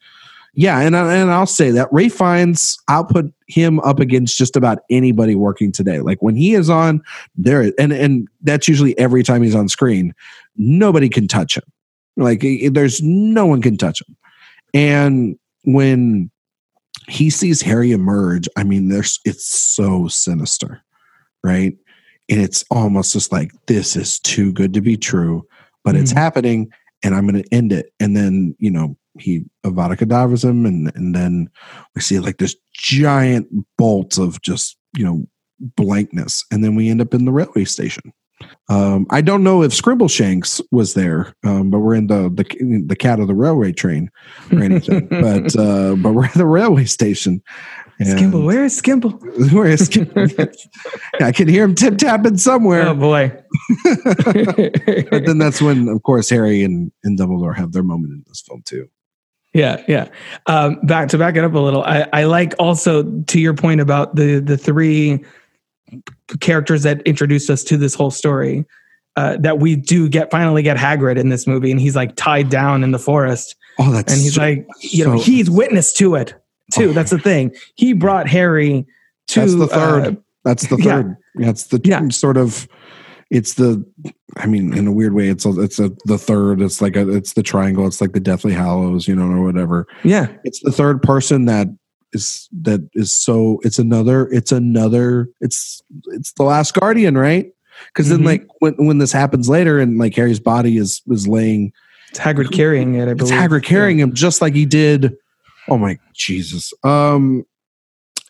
[0.56, 4.56] yeah, and I, and I'll say that Ralph Fiennes, I'll put him up against just
[4.56, 6.00] about anybody working today.
[6.00, 7.04] Like when he is on
[7.36, 10.16] there, and and that's usually every time he's on screen.
[10.58, 11.64] Nobody can touch him.
[12.18, 14.18] Like there's no one can touch him.
[14.74, 16.32] And when
[17.08, 20.82] he sees Harry emerge, I mean, there's it's so sinister,
[21.44, 21.76] right?
[22.30, 25.46] And it's almost just like this is too good to be true,
[25.84, 26.18] but it's Mhm.
[26.18, 26.70] happening,
[27.04, 27.92] and I'm going to end it.
[28.00, 31.50] And then you know he Avada Kedavras him, and and then
[31.96, 33.48] we see like this giant
[33.78, 35.26] bolt of just you know
[35.76, 38.14] blankness, and then we end up in the railway station.
[38.70, 42.96] Um, I don't know if Skimbleshanks was there, um, but we're in the, the the
[42.96, 44.10] cat of the railway train
[44.52, 45.08] or anything.
[45.10, 47.42] but uh, but we're at the railway station.
[48.00, 49.20] And- Skimble, where is Skimble?
[49.54, 50.56] Where is Skimble?
[51.22, 52.88] I can hear him tip tapping somewhere.
[52.88, 53.32] Oh boy.
[53.84, 58.42] but then that's when, of course, Harry and, and Dumbledore have their moment in this
[58.42, 58.88] film too.
[59.54, 60.08] Yeah, yeah.
[60.46, 61.84] Um, back to back it up a little.
[61.84, 65.24] I, I like also to your point about the the three
[66.40, 68.66] characters that introduced us to this whole story.
[69.16, 72.50] Uh, that we do get finally get Hagrid in this movie, and he's like tied
[72.50, 75.92] down in the forest, Oh, that's and he's so- like, you know, so- he's witness
[75.94, 76.36] to it
[76.72, 76.90] too.
[76.90, 76.94] Oh.
[76.94, 77.54] That's the thing.
[77.76, 78.86] He brought Harry
[79.28, 80.06] to That's the third.
[80.18, 80.84] uh, That's the yeah.
[80.84, 81.18] third.
[81.36, 82.08] That's the Yeah.
[82.10, 82.68] sort of.
[83.30, 83.86] It's the.
[84.38, 86.62] I mean, in a weird way, it's a, it's a, the third.
[86.62, 87.86] It's like a, it's the triangle.
[87.86, 89.86] It's like the Deathly Hallows, you know, or whatever.
[90.04, 91.68] yeah, It's the third person that
[92.12, 93.60] is that is so.
[93.64, 94.28] It's another.
[94.32, 95.30] It's another.
[95.42, 97.52] It's it's the last guardian, right?
[97.94, 98.26] Because then, Mhm.
[98.26, 101.72] like when when this happens later, and like Harry's body is is laying
[102.10, 103.08] it's Hagrid carrying it.
[103.08, 103.36] I it's believe.
[103.36, 105.16] Hagrid carrying him just like he did.
[105.70, 106.74] Oh my Jesus!
[106.84, 107.46] Um,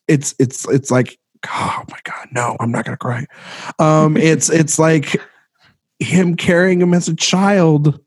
[0.07, 1.17] it's it's it's like
[1.47, 2.27] oh my God!
[2.31, 3.25] No, I'm not gonna cry.
[3.79, 5.15] Um, it's it's like
[5.99, 7.99] him carrying him as a child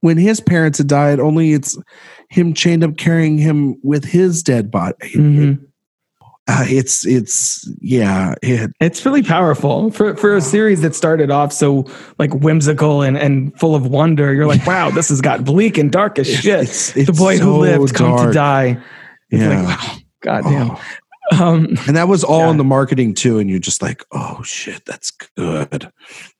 [0.00, 1.20] when his parents had died.
[1.20, 1.78] Only it's
[2.30, 5.12] him chained up carrying him with his dead body.
[5.14, 5.66] Mhm.
[6.48, 8.34] Uh, it's it's yeah.
[8.42, 11.86] It, It's really powerful for for a series that started off so
[12.20, 14.32] like whimsical and and full of wonder.
[14.32, 16.46] You're like, wow, this has got bleak and dark as shit.
[16.60, 18.80] it's- the it's boy who so lived come to die.
[19.30, 19.62] It's Yeah.
[19.62, 20.70] like, wow, goddamn.
[20.72, 20.80] Oh.
[21.44, 22.50] Um, And that was all Yeah.
[22.52, 23.40] in the marketing too.
[23.40, 25.90] And you're just like, oh shit, that's good.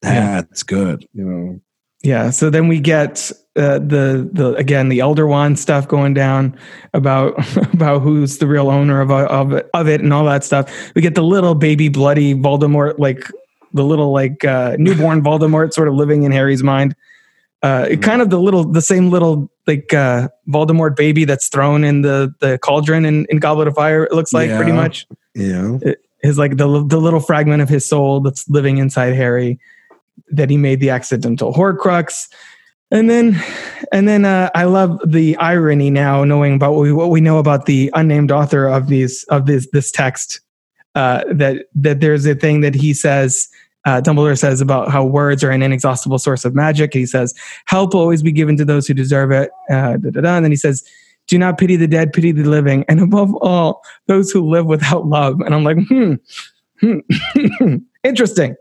[0.05, 0.43] Yeah.
[0.43, 1.05] That's good.
[1.13, 1.61] You know.
[2.05, 2.31] yeah.
[2.31, 6.57] So then we get uh, the the again the Elder Wand stuff going down
[6.95, 7.35] about
[7.75, 10.71] about who's the real owner of of it, of it and all that stuff.
[10.95, 13.25] We get the little baby bloody Voldemort like
[13.73, 16.95] the little like uh, newborn Voldemort sort of living in Harry's mind.
[17.63, 21.83] Uh, it kind of the little the same little like uh, Voldemort baby that's thrown
[21.85, 24.05] in the the cauldron in, in Goblet of Fire.
[24.05, 25.79] It looks like pretty much Yeah.
[26.23, 29.59] his like the the little fragment of his soul that's living inside Harry
[30.31, 32.29] that he made the accidental Horcrux.
[32.91, 33.43] And then,
[33.93, 37.39] and then uh, I love the irony now, knowing about what we, what we know
[37.39, 40.41] about the unnamed author of these of this this text.
[40.95, 43.49] Uh, that that there's a thing that he says,
[43.87, 46.95] uh, Dumbledore says about how words are an inexhaustible source of magic.
[46.95, 47.35] He says,
[47.67, 50.37] "Help will always be given to those who deserve it." Uh, da, da, da.
[50.37, 50.85] And then he says,
[51.27, 55.07] "Do not pity the dead, pity the living, and above all, those who live without
[55.07, 56.15] love." And I'm like, hmm,
[56.81, 57.77] hmm.
[58.05, 58.57] interesting.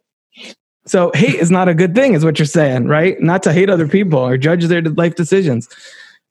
[0.88, 3.20] So hate is not a good thing, is what you're saying, right?
[3.20, 5.68] Not to hate other people or judge their life decisions.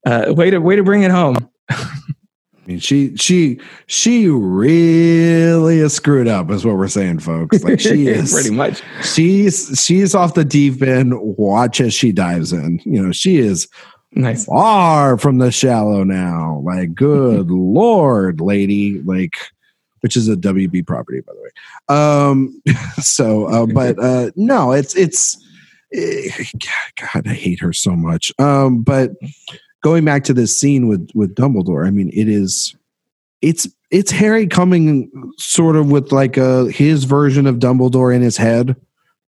[0.07, 1.49] Uh, way to way to bring it home.
[1.71, 7.63] I mean, she she she really is screwed up, is what we're saying, folks.
[7.65, 8.83] Like she is pretty much.
[9.03, 11.15] She's she's off the deep end.
[11.19, 12.81] Watch as she dives in.
[12.85, 13.69] You know, she is
[14.13, 14.45] Nice.
[14.47, 16.63] far from the shallow now.
[16.65, 19.01] Like, good lord, lady.
[19.03, 19.35] Like,
[20.05, 21.49] which is a WB property, by the way.
[21.89, 22.63] Um,
[22.99, 25.43] so, uh, but uh, no, it's it's.
[25.95, 26.29] eh,
[27.01, 28.31] God, I hate her so much.
[28.39, 29.13] Um, but
[29.83, 32.77] going back to this scene with with Dumbledore, I mean, it is,
[33.41, 38.37] it's it's Harry coming sort of with like a his version of Dumbledore in his
[38.37, 38.77] head,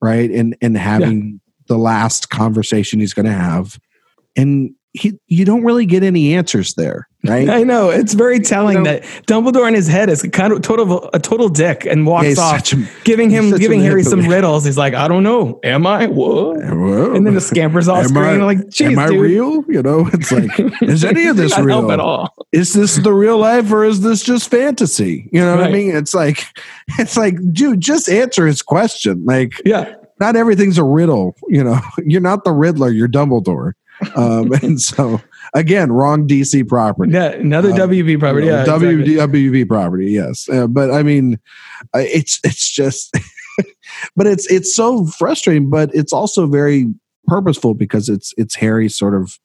[0.00, 0.30] right?
[0.30, 3.80] And and having the last conversation he's going to have,
[4.36, 7.48] and he, you don't really get any answers there, right?
[7.50, 10.62] I know it's very telling You know- that Dumbledore in his head is kind of
[10.62, 14.64] total a total dick and walks he's off, a- giving him giving Harry some riddles.
[14.64, 16.06] He's like, I don't know, am I?
[16.08, 16.54] Whoa.
[17.14, 18.40] And then the scampers off screen.
[18.40, 19.20] I- like, geez, Am I dude.
[19.20, 19.64] real?
[19.68, 20.50] You know, it's like,
[20.82, 22.34] is any of this real at all?
[22.52, 25.28] Is this the real life or is this just fantasy?
[25.32, 25.94] You know what I mean?
[25.94, 26.44] It's like,
[26.98, 29.24] it's like, dude, just answer his question.
[29.24, 31.36] Like, Yeah, not everything's a riddle.
[31.48, 32.90] You know, you're not the Riddler.
[32.90, 33.72] You're Dumbledore.
[34.16, 35.20] Um, and so
[35.54, 37.12] again, wrong DC property.
[37.12, 37.32] yeah.
[37.32, 38.46] Another Uh, WB property.
[38.46, 39.40] Yeah, W exactly.
[39.50, 40.10] WB property.
[40.12, 41.38] Yes, uh, but I mean,
[41.94, 43.14] it's it's just,
[44.16, 45.68] but it's it's so frustrating.
[45.70, 46.86] But it's also very
[47.26, 49.38] purposeful because it's it's Harry sort of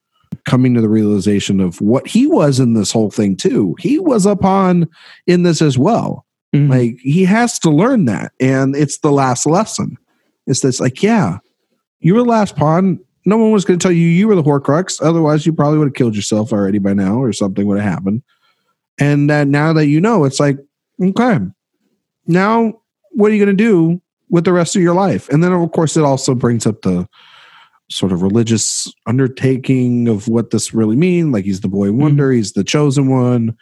[0.46, 3.76] coming to the realization of what he was in this whole thing too.
[3.80, 4.88] He was a pawn
[5.28, 6.26] in this as well.
[6.56, 6.70] Mhm.
[6.70, 9.98] Like he has to learn that, and it's the last lesson.
[10.48, 11.40] It's this like, yeah,
[12.00, 13.00] you were the last pawn.
[13.26, 15.02] No one was going to tell you you were the Horcrux.
[15.02, 18.22] Otherwise, you probably would have killed yourself already by now, or something would have happened.
[19.00, 20.58] And that now that you know, it's like,
[21.02, 21.40] okay,
[22.28, 22.74] now
[23.12, 25.28] what are you going to do with the rest of your life?
[25.30, 27.08] And then, of course, it also brings up the
[27.90, 31.32] sort of religious undertaking of what this really mean.
[31.32, 33.56] Like he's the boy wonder, he's the chosen one.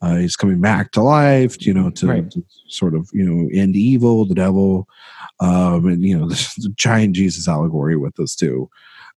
[0.00, 2.30] Uh, he's coming back to life, you know, to, Right.
[2.30, 4.88] to sort of you know end evil, the devil,
[5.40, 8.70] um, and you know this the giant Jesus allegory with this too.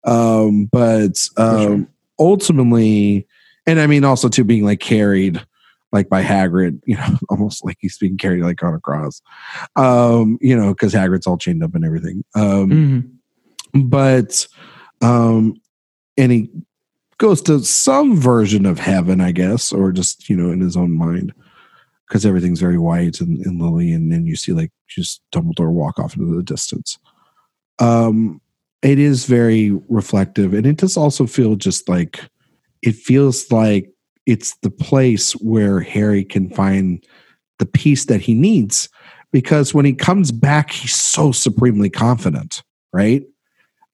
[0.07, 1.87] Um, but um, sure.
[2.17, 3.27] ultimately,
[3.67, 5.45] and I mean also to being like carried
[5.91, 9.21] like by Hagrid, you know, almost like he's being carried like on a cross,
[9.75, 12.23] um, you know, because Hagrid's all chained up and everything.
[12.35, 13.11] Um,
[13.73, 13.89] Mhm.
[13.89, 14.47] but
[15.01, 15.53] um
[16.17, 16.49] and he
[17.19, 20.91] goes to some version of heaven i guess or just you know in his own
[20.91, 21.31] mind
[22.07, 25.99] because everything's very white and, and lily and then you see like just dumbledore walk
[25.99, 26.97] off into the distance
[27.79, 28.41] um
[28.81, 32.19] it is very reflective and it does also feel just like
[32.81, 33.89] it feels like
[34.25, 37.03] it's the place where harry can find
[37.59, 38.87] the peace that he needs
[39.31, 42.61] because when he comes back he's so supremely confident
[42.93, 43.23] right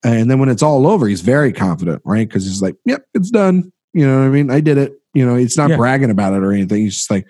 [0.05, 2.27] and then when it's all over, he's very confident, right?
[2.27, 3.71] Because he's like, yep, it's done.
[3.93, 4.51] You know what I mean?
[4.51, 4.91] I did it.
[5.13, 5.77] You know, he's not Yeah.
[5.77, 6.81] bragging about it or anything.
[6.81, 7.25] He's just like,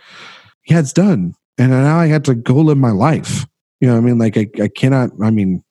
[0.65, 1.35] yeah, it's done.
[1.59, 3.45] And now I have to go live my life.
[3.79, 4.17] You know what I mean?
[4.17, 5.63] Like, I, I cannot, I mean,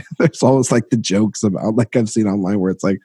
[0.18, 2.98] there's always like the jokes about, like I've seen online where it's like,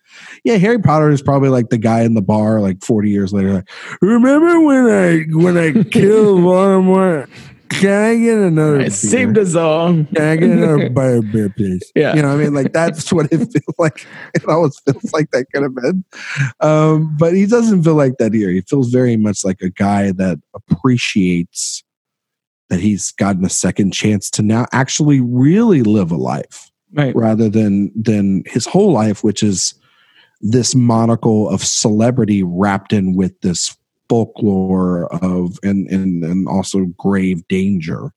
[0.43, 3.53] yeah, Harry Potter is probably like the guy in the bar like 40 years later.
[3.53, 3.69] Like,
[4.01, 7.29] Remember when I, when I killed Voldemort?
[7.69, 8.75] Can I get another?
[8.77, 8.89] I beer?
[8.89, 9.89] saved us all.
[9.91, 11.91] Can I get another beer, beer, please?
[11.95, 12.15] Yeah.
[12.15, 14.07] You know, what I mean, like that's what it feels like.
[14.33, 16.03] It always feels like that could have been.
[16.61, 18.49] Um, but he doesn't feel like that here.
[18.51, 21.83] He feels very much like a guy that appreciates
[22.69, 27.15] that he's gotten a second chance to now actually really live a life Right.
[27.15, 29.73] rather than than his whole life, which is
[30.39, 33.75] this monocle of celebrity wrapped in with this
[34.09, 38.13] folklore of and and and also grave danger.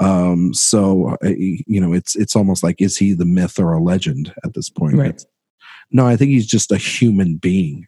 [0.00, 3.80] Um, so uh, you know, it's it's almost like is he the myth or a
[3.82, 4.96] legend at this point?
[4.96, 5.24] Right.
[5.92, 7.86] No, I think he's just a human being.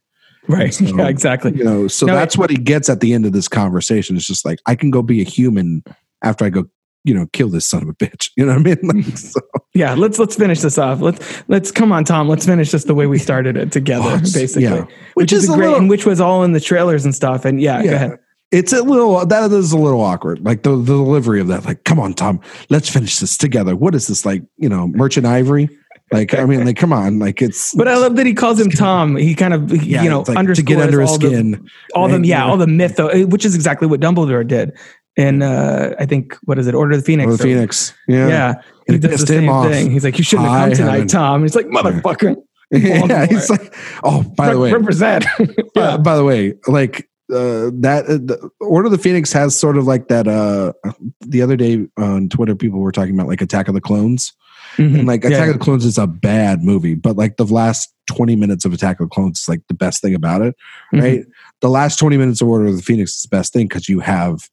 [0.48, 0.72] Right.
[0.72, 1.52] So, yeah, exactly.
[1.56, 4.16] You know, so No, that's what he gets at the end of this conversation.
[4.16, 5.82] It's just like I can go be a human
[6.22, 6.64] after I go,
[7.04, 8.30] you know, kill this son of a bitch.
[8.36, 8.78] You know what I mean?
[8.82, 9.18] Like, mm.
[9.18, 9.40] so,
[9.74, 11.00] Yeah, let's let's finish this off.
[11.00, 12.28] Let's let's come on, Tom.
[12.28, 14.64] Let's finish this the way we started it together, Oh, basically.
[14.64, 14.86] yeah.
[15.14, 17.44] Which, is, a a great, little- and which was all in the trailers and stuff.
[17.44, 18.18] And yeah, go ahead.
[18.50, 20.44] It's a little that is a little awkward.
[20.44, 21.64] Like the, the delivery of that.
[21.64, 22.40] Like, come on, Tom,
[22.70, 23.74] let's finish this together.
[23.74, 24.42] What is this like?
[24.58, 25.68] You know, merchant ivory.
[26.12, 27.74] Like, I mean, like, come on, like it's.
[27.76, 29.16] But I love that he calls him Tom.
[29.16, 31.68] He kind of yeah, you know like to get under his all the skin.
[31.94, 32.20] all right?
[32.20, 32.50] the yeah know?
[32.50, 32.98] all the myth,
[33.28, 34.76] which is exactly what Dumbledore did.
[35.16, 37.32] And uh, I think what is it, Order of the Phoenix?
[37.32, 37.94] Or the Phoenix.
[38.08, 38.54] Yeah, Yeah,
[38.88, 39.90] he does the same thing.
[39.90, 41.42] He's like, you shouldn't have I come tonight, haven't- Tom.
[41.42, 42.36] He's like, motherfucker.
[42.70, 43.26] yeah.
[43.26, 45.24] He's like, oh, by the way, represent.
[45.38, 45.96] by, yeah.
[45.96, 49.86] by the way, like uh, that uh, the Order of the Phoenix has sort of
[49.86, 50.26] like that.
[50.26, 50.72] Uh,
[51.20, 54.32] the other day on Twitter, people were talking about like Attack of the Clones.
[54.76, 54.98] Mhm.
[55.00, 55.30] And like Yeah.
[55.30, 58.72] Attack of the Clones is a bad movie, but like the last 20 minutes of
[58.72, 60.54] Attack of the Clones is like the best thing about it,
[60.92, 61.02] Mhm.
[61.02, 61.24] right?
[61.60, 64.00] The last 20 minutes of Order of the Phoenix is the best thing because you
[64.00, 64.48] have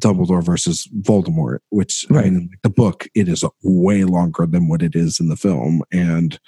[0.00, 2.26] Dumbledore versus Voldemort, which Right.
[2.26, 5.82] I mean, the book, it is way longer than what it is in the film.
[5.92, 6.38] And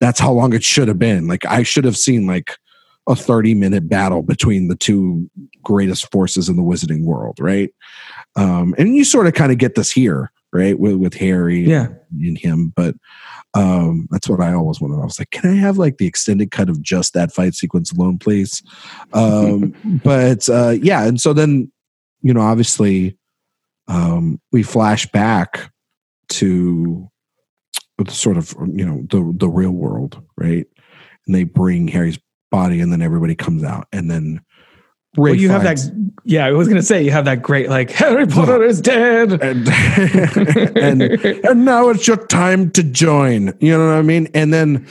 [0.00, 1.26] that's how long it should have been.
[1.26, 2.56] Like I should have seen like
[3.08, 5.28] a 30 minute battle between the two
[5.64, 7.70] greatest forces in the wizarding world, right?
[8.36, 10.78] Um, and you sort of kind of get this here, right?
[10.78, 11.88] With with Harry Yeah.
[12.20, 12.94] in him, but
[13.54, 15.00] um that's what I always wanted.
[15.00, 17.92] I was like, can I have like the extended cut of just that fight sequence
[17.92, 18.62] alone, please?
[19.12, 19.74] Um
[20.04, 21.70] but uh yeah, and so then
[22.22, 23.16] you know, obviously
[23.88, 25.72] um we flash back
[26.28, 27.08] to
[27.98, 30.66] the sort of you know the the real world, right?
[31.26, 32.18] And they bring Harry's
[32.50, 34.40] body, and then everybody comes out, and then
[35.16, 35.80] Ray Well, you have that.
[36.24, 39.32] Yeah, I was gonna say you have that great like Harry Potter is dead.
[39.42, 43.52] and, and and now it's your time to join.
[43.60, 44.28] You know what I mean?
[44.34, 44.86] And then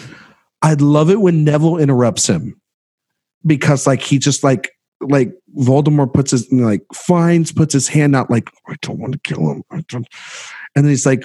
[0.62, 2.60] I'd love it when Neville interrupts him
[3.46, 4.72] because like he just like
[5.02, 9.20] like Voldemort puts his like finds puts his hand out like I don't want to
[9.20, 9.64] kill him.
[9.72, 10.08] I don't.
[10.76, 11.24] And then he's like,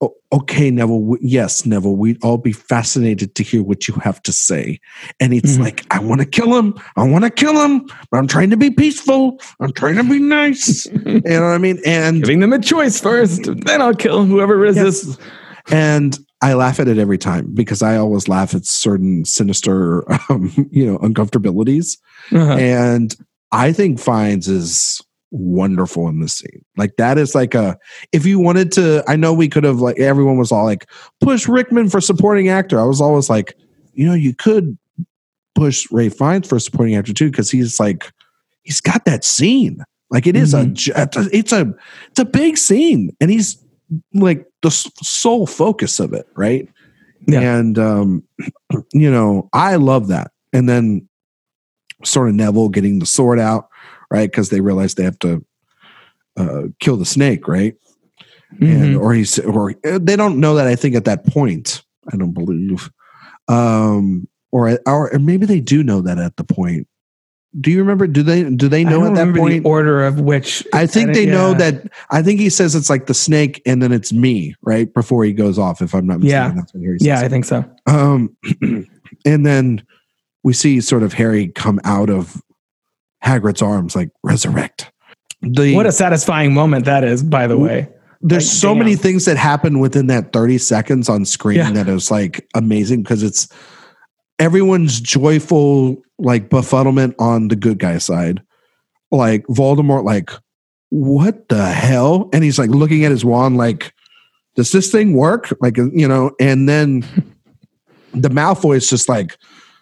[0.00, 1.16] "O- okay, Neville.
[1.20, 1.96] Yes, Neville.
[1.96, 4.78] We'd all be fascinated to hear what you have to say.
[5.20, 5.60] And it's Mhm.
[5.60, 6.74] like, I want to kill him.
[6.96, 9.40] I want to kill him, but I'm trying to be peaceful.
[9.60, 10.86] I'm trying to be nice.
[11.06, 11.78] you know what I mean?
[11.86, 15.16] And Giving them a choice first, then I'll kill whoever resists.
[15.70, 20.52] and I laugh at it every time because I always laugh at certain sinister, um,
[20.70, 21.96] you know, uncomfortabilities.
[22.30, 22.52] Uh-huh.
[22.52, 23.16] And
[23.52, 25.00] I think Fiennes is
[25.30, 26.64] wonderful in this scene.
[26.76, 27.76] Like that is like a
[28.12, 30.88] if you wanted to, I know we could have like everyone was all like
[31.20, 32.80] push Rickman for supporting actor.
[32.80, 33.54] I was always like,
[33.92, 34.76] you know, you could
[35.54, 38.12] push Ralph Fiennes for supporting actor too because he's like
[38.62, 39.82] he's got that scene.
[40.10, 40.72] Like it is a,
[41.32, 41.74] it's a
[42.10, 43.58] it's a big scene, and he's
[44.14, 46.68] like the sole focus of it, right?
[47.26, 47.40] Yeah.
[47.40, 48.22] And um,
[48.92, 50.30] you know, I love that.
[50.52, 51.08] And then
[52.04, 53.68] sort of Neville getting the sword out,
[54.10, 54.30] right?
[54.30, 55.44] Because they realize they have to
[56.36, 57.74] uh, kill the snake, right?
[58.60, 59.00] And Mhm.
[59.00, 60.66] or he's or uh, they don't know that.
[60.66, 62.90] I think at that point, I don't believe,
[63.48, 66.86] um, or or or maybe they do know that at the point.
[67.58, 68.06] Do you remember?
[68.06, 69.62] Do they do they know at that point?
[69.64, 70.64] the order of which.
[70.74, 71.58] I think they know Yeah.
[71.70, 71.92] that.
[72.10, 75.32] I think he says it's like the snake, and then it's me, right before he
[75.32, 75.80] goes off.
[75.80, 76.52] If I'm not mistaken, Yeah.
[76.54, 77.64] that's what Yeah, I think so.
[77.86, 78.36] Um,
[79.24, 79.82] and then
[80.44, 82.40] we see sort of Harry come out of
[83.26, 84.90] Hagrid's arms, like resurrect.
[85.42, 87.88] The What a satisfying moment that is, by the way.
[88.22, 91.70] there's like, so many things that happen within that 30 seconds on screen Yeah.
[91.72, 93.48] that is like amazing because it's
[94.38, 98.42] everyone's joyful like befuddlement on the good guy side.
[99.10, 100.30] Like Voldemort, like,
[100.90, 102.28] what the hell?
[102.32, 103.92] And he's like looking at his wand, like,
[104.54, 105.54] does this thing work?
[105.60, 107.00] Like, you know, and then
[108.14, 109.36] the Malfoy is just like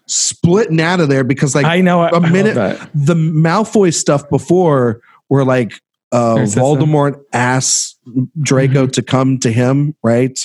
[0.06, 2.00] splitting out of there because like I know.
[2.00, 2.54] I, a minute-
[2.94, 5.72] the Malfoy stuff before were like
[6.12, 6.36] uh.
[6.36, 7.96] Voldemort asks
[8.40, 8.92] Draco Mhm.
[8.92, 10.38] to come to him, right?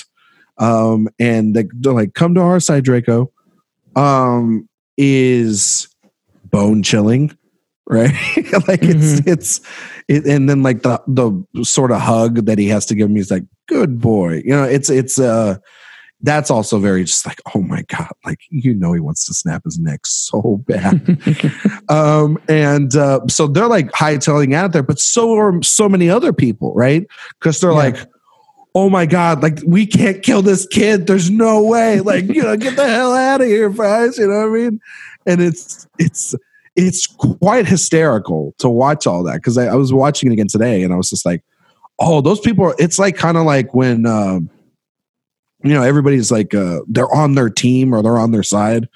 [0.58, 3.30] Um and they- they're like come to our side Draco
[3.96, 5.88] um is
[6.50, 7.36] bone chilling,
[7.86, 8.12] right?
[8.68, 9.60] like it's it's
[10.08, 13.20] it, and then like the the sort of hug that he has to give me
[13.20, 14.42] is like good boy.
[14.44, 15.56] You know, it's it's uh
[16.22, 19.62] that's also very just like oh my god like you know he wants to snap
[19.64, 21.18] his neck so bad.
[21.88, 26.32] Um and uh so they're like hightailing out there but so are so many other
[26.32, 27.06] people right?
[27.38, 27.76] Because they're Yeah.
[27.76, 27.96] like
[28.74, 31.06] oh my god like we can't kill this kid.
[31.08, 32.00] There's no way.
[32.00, 34.80] Like you know get the hell out of here guys you know what i mean?
[35.26, 36.34] And it's it's
[36.76, 40.82] it's quite hysterical to watch all that because I, I was watching it again today
[40.84, 41.42] and i was just like
[41.98, 44.48] oh those people are it's like kind of like when um
[45.62, 48.88] you know everybody's like uh they're on their team or they're on their side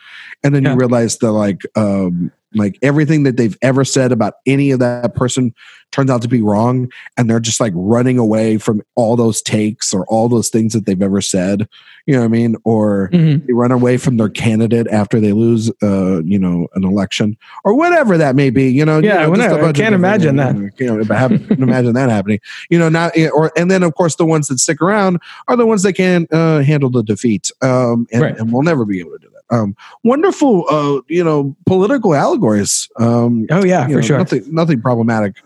[0.42, 0.72] and then Yeah.
[0.72, 5.14] you realize that like um like everything that they've ever said about any of that
[5.14, 5.52] person
[5.94, 9.94] turns out to be wrong and they're just like running away from all those takes
[9.94, 11.68] or all those things that they've ever said
[12.06, 13.46] you know what i mean or Mhm.
[13.46, 17.74] they run away from their candidate after they lose uh you know an election or
[17.74, 19.68] whatever that may be you know you Yeah, know, just a whatever.
[19.68, 20.56] I can't imagine that.
[20.78, 22.40] you know, I have- imagine that happening
[22.70, 25.64] you know not or and then of course the ones that stick around are the
[25.66, 28.36] ones that can uh handle the defeat um and, Right.
[28.38, 32.88] and we'll never be able to do that um wonderful uh you know political allegories
[32.98, 34.18] um Oh yeah, for know, sure.
[34.18, 35.36] Nothing, nothing problematic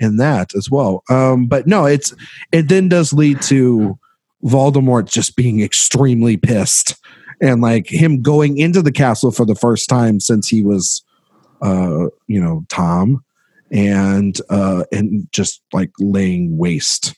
[0.00, 1.04] in that as well.
[1.08, 2.14] Um, but no, it's
[2.50, 3.98] it then does lead to
[4.42, 6.96] Voldemort just being extremely pissed
[7.40, 11.04] and like him going into the castle for the first time since he was,
[11.62, 13.24] uh, you know, Tom,
[13.70, 17.14] and uh, and just like laying waste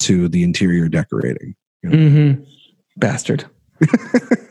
[0.00, 1.56] to the interior decorating.
[1.82, 2.32] hmm
[2.96, 3.44] Bastard.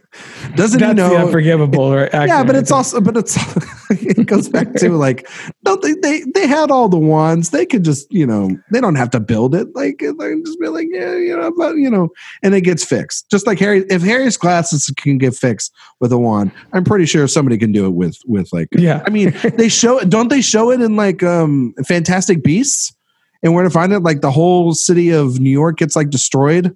[0.56, 1.10] Doesn't That's he know?
[1.10, 1.96] the unforgivable.
[1.96, 2.12] Right?
[2.14, 3.38] yeah, but it's also, but it's,
[3.90, 5.28] it goes back to like,
[5.66, 7.50] no, they, they, they had all the wands.
[7.50, 9.76] They could just, you know, they don't have to build it.
[9.76, 12.10] Like, they can just be like, yeah, you know, but, you know,
[12.44, 13.30] and it gets fixed.
[13.30, 17.28] Just like Harry, if Harry's glasses can get fixed with a wand, I'm pretty sure
[17.28, 19.04] somebody can do it with, with like, Yeah.
[19.06, 22.96] I mean, they show it, don't they show it in like, um, Fantastic Beasts?
[23.44, 24.00] And where to find it?
[24.00, 26.76] Like the whole city of New York gets like destroyed.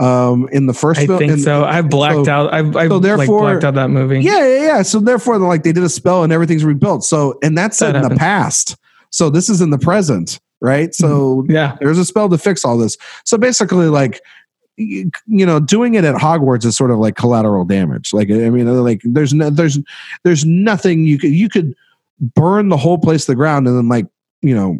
[0.00, 1.64] Um, in the first I film, think in- so.
[1.64, 2.54] I've blacked so- out.
[2.54, 4.20] I've, I've so like therefore- blacked out that movie.
[4.20, 4.82] yeah, yeah, yeah.
[4.82, 7.04] So therefore, like they did a spell and everything's rebuilt.
[7.04, 8.76] So and that's That in the past.
[9.10, 10.94] So this is in the present, right?
[10.94, 11.76] So Yeah.
[11.80, 12.96] there's a spell to fix all this.
[13.24, 14.20] So basically, like
[14.76, 18.14] you you know, doing it at Hogwarts is sort of like collateral damage.
[18.14, 19.78] Like, I mean, like there's no, there's
[20.24, 21.74] there's nothing you could you could
[22.34, 24.06] burn the whole place to the ground and then like
[24.40, 24.78] you know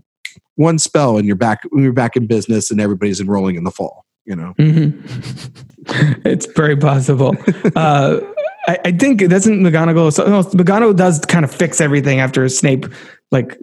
[0.55, 4.07] one spell and you're back you're back in business and everybody's enrolling in the fall.
[4.27, 6.21] You know, Mhm.
[6.27, 7.35] it's very possible.
[7.77, 8.21] uh,
[8.69, 10.13] I, I think it doesn't McGonagall.
[10.13, 12.87] So, no, McGonagall does kind of fix everything after Snape
[13.31, 13.59] like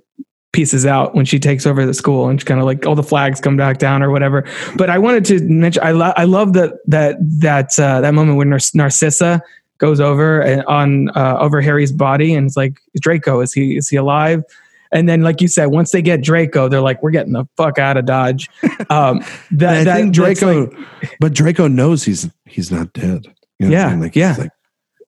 [0.53, 3.03] pieces out when she takes over the school and she kind of like all the
[3.03, 4.43] flags come back down or whatever.
[4.75, 8.37] But I wanted to mention I lo- I love that that that uh, that moment
[8.37, 9.41] when Nar- Narcissa
[9.77, 13.87] goes over and on uh, over Harry's body and it's like Draco is he is
[13.87, 14.43] he alive?
[14.91, 17.77] And then, like you said, once they get Draco, they're like, "We're getting the fuck
[17.79, 18.49] out of Dodge."
[18.89, 23.25] Um, that, I that- think Draco, like- but Draco knows he's he's not dead.
[23.59, 23.95] You know Yeah?
[23.95, 24.35] Like, yeah.
[24.37, 24.51] like,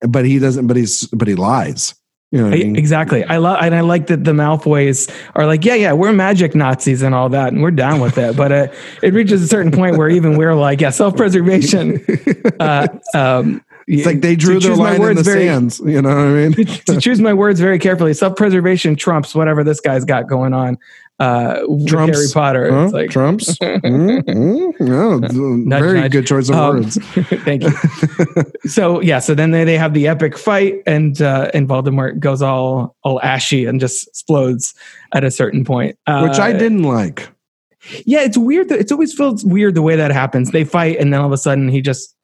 [0.01, 0.67] but he doesn't.
[0.67, 1.95] But he's but he lies.
[2.31, 2.75] You know I I- mean?
[2.75, 3.23] exactly.
[3.23, 7.01] I love and I like that the Malfoys are like, yeah, yeah, we're magic Nazis
[7.01, 8.35] and all that, and we're down with it.
[8.35, 8.67] But uh,
[9.01, 12.05] it reaches a certain point where even we're like, yeah, self preservation.
[12.59, 13.63] Uh, um,
[13.97, 15.79] It's like they drew their line in the sands.
[15.83, 16.53] You know what I mean?
[16.85, 20.77] to choose my words very carefully, self preservation trumps whatever this guy's got going on.
[21.19, 22.71] Uh, Trumps- Harry Potter.
[22.71, 22.83] Huh?
[22.85, 23.57] It's like, Trumps.
[23.57, 26.11] Mm, mm, no, Nudge, very nudge.
[26.13, 26.97] good choice of Um, words.
[27.43, 27.71] Thank you.
[28.69, 32.41] so yeah, so then they, they have the epic fight, and uh, and Voldemort goes
[32.41, 34.73] all all ashy and just explodes
[35.13, 37.27] at a certain point, uh, Which I didn't like.
[38.05, 38.69] Yeah, it's weird.
[38.69, 40.51] That, it's always feels weird the way that happens.
[40.51, 42.15] They fight, and then all of a sudden he just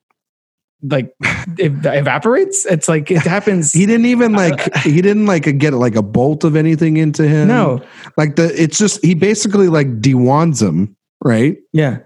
[0.82, 1.14] like
[1.60, 2.66] ev- evaporates.
[2.66, 3.72] It's like it happens.
[3.74, 7.28] He didn't even uh, like he didn't like get like a bolt of anything into
[7.28, 7.48] him.
[7.48, 7.82] no,
[8.18, 11.58] like the it's just he basically like dewands him, right?
[11.74, 12.00] yeah,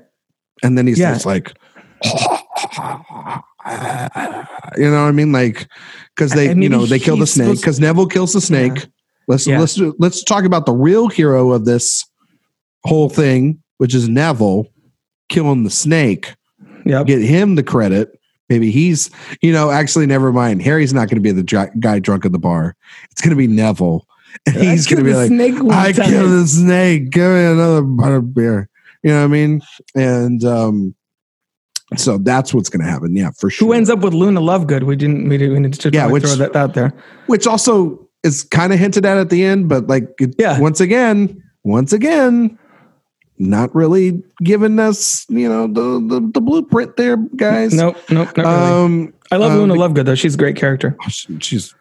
[0.64, 1.14] And then he's Yeah.
[1.14, 1.54] just like,
[4.78, 5.32] you know what I mean?
[5.32, 5.68] Like
[6.16, 8.74] because they And you know they kill the snake because Neville kills the snake.
[8.76, 8.86] Yeah.
[9.28, 9.60] Let's Yeah.
[9.60, 12.06] let's let's talk about the real hero of this
[12.84, 14.68] whole thing, which is Neville
[15.30, 16.34] killing the snake.
[16.86, 17.06] yep.
[17.06, 18.10] Get him the credit.
[18.50, 19.10] Maybe he's,
[19.42, 20.62] you know, actually, never mind.
[20.62, 22.76] Harry's not going to be the dr- guy drunk at the bar.
[23.12, 24.06] It's going to be Neville.
[24.46, 27.10] And I he's going to be like, snake I time." killed the snake.
[27.10, 28.70] Give me another butter beer.
[29.04, 29.62] You know what I mean?
[29.96, 30.96] And um,
[31.98, 33.16] so that's what's going to happen.
[33.16, 33.68] Yeah, for sure.
[33.68, 34.84] Who ends up with Luna Lovegood?
[34.84, 35.28] We didn't.
[35.30, 35.62] We didn't.
[35.64, 36.94] We didn't yeah, which- throw that out there.
[37.26, 40.60] Which also is kind of hinted at at the end, but like, it, Yeah.
[40.60, 42.58] once again, once again,
[43.40, 47.74] not really giving us, you know, the the, the blueprint there, guys.
[47.74, 48.56] Nope, nope, not really.
[48.56, 50.16] Um, I love um, Luna Lovegood though.
[50.16, 50.96] She's a great character.
[51.40, 51.74] she's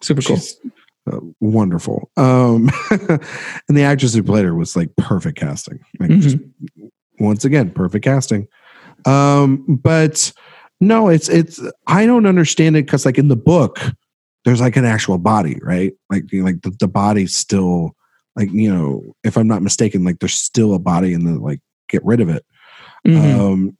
[0.00, 0.36] Super cool.
[0.36, 0.56] She's
[1.10, 2.10] uh, wonderful.
[2.16, 5.80] Um, and the actress who played her was like perfect casting.
[5.98, 6.20] Like Mm-hmm.
[6.20, 6.36] just
[7.18, 8.46] once again, perfect casting.
[9.06, 10.32] Um, but
[10.80, 13.78] no, it's it's I don't understand it because like in the book,
[14.44, 15.92] there's like an actual body, right?
[16.10, 17.96] Like like the, the body's still
[18.38, 21.60] like you know, if I'm not mistaken, like there's still a body and then like
[21.88, 22.44] get rid of it.
[23.06, 23.38] Mhm.
[23.38, 23.78] Um,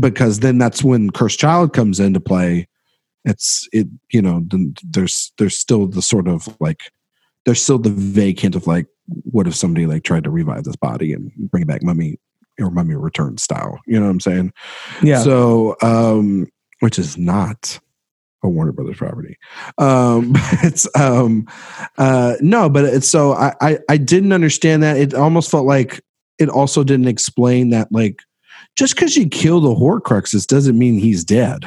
[0.00, 2.68] because then that's when cursed child comes into play
[3.24, 6.82] it's it you know then there's there's still the sort of like
[7.44, 10.76] there's still the vague hint of like what if somebody like tried to revive this
[10.76, 12.18] body and bring it back mummy
[12.60, 14.52] or mummy return style you know what i'm saying
[15.02, 15.20] yeah.
[15.20, 16.46] so um
[16.80, 17.78] which is not
[18.42, 19.36] a warner brothers property.
[19.78, 20.32] Um
[20.62, 21.46] but um
[21.98, 24.96] uh no but it's so I, I i didn't understand that.
[24.96, 26.00] It almost felt like
[26.38, 28.18] it also didn't explain that like
[28.76, 31.64] just because you kill the horcruxes doesn't mean he's dead.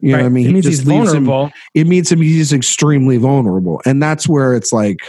[0.00, 0.44] You know what i mean?
[0.44, 1.52] It He means just he's leaves him- vulnerable.
[1.74, 3.80] it means him he's extremely vulnerable.
[3.86, 5.00] And that's where it's like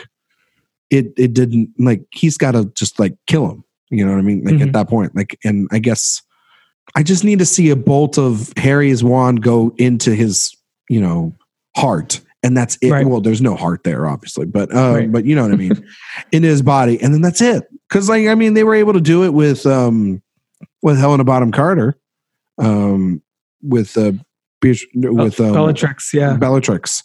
[0.90, 3.64] it it didn't like he's got to just like kill him.
[3.90, 4.44] You know what i mean?
[4.44, 4.74] Like at Mhm.
[4.74, 6.22] that point like and i guess
[6.96, 10.56] i just need to see a bolt of harry's wand go into his
[10.90, 11.34] you know
[11.76, 13.06] heart and that's it Right.
[13.06, 15.12] well there's no heart there obviously but um Right.
[15.12, 15.86] but you know what i mean
[16.32, 19.02] in his body and then that's it because like i mean they were able to
[19.02, 20.22] do it with um
[20.82, 21.98] with Helena Bonham Carter
[22.58, 23.22] um
[23.62, 24.14] with uh
[24.60, 26.12] Beat- with um, Bellatrix.
[26.16, 26.36] Yeah.
[26.36, 27.04] Bellatrix.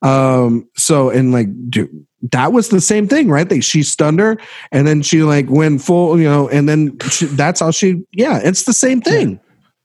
[0.00, 1.90] Um, so and like, dude,
[2.32, 3.46] that was the same thing, right?
[3.46, 4.38] They she stunned her,
[4.72, 8.40] and then she like went full, you know, and then she, that's how she, yeah,
[8.42, 9.38] it's the same thing.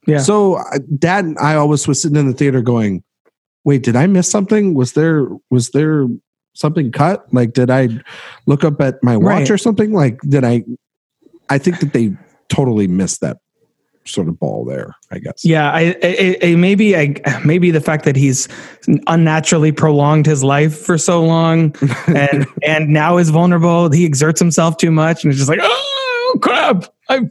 [0.08, 0.20] Yeah.
[0.20, 0.64] So
[1.02, 3.04] that I always was sitting in the theater going,
[3.70, 4.74] wait, did I miss something?
[4.74, 6.08] Was there was there
[6.54, 7.32] something cut?
[7.32, 7.90] Like, did I
[8.48, 9.52] look up at my watch Right.
[9.52, 9.94] or something?
[9.94, 10.64] Like, did I?
[11.50, 12.12] I think that they
[12.50, 13.38] totally missed that
[14.06, 14.96] sort of ball there.
[15.12, 15.46] I guess.
[15.46, 17.14] Yeah, I, I, I maybe I
[17.46, 18.48] maybe the fact that he's
[19.06, 21.76] unnaturally prolonged his life for so long,
[22.08, 23.92] and and now is vulnerable.
[23.92, 26.86] He exerts himself too much, and it's just like, oh crap!
[27.08, 27.22] I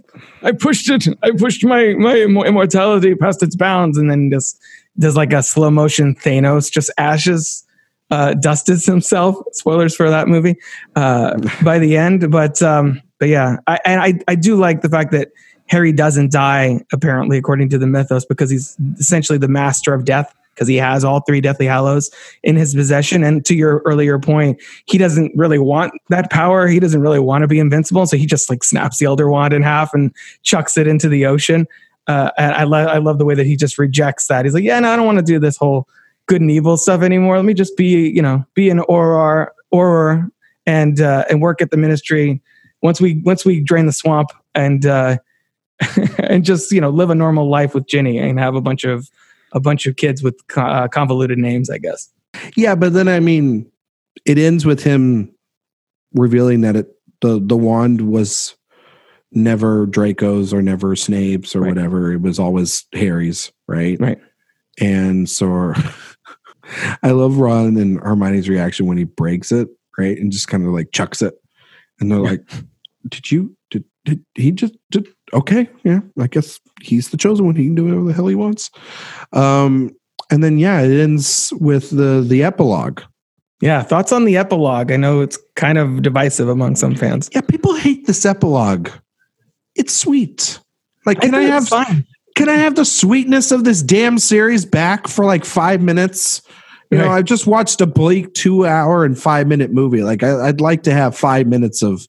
[0.43, 1.09] I pushed it.
[1.25, 4.57] I pushed my my immortality past its bounds, and then just
[4.99, 7.65] does like a slow motion Thanos, just ashes.
[8.11, 9.37] Uh, dusted himself.
[9.53, 10.57] Spoilers for that movie
[10.97, 14.89] uh, by the end, but um, but yeah, I, and I I do like the
[14.89, 15.29] fact that
[15.67, 20.35] Harry doesn't die, apparently, according to the mythos, because he's essentially the master of death,
[20.55, 22.11] because he has all three Deathly Hallows
[22.43, 23.23] in his possession.
[23.23, 26.67] And to your earlier point, he doesn't really want that power.
[26.67, 28.07] He doesn't really want to be invincible.
[28.07, 30.15] So he just like snaps the Elder Wand in half and
[30.45, 31.67] chucks it into the ocean.
[32.09, 34.45] Uh, and I, lo- I love the way that he just rejects that.
[34.45, 35.87] He's like, yeah, no, I don't want to do this whole
[36.27, 37.37] good and evil stuff anymore.
[37.37, 40.31] Let me just be, you know, be an Auror, Auror
[40.67, 42.43] and, uh, and work at the ministry.
[42.83, 45.19] Once we, once we drain the swamp and, uh,
[46.19, 49.09] and just you know live a normal life with Ginny and have a bunch of
[49.53, 52.11] a bunch of kids with uh, convoluted names, I guess.
[52.57, 53.71] Yeah, but then I mean,
[54.25, 55.35] it ends with him
[56.15, 56.89] revealing that it
[57.21, 58.57] the the wand was
[59.33, 61.69] never Draco's or never Snape's or Right.
[61.69, 62.13] whatever.
[62.13, 63.99] It was always Harry's, right?
[64.01, 64.19] Right.
[64.81, 65.75] And so
[67.03, 69.69] I love Ron and Hermione's reaction when he breaks it,
[69.99, 70.17] right?
[70.19, 71.35] And just kind of like chucks it.
[72.01, 72.49] And they're like,
[73.09, 76.01] Did you did did he just did okay, yeah.
[76.19, 77.57] I guess he's the chosen one.
[77.57, 78.71] He can do whatever the hell he wants.
[79.33, 79.95] Um
[80.31, 83.01] and then yeah, it ends with the the epilogue.
[83.61, 84.93] Yeah, thoughts on the epilogue?
[84.93, 87.29] I know it's kind of divisive among some fans.
[87.35, 88.89] Yeah, people hate this epilogue.
[89.79, 90.59] It's sweet.
[91.07, 92.05] Like, can I, think have
[92.37, 96.43] can I have the sweetness of this damn series back for like five minutes?
[96.91, 100.03] You know, I've just watched a bleak two hour and five minute movie.
[100.03, 102.07] Like, I, I'd like to have five minutes of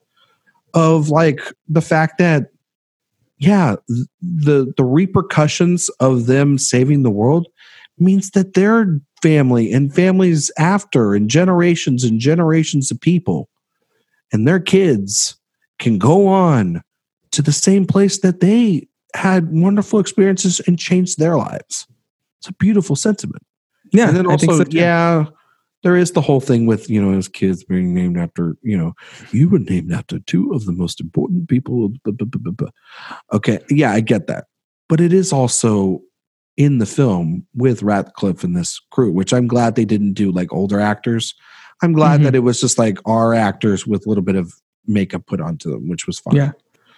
[0.74, 2.50] of like the fact that,
[3.38, 3.76] yeah,
[4.20, 7.46] the the repercussions of them saving the world
[7.98, 13.48] means that their family and families after and generations and generations of people
[14.32, 15.36] and their kids
[15.78, 16.82] can go on
[17.32, 21.86] to the same place that they had wonderful experiences and changed their lives.
[22.38, 23.42] It's a beautiful sentiment.
[23.92, 25.26] Yeah, and then also, so yeah,
[25.82, 28.94] there is the whole thing with, you know, his kids being named after, you know,
[29.32, 31.92] you were named after two of the most important people.
[33.32, 33.58] Okay.
[33.68, 34.46] Yeah, I get that.
[34.88, 36.02] But it is also
[36.56, 40.52] in the film with Radcliffe and this crew, which I'm glad they didn't do like
[40.52, 41.34] older actors.
[41.82, 42.24] I'm glad Mhm.
[42.24, 44.52] that it was just like our actors with a little bit of
[44.86, 46.36] makeup put onto them, which was fine.
[46.36, 46.52] Yeah.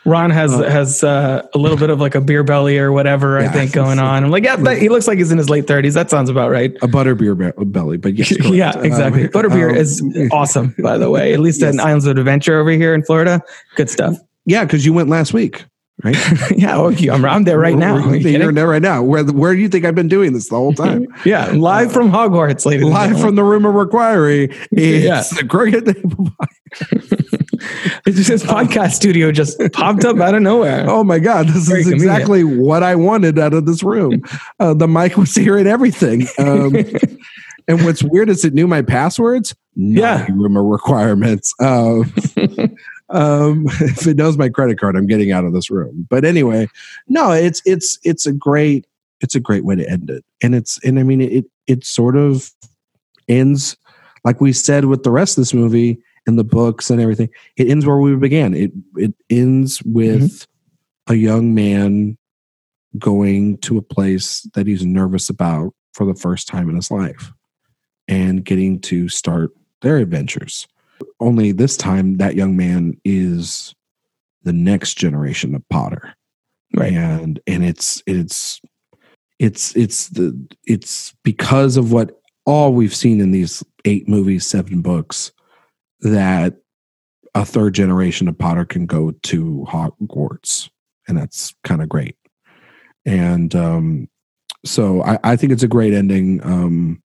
[0.04, 3.38] Ron has Uh, has uh, a little bit of like a beer belly or whatever
[3.38, 4.24] I think going on.
[4.24, 5.94] I'm like, yeah, that, he looks like he's in his late 30s.
[5.94, 6.72] That sounds about right.
[6.82, 9.24] A butterbeer be- belly, but yes, yeah, exactly.
[9.24, 10.02] Um, Butterbeer um, is
[10.32, 11.32] awesome, by the way.
[11.34, 11.74] At least Yes.
[11.74, 13.42] in Islands of Adventure over here in Florida,
[13.76, 14.16] good stuff.
[14.44, 15.64] Yeah, because you went last week,
[16.04, 16.16] right?
[16.56, 17.96] yeah, okay, I'm, I'm there right now.
[17.96, 19.02] Are you You're there right now.
[19.02, 21.06] Where where do you think I've been doing this the whole time?
[21.24, 22.86] Yeah, live from Hogwarts, ladies.
[22.86, 24.50] Live from the room of Requiry.
[24.72, 25.22] It's Yeah.
[25.40, 26.30] the Table.
[28.06, 30.84] It's just this podcast studio just popped up out of nowhere.
[30.88, 32.12] Oh my God, this Very is convenient.
[32.12, 34.22] exactly what I wanted out of this room.
[34.58, 36.26] Uh, the mic was here and everything.
[36.38, 36.74] Um,
[37.68, 39.54] and what's weird is it knew my passwords.
[39.76, 40.26] Yeah.
[40.28, 41.54] Not room of requirements.
[41.60, 42.02] Uh,
[43.12, 46.06] um, if it knows my credit card, I'm getting out of this room.
[46.08, 46.68] But anyway,
[47.08, 48.86] no, it's it's it's a great
[49.20, 52.16] it's a great way to end it, and it's and I mean it it sort
[52.16, 52.50] of
[53.28, 53.76] ends
[54.24, 57.28] like we said with the rest of this movie and the books and everything.
[57.56, 58.54] It ends where we began.
[58.54, 60.46] It it ends with
[61.08, 62.16] a young man
[62.98, 67.32] going to a place that he's nervous about for the first time in his life
[68.08, 70.66] and getting to start their adventures.
[71.20, 73.74] Only this time, that young man is
[74.42, 76.14] the next generation of Potter,
[76.74, 76.92] Right.
[76.92, 78.60] And and it's it's
[79.38, 84.80] it's it's the it's because of what all we've seen in these eight movies, seven
[84.80, 85.32] books,
[86.00, 86.56] that
[87.34, 90.70] a third generation of Potter can go to Hogwarts,
[91.06, 92.16] and that's kind of great.
[93.04, 94.08] And um,
[94.64, 96.40] so I, I think it's a great ending.
[96.44, 97.01] Um,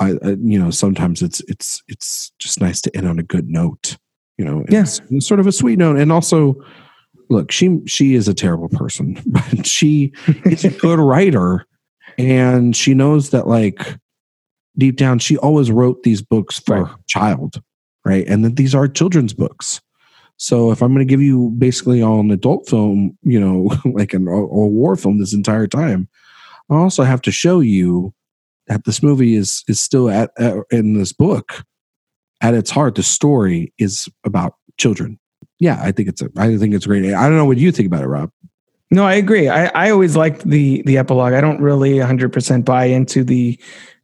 [0.00, 3.48] I, I you know sometimes it's it's it's just nice to end on a good
[3.48, 3.96] note.
[4.36, 5.00] You know, Yes.
[5.10, 6.54] it's sort of a sweet note, and also
[7.28, 10.12] look, she she is a terrible person, but she
[10.44, 11.66] is a good writer,
[12.16, 13.96] and she knows that like
[14.76, 16.90] deep down, she always wrote these books for Right.
[16.92, 17.60] her child,
[18.04, 18.24] right?
[18.28, 19.80] And that these are children's books.
[20.36, 24.14] So if I'm going to give you basically all an adult film, you know, like
[24.14, 26.08] an, a, a war film this entire time,
[26.70, 28.14] I also have to show you
[28.84, 30.30] this movie is is still at,
[30.70, 31.64] in this book
[32.40, 32.94] at its heart.
[32.94, 35.18] The story is about children.
[35.58, 37.12] Yeah, I think it's a I think it's great.
[37.12, 38.30] I don't know what you think about it, Rob.
[38.90, 39.48] No, I agree.
[39.48, 41.34] I, I always liked the the epilogue.
[41.34, 43.58] I don't really 100% buy into the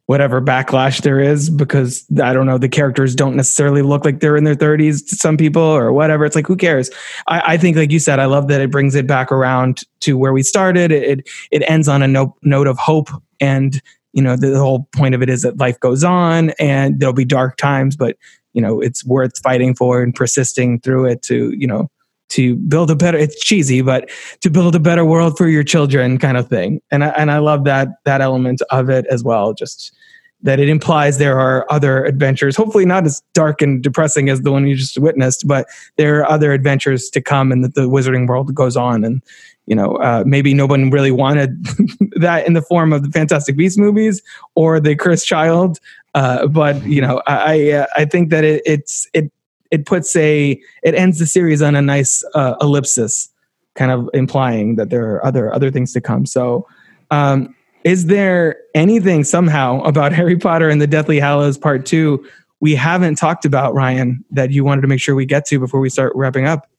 [0.07, 4.37] whatever backlash there is because I don't know the characters don't necessarily look like they're
[4.37, 6.25] in their 30s to some people or whatever.
[6.25, 6.91] It's like who cares?
[7.27, 10.17] I, I think, like you said, I love that it brings it back around to
[10.17, 10.91] where we started.
[10.91, 13.09] It it, it ends on a note note of hope
[13.39, 13.81] and
[14.15, 17.25] you know the, whole point of it is that life goes on and there'll be
[17.25, 18.17] dark times, but
[18.53, 21.91] you know it's worth fighting for and persisting through it to you know
[22.29, 24.09] to build a better it's cheesy but
[24.41, 26.81] to build a better world for your children kind of thing.
[26.89, 29.93] And I, and I love that that element of it as well just
[30.41, 34.51] that it implies there are other adventures hopefully not as dark and depressing as the
[34.51, 35.67] one you just witnessed but
[35.97, 39.21] there are other adventures to come and that the wizarding world goes on and
[39.65, 41.63] you know uh, maybe no one really wanted
[42.15, 44.21] that in the form of the fantastic beast movies
[44.55, 45.79] or the cursed child
[46.13, 49.31] uh, but you know i I, I think that it, it's it
[49.71, 53.29] it puts a it ends the series on a nice uh, ellipsis,
[53.75, 56.25] kind of implying that there are other other things to come.
[56.25, 56.67] So,
[57.11, 62.25] um, is there anything somehow about Harry Potter and the Deathly Hallows Part Two
[62.61, 65.81] we haven't talked about, Ryan, that you wanted to make sure we get to before
[65.81, 66.69] we start wrapping up?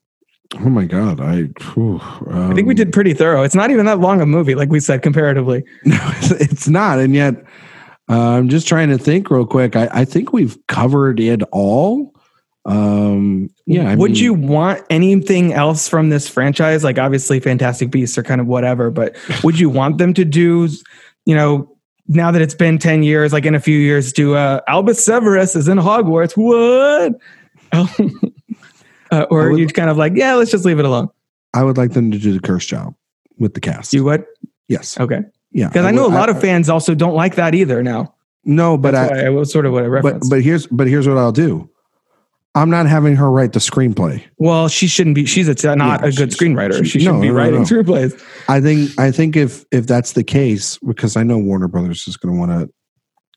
[0.55, 1.43] Oh my god, I.
[1.73, 3.43] Whew, um, I think we did pretty thorough.
[3.43, 5.65] It's not even that long a movie, like we said, comparatively.
[5.85, 7.35] No, it's not, and yet
[8.09, 9.75] uh, I'm just trying to think real quick.
[9.77, 12.13] I, I think we've covered it all.
[12.65, 13.91] Um, yeah.
[13.91, 16.85] I Would mean- you want anything else from this franchise?
[16.85, 20.69] Like, obviously, Fantastic Beasts are kind of whatever, but would you want them to do,
[21.25, 21.73] you know,
[22.09, 25.57] now that it's been 10 years, like in a few years, do uh, Albus Severus
[25.57, 26.37] is in Hogwarts?
[26.37, 27.15] What?
[29.11, 31.09] uh, or I would- you kind of like, yeah, let's just leave it alone?
[31.55, 32.95] I would like them to do the Cursed Child
[33.39, 33.93] with the cast.
[33.95, 34.25] You would?
[34.69, 34.99] yes.
[35.01, 35.21] Okay.
[35.53, 35.69] Yeah.
[35.69, 38.15] Because I know a would- lot of fans also don't like that either now.
[38.45, 39.27] No, but That's I.
[39.27, 40.31] I was sort of what I But referenced.
[40.31, 41.69] but here's but here's what I'll do.
[42.55, 44.23] I'm not having her write the screenplay.
[44.39, 45.27] well, she shouldn't be.
[45.27, 46.79] She's a, not Yeah, a good she- screenwriter.
[46.79, 47.65] she- She shouldn't no, be no, writing no.
[47.67, 48.23] screenplays.
[48.49, 52.17] I think I think if if that's the case, because I know Warner Brothers is
[52.17, 52.73] going to want to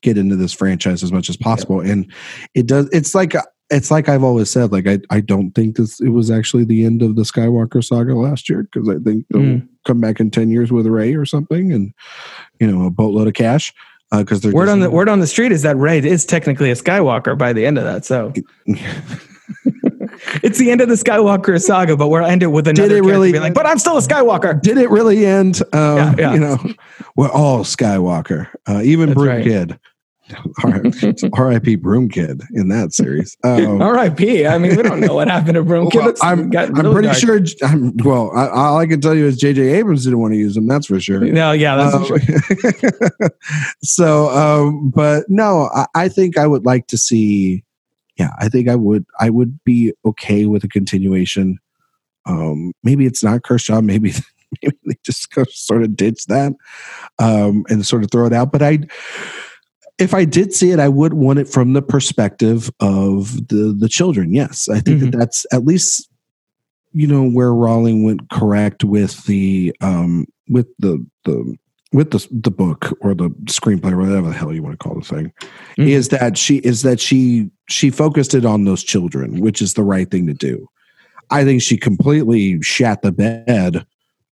[0.03, 2.09] get into this franchise as much as possible, and
[2.53, 2.87] it does.
[2.93, 3.33] It's like
[3.69, 4.71] it's like I've always said.
[4.71, 8.15] Like I I don't think this it was actually the end of the Skywalker saga
[8.15, 9.67] last year because I think they'll Mm.
[9.85, 11.93] come back in ten years with Rey or something, and
[12.59, 13.73] you know a boatload of cash.
[14.11, 16.71] Because they're Word just- on the word on the street is that Rey is technically
[16.71, 18.05] a Skywalker by the end of that.
[18.05, 18.33] So
[20.43, 22.97] it's the end of the Skywalker saga, but we'll end it with another.
[22.97, 24.59] it really- being like, but I'm still a Skywalker.
[24.61, 25.61] Did it really end?
[25.73, 26.33] Um, Yeah, yeah.
[26.33, 26.57] You know,
[27.15, 29.43] we're all Skywalker, uh, even That's Broom right.
[29.43, 29.79] Kid.
[31.33, 31.75] R.I.P.
[31.75, 33.37] Broom Kid in that series.
[33.43, 34.45] Um, R.I.P.
[34.45, 35.99] I mean, we don't know what happened to Broom Kid.
[35.99, 37.17] Well, I'm, I'm pretty dark.
[37.17, 37.39] sure.
[37.63, 39.61] I'm, well, I, all I can tell you is J.J.
[39.61, 40.67] Abrams didn't want to use them.
[40.67, 41.21] That's for sure.
[41.21, 42.17] No, yeah, that's true.
[43.21, 43.29] Um,
[43.83, 47.63] so, um, but no, I, I think I would like to see.
[48.17, 49.05] Yeah, I think I would.
[49.19, 51.57] I would be okay with a continuation.
[52.25, 53.85] Um, maybe it's not Cursed Child.
[53.85, 54.13] Maybe
[54.61, 56.53] maybe they just go sort of ditch that
[57.17, 58.51] um, and sort of throw it out.
[58.51, 58.79] But I,
[59.99, 63.89] if I did see it, I would want it from the perspective of the the
[63.89, 64.33] children.
[64.33, 66.09] Yes, I think that that's at least
[66.93, 71.55] you know where Rowling went correct with the um with the the
[71.91, 74.95] with the the book or the screenplay or whatever the hell you want to call
[74.95, 75.33] the thing
[75.77, 75.87] Mhm.
[75.89, 79.83] is that she is that she she focused it on those children which is the
[79.83, 80.67] right thing to do
[81.31, 83.85] i think she completely shat the bed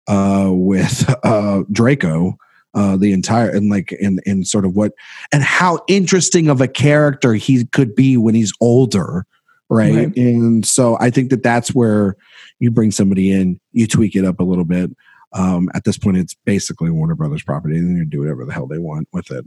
[0.07, 2.37] uh with uh draco
[2.77, 4.93] uh the entire and like in in sort of what
[5.33, 9.27] and how interesting of a character he could be when he's older
[9.69, 10.17] right, Right.
[10.17, 12.17] and so i think that that's where
[12.61, 14.91] you bring somebody in you tweak it up a little bit
[15.33, 18.67] um, at this point, it's basically Warner Brothers property, and they do whatever the hell
[18.67, 19.45] they want with it.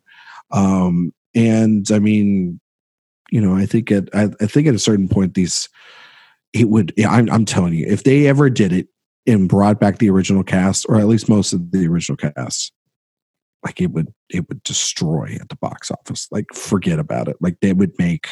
[0.51, 2.59] Um, and I mean,
[3.31, 5.67] you know, I think at I, I think at a certain point, these
[6.53, 6.93] it would.
[6.97, 8.87] Yeah, I'm, I'm telling you, if they ever did it
[9.25, 12.71] and brought back the original cast, or at least most of the original cast,
[13.63, 16.27] like it would it would destroy at the box office.
[16.31, 17.37] Like forget about it.
[17.41, 18.27] Like they would make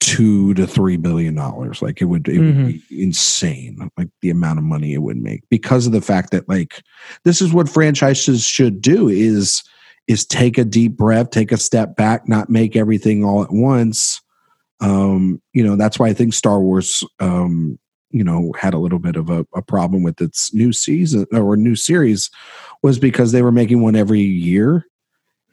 [0.00, 1.82] two to three billion dollars.
[1.82, 2.46] Like it would it Mhm.
[2.64, 3.90] would be insane.
[3.98, 6.82] Like the amount of money it would make because of the fact that like
[7.24, 9.62] this is what franchises should do is
[10.06, 14.20] is take a deep breath, take a step back, not make everything all at once.
[14.80, 17.78] Um, you know, that's why I think Star Wars um,
[18.10, 21.56] you know, had a little bit of a, a problem with its new season or
[21.56, 22.30] new series
[22.82, 24.84] was because they were making one every year.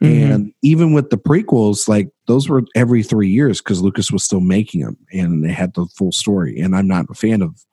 [0.02, 0.34] Mhm.
[0.34, 4.40] And even with the prequels, like those were every three years because Lucas was still
[4.40, 6.58] making them and they had the full story.
[6.60, 7.64] And I'm not a fan of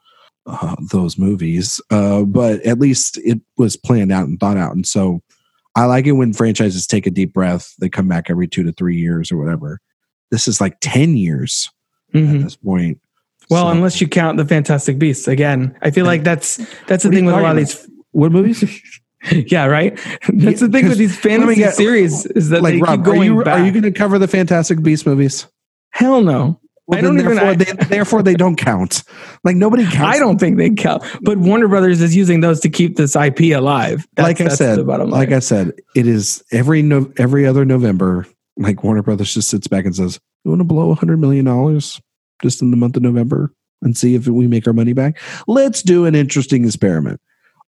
[0.48, 4.74] uh, those movies, uh, but at least it was planned out and thought out.
[4.76, 5.22] And so
[5.76, 7.74] I like it when franchises take a deep breath.
[7.80, 9.80] They come back every two to three years or whatever.
[10.32, 11.70] This is like 10 years
[12.14, 12.36] Mhm.
[12.38, 13.00] at this point.
[13.50, 16.58] Well, So- unless you count the Fantastic Beasts again, I feel like that's
[16.88, 17.90] that's the What thing with a lot of these.
[18.12, 18.64] what movies?
[19.32, 19.96] Yeah, right.
[20.30, 23.04] That's the thing with these fantasy get- series is that they like keep Rob, are
[23.04, 23.60] going you, back.
[23.60, 25.48] are you going to cover the Fantastic Beast movies?
[25.90, 26.60] Hell no.
[26.86, 27.36] Well, I don't then even.
[27.38, 29.02] therefore, I, they, therefore, they don't count.
[29.44, 29.98] Like nobody counts.
[30.18, 31.04] I don't think they count.
[31.24, 34.06] But Warner Brothers is using those to keep this IP alive.
[34.14, 35.32] That's, like I that's said, like.
[35.32, 38.28] I said, it is every no, every other November.
[38.58, 41.46] Like Warner Brothers just sits back and says, "You want to blow a hundred million
[41.46, 42.00] dollars
[42.42, 43.52] just in the month of November?"
[43.82, 45.18] and see if we make our money back.
[45.48, 47.22] Let's do an interesting experiment.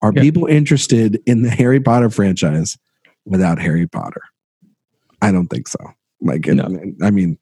[0.02, 0.22] Are Yeah.
[0.22, 2.78] people interested in the Harry Potter franchise
[3.24, 4.22] without Harry Potter?
[5.22, 5.78] I don't think so.
[6.20, 6.78] Like, No.
[7.02, 7.38] I mean,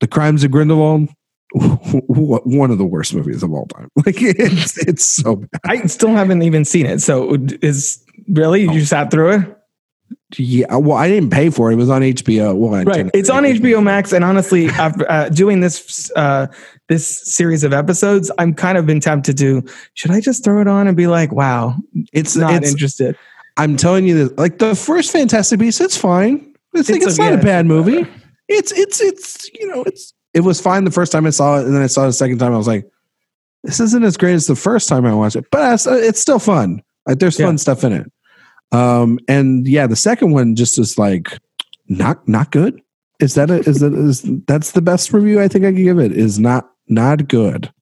[0.00, 1.08] The Crimes of Grindelwald,
[1.54, 3.88] one of the worst movies of all time.
[4.06, 5.60] Like, it's it's so bad.
[5.64, 7.00] I still haven't even seen it.
[7.00, 8.84] So is really you oh.
[8.84, 9.55] sat through it?
[10.36, 11.74] Yeah, well, I didn't pay for it.
[11.74, 12.56] It was on HBO.
[12.56, 13.08] Well, Right.
[13.14, 16.48] It's on HBO Max, and honestly, after uh, doing this uh,
[16.88, 19.62] this series of episodes, I'm kind of been tempted to.
[19.94, 21.76] Should I just throw it on and be like, "Wow,
[22.12, 22.70] It's not it's.
[22.72, 23.16] interested"?
[23.56, 26.54] I'm telling you that, like the first Fantastic Beasts, it's fine.
[26.74, 28.04] It's, like, It's it's a- not yeah, a bad movie.
[28.48, 31.66] It's it's it's you know it's it was fine the first time I saw it,
[31.66, 32.52] and then I saw it the second time.
[32.52, 32.84] I was like,
[33.62, 36.40] this isn't as great as the first time I watched it, but it's, it's still
[36.40, 36.82] fun.
[37.06, 37.56] Like there's fun Yeah.
[37.56, 38.10] stuff in it.
[38.72, 41.38] Um, and yeah, the second one just is like
[41.88, 42.80] not not good.
[43.20, 45.98] Is that a, is that is that's the best review I think I can give
[45.98, 46.12] it?
[46.12, 47.72] Is not not good.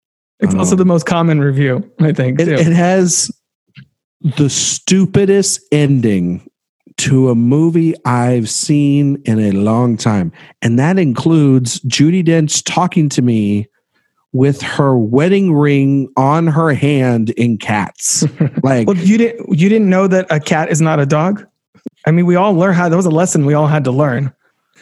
[0.41, 2.41] It's also Um, the most common review, I think.
[2.41, 2.55] It, Too.
[2.55, 3.31] it has
[4.37, 6.49] the stupidest ending
[6.97, 10.33] to a movie I've seen in a long time.
[10.63, 13.69] And that includes Judi Dench talking to me
[14.35, 18.27] with her wedding ring on her hand in cats.
[18.63, 21.47] Like, well, you didn't you didn't know that a cat is not a dog.
[22.07, 22.89] I mean, we all learn how.
[22.89, 24.33] That was a lesson we all had to learn.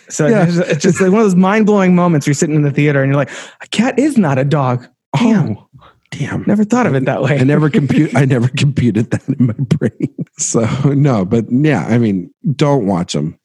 [0.09, 0.45] So Yeah.
[0.45, 2.27] it's just, it's just like one of those mind blowing moments.
[2.27, 3.31] Where you're sitting in the theater and you're like,
[3.61, 4.87] a cat is not a dog.
[5.17, 5.69] Damn, oh,
[6.13, 6.45] damn.
[6.47, 7.39] never thought of it that way.
[7.41, 8.15] I never compute.
[8.17, 10.15] I never computed that in my brain.
[10.39, 10.61] So
[10.95, 13.39] no, but yeah, I mean, don't watch them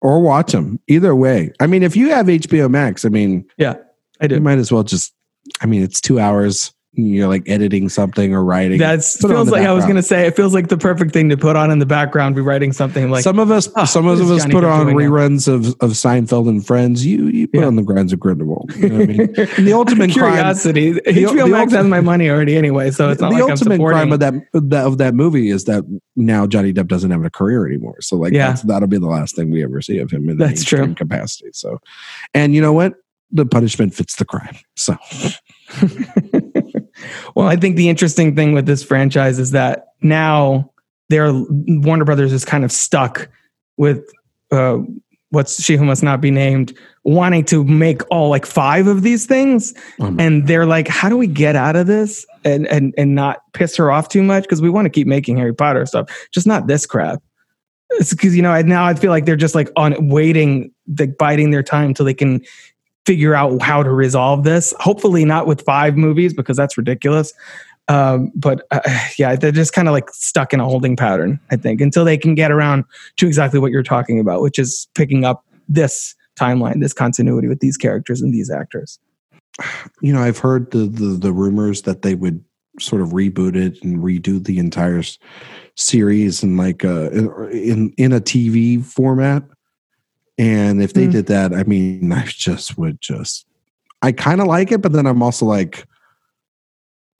[0.00, 0.80] or watch them.
[0.88, 3.74] Either way, I mean, if you have HBO Max, I mean, yeah,
[4.20, 4.34] I do.
[4.36, 5.12] you might as well just.
[5.60, 6.72] I mean, it's two hours.
[6.94, 8.76] You're like editing something or writing.
[8.78, 10.26] That's Put feels the like I was going to say.
[10.26, 12.34] It feels like the perfect thing to put on in the background.
[12.34, 14.98] Be writing something like some of us, "Oh, some of us Johnny put on doing
[14.98, 17.06] now?" reruns of of Seinfeld and Friends.
[17.06, 17.66] You you put Yeah.
[17.68, 18.76] on the Grinds of Grindelwald.
[18.76, 19.34] You know what I mean?
[19.64, 20.92] The ultimate crime, curiosity.
[20.92, 23.50] the HBO Max ulti- has my money already anyway, so it's not the like I'm
[23.52, 27.24] ultimate crime of that, that of that movie is that now Johnny Depp doesn't have
[27.24, 28.02] a career anymore.
[28.02, 28.48] So like Yeah.
[28.48, 30.94] that's, that'll be the last thing we ever see of him in the That's true.
[30.94, 31.48] capacity.
[31.54, 31.80] So,
[32.34, 32.92] and you know what?
[33.32, 34.56] The punishment fits the crime.
[34.76, 34.96] So
[37.34, 40.70] well, I think the interesting thing with this franchise is that now
[41.08, 43.28] they're Warner Brothers is kind of stuck
[43.76, 44.04] with
[44.50, 44.78] uh,
[45.30, 49.26] what's she who must not be named wanting to make all like five of these
[49.26, 53.14] things, um, and they're like, how do we get out of this and and and
[53.14, 56.08] not piss her off too much because we want to keep making Harry Potter stuff,
[56.32, 57.22] just not this crap.
[57.92, 61.18] It's because you know I- now I feel like they're just like on waiting, like
[61.18, 62.42] biding their time until they can
[63.06, 64.74] figure out how to resolve this.
[64.78, 67.32] Hopefully, not with five movies because that's ridiculous.
[67.88, 68.80] Um, but uh,
[69.18, 71.40] yeah, they're just kind of like stuck in a holding pattern.
[71.50, 72.84] I think until they can get around
[73.16, 77.60] to exactly what you're talking about, which is picking up this timeline, this continuity with
[77.60, 78.98] these characters and these actors.
[80.00, 82.42] you know, I've heard the, the the rumors that they would
[82.80, 85.02] sort of reboot it and redo the entire
[85.76, 89.42] series and like uh in in a TV format.
[90.38, 91.10] And if they Hmm.
[91.12, 93.46] did that, I mean, I just would just
[94.02, 95.86] I kind of like it, but then I'm also like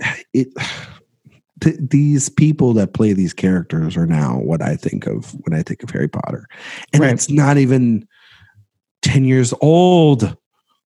[0.32, 0.48] it
[1.60, 5.62] th- these people that play these characters are now what I think of when I
[5.62, 6.48] think of Harry Potter.
[6.92, 7.12] And Right.
[7.12, 8.06] it's not even
[9.02, 10.22] 10 years old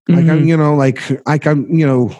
[0.08, 0.30] like Mhm.
[0.30, 2.14] I'm, you know, like like I'm, you know,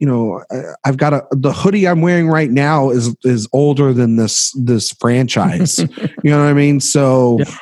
[0.00, 3.92] you know, I- I've got a the hoodie I'm wearing right now is is older
[3.92, 5.78] than this this franchise.
[6.22, 6.80] you know what I mean?
[6.80, 7.54] So, Yeah.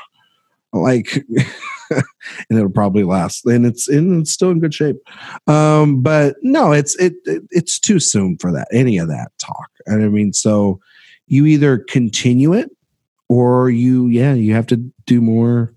[0.72, 1.24] Like,
[1.90, 2.04] and
[2.58, 4.96] it'll probably last, and it's and it's still in good shape.
[5.46, 9.70] Um, but no, it's it, it it's too soon for that any of that talk.
[9.86, 10.80] And I mean, so
[11.26, 12.70] you either continue it
[13.28, 14.76] or you, yeah, you have to
[15.06, 15.72] do more.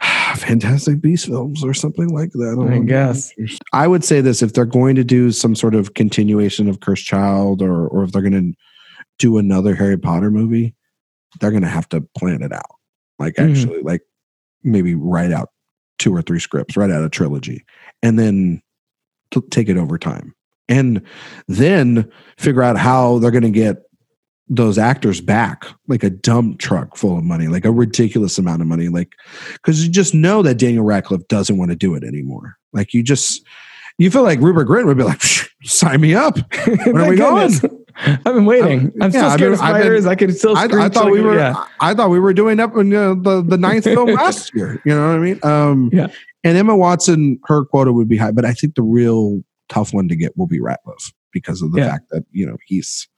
[0.36, 2.56] Fantastic Beast films or something like that.
[2.60, 2.82] I know.
[2.82, 3.32] guess.
[3.72, 7.04] I would say this if they're going to do some sort of continuation of Cursed
[7.04, 8.58] Child or or if they're going to
[9.18, 10.74] do another Harry Potter movie,
[11.40, 12.74] they're going to have to plan it out.
[13.18, 13.50] Like Mhm.
[13.50, 14.00] actually like
[14.64, 15.50] maybe write out
[15.98, 17.64] two or three scripts, write out a trilogy
[18.02, 18.62] and then
[19.30, 20.34] t- take it over time.
[20.68, 21.02] And
[21.48, 23.78] then figure out how they're going to get
[24.48, 28.68] those actors back like a dump truck full of money, like a ridiculous amount of
[28.68, 28.88] money.
[28.88, 29.12] Like,
[29.54, 32.56] because you just know that Daniel Radcliffe doesn't want to do it anymore.
[32.72, 33.42] Like, you just,
[33.98, 35.22] you feel like Rupert Grint would be like,
[35.62, 36.38] sign me up.
[36.86, 37.52] When are we going?
[38.06, 38.92] I've been waiting.
[39.00, 40.06] I'm yeah, still scared been- of spiders.
[40.06, 40.56] I could still.
[40.56, 41.64] I, I thought like- we were, Yeah.
[41.80, 44.80] I thought we were doing up in uh, the, the ninth film last year.
[44.84, 45.40] You know what I mean?
[45.42, 46.08] Um, Yeah.
[46.44, 50.08] And Emma Watson, her quota would be high, but I think the real tough one
[50.08, 51.90] to get will be Radcliffe because of the Yeah.
[51.90, 53.08] fact that, you know, he's,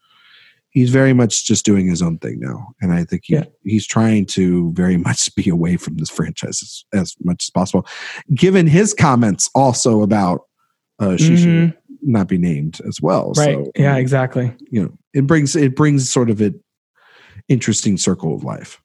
[0.70, 2.68] he's very much just doing his own thing now.
[2.82, 3.44] And I think he, Yeah.
[3.64, 7.86] he's trying to very much be away from this franchise as, as much as possible,
[8.34, 10.42] given his comments also about
[11.00, 11.76] uh, Shishi Mhm.
[12.04, 13.32] Not be named as well.
[13.36, 13.54] Right.
[13.64, 14.54] So, yeah, exactly.
[14.70, 16.60] you know, it brings it brings sort of an
[17.48, 18.80] interesting circle of life.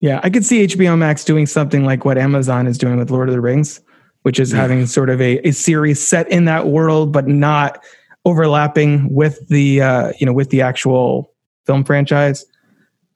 [0.00, 3.28] Yeah, I could see HBO Max doing something like what Amazon is doing with Lord
[3.28, 3.80] of the Rings,
[4.22, 4.58] which is Yeah.
[4.60, 7.82] having sort of a, a series set in that world, but not
[8.24, 11.32] overlapping with the uh, you know with the actual
[11.66, 12.44] film franchise.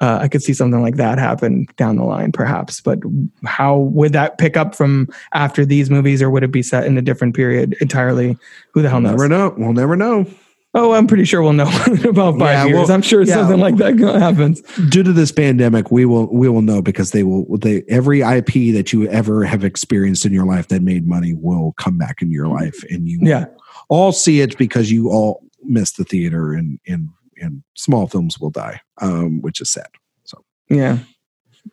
[0.00, 2.80] Uh, I could see something like that happen down the line, perhaps.
[2.80, 2.98] But
[3.44, 6.98] how would that pick up from after these movies, or would it be set in
[6.98, 8.36] a different period entirely?
[8.72, 9.20] Who the hell We'll knows?
[9.22, 9.54] never know.
[9.56, 10.26] We'll never know.
[10.74, 11.64] Oh, I'm pretty sure we'll know
[12.06, 12.76] about five Yeah, years.
[12.88, 13.32] well, I'm sure yeah.
[13.36, 14.60] something like that happens.
[14.90, 18.74] Due to this pandemic, we will we will know because they will they every IP
[18.74, 22.34] that you ever have experienced in your life that made money will come back into
[22.34, 23.46] your life, and you Yeah.
[23.88, 27.08] all see it because you all missed the theater, and and
[27.40, 29.88] and small films will die, um, which is sad.
[30.24, 30.98] So yeah.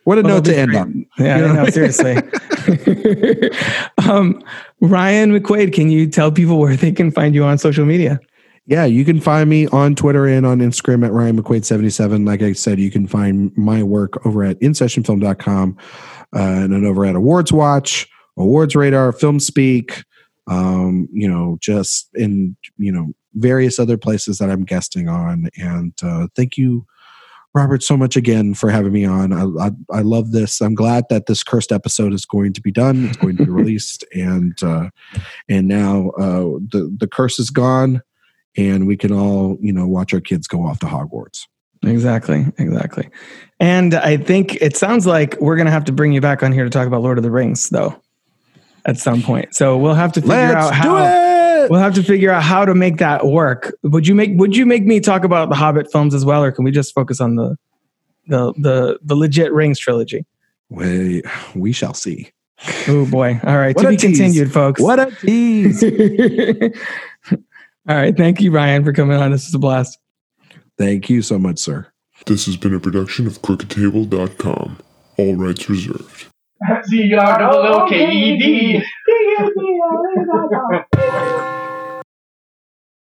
[0.02, 1.06] What a Well, note to end be on.
[1.18, 1.52] Yeah, You know?
[1.62, 2.16] no, seriously.
[4.08, 4.42] um,
[4.80, 8.18] Ryan McQuaid, can you tell people where they can find you on social media?
[8.66, 12.26] Yeah, you can find me on Twitter and on Instagram at Ryan McQuaid77.
[12.26, 15.76] Like I said, you can find my work over at InSessionFilm.com
[16.34, 18.08] uh, and then over at Awards Watch,
[18.38, 20.02] Awards Radar, Film Speak,
[20.46, 25.48] um, you know, just in, you know, various other places that I'm guesting on.
[25.56, 26.86] And uh, thank you,
[27.54, 29.32] Robert, so much again for having me on.
[29.32, 30.60] I, I, I love this.
[30.60, 33.06] I'm glad that this cursed episode is going to be done.
[33.06, 34.90] It's going to be released, and uh,
[35.48, 38.02] and now uh, the the curse is gone
[38.56, 41.46] and we can all you know watch our kids go off to hogwarts
[41.86, 43.08] Exactly, exactly.
[43.60, 46.52] And I think it sounds like we're going to have to bring you back on
[46.52, 48.00] here to talk about Lord of the Rings, though,
[48.84, 49.54] at some point.
[49.54, 51.33] So we'll have to figure let's out do how.
[51.64, 53.74] It We'll have to figure out how to make that work.
[53.82, 56.52] Would you make Would you make me talk about the Hobbit films as well, or
[56.52, 57.56] can we just focus on the
[58.26, 60.24] the the the legit Rings trilogy?
[60.70, 61.22] we,
[61.54, 62.30] we shall see
[62.88, 63.38] Oh boy!
[63.44, 64.18] All right, to be tease.
[64.18, 64.80] continued, folks.
[64.80, 65.82] what a tease
[67.86, 68.16] All right.
[68.16, 69.30] Thank you, Ryan, for coming on.
[69.30, 69.98] This is a blast.
[70.78, 71.86] thank you so much sir
[72.26, 74.78] This has been a production of CrookedTable.com.
[75.18, 76.26] All rights reserved.
[76.86, 77.12] See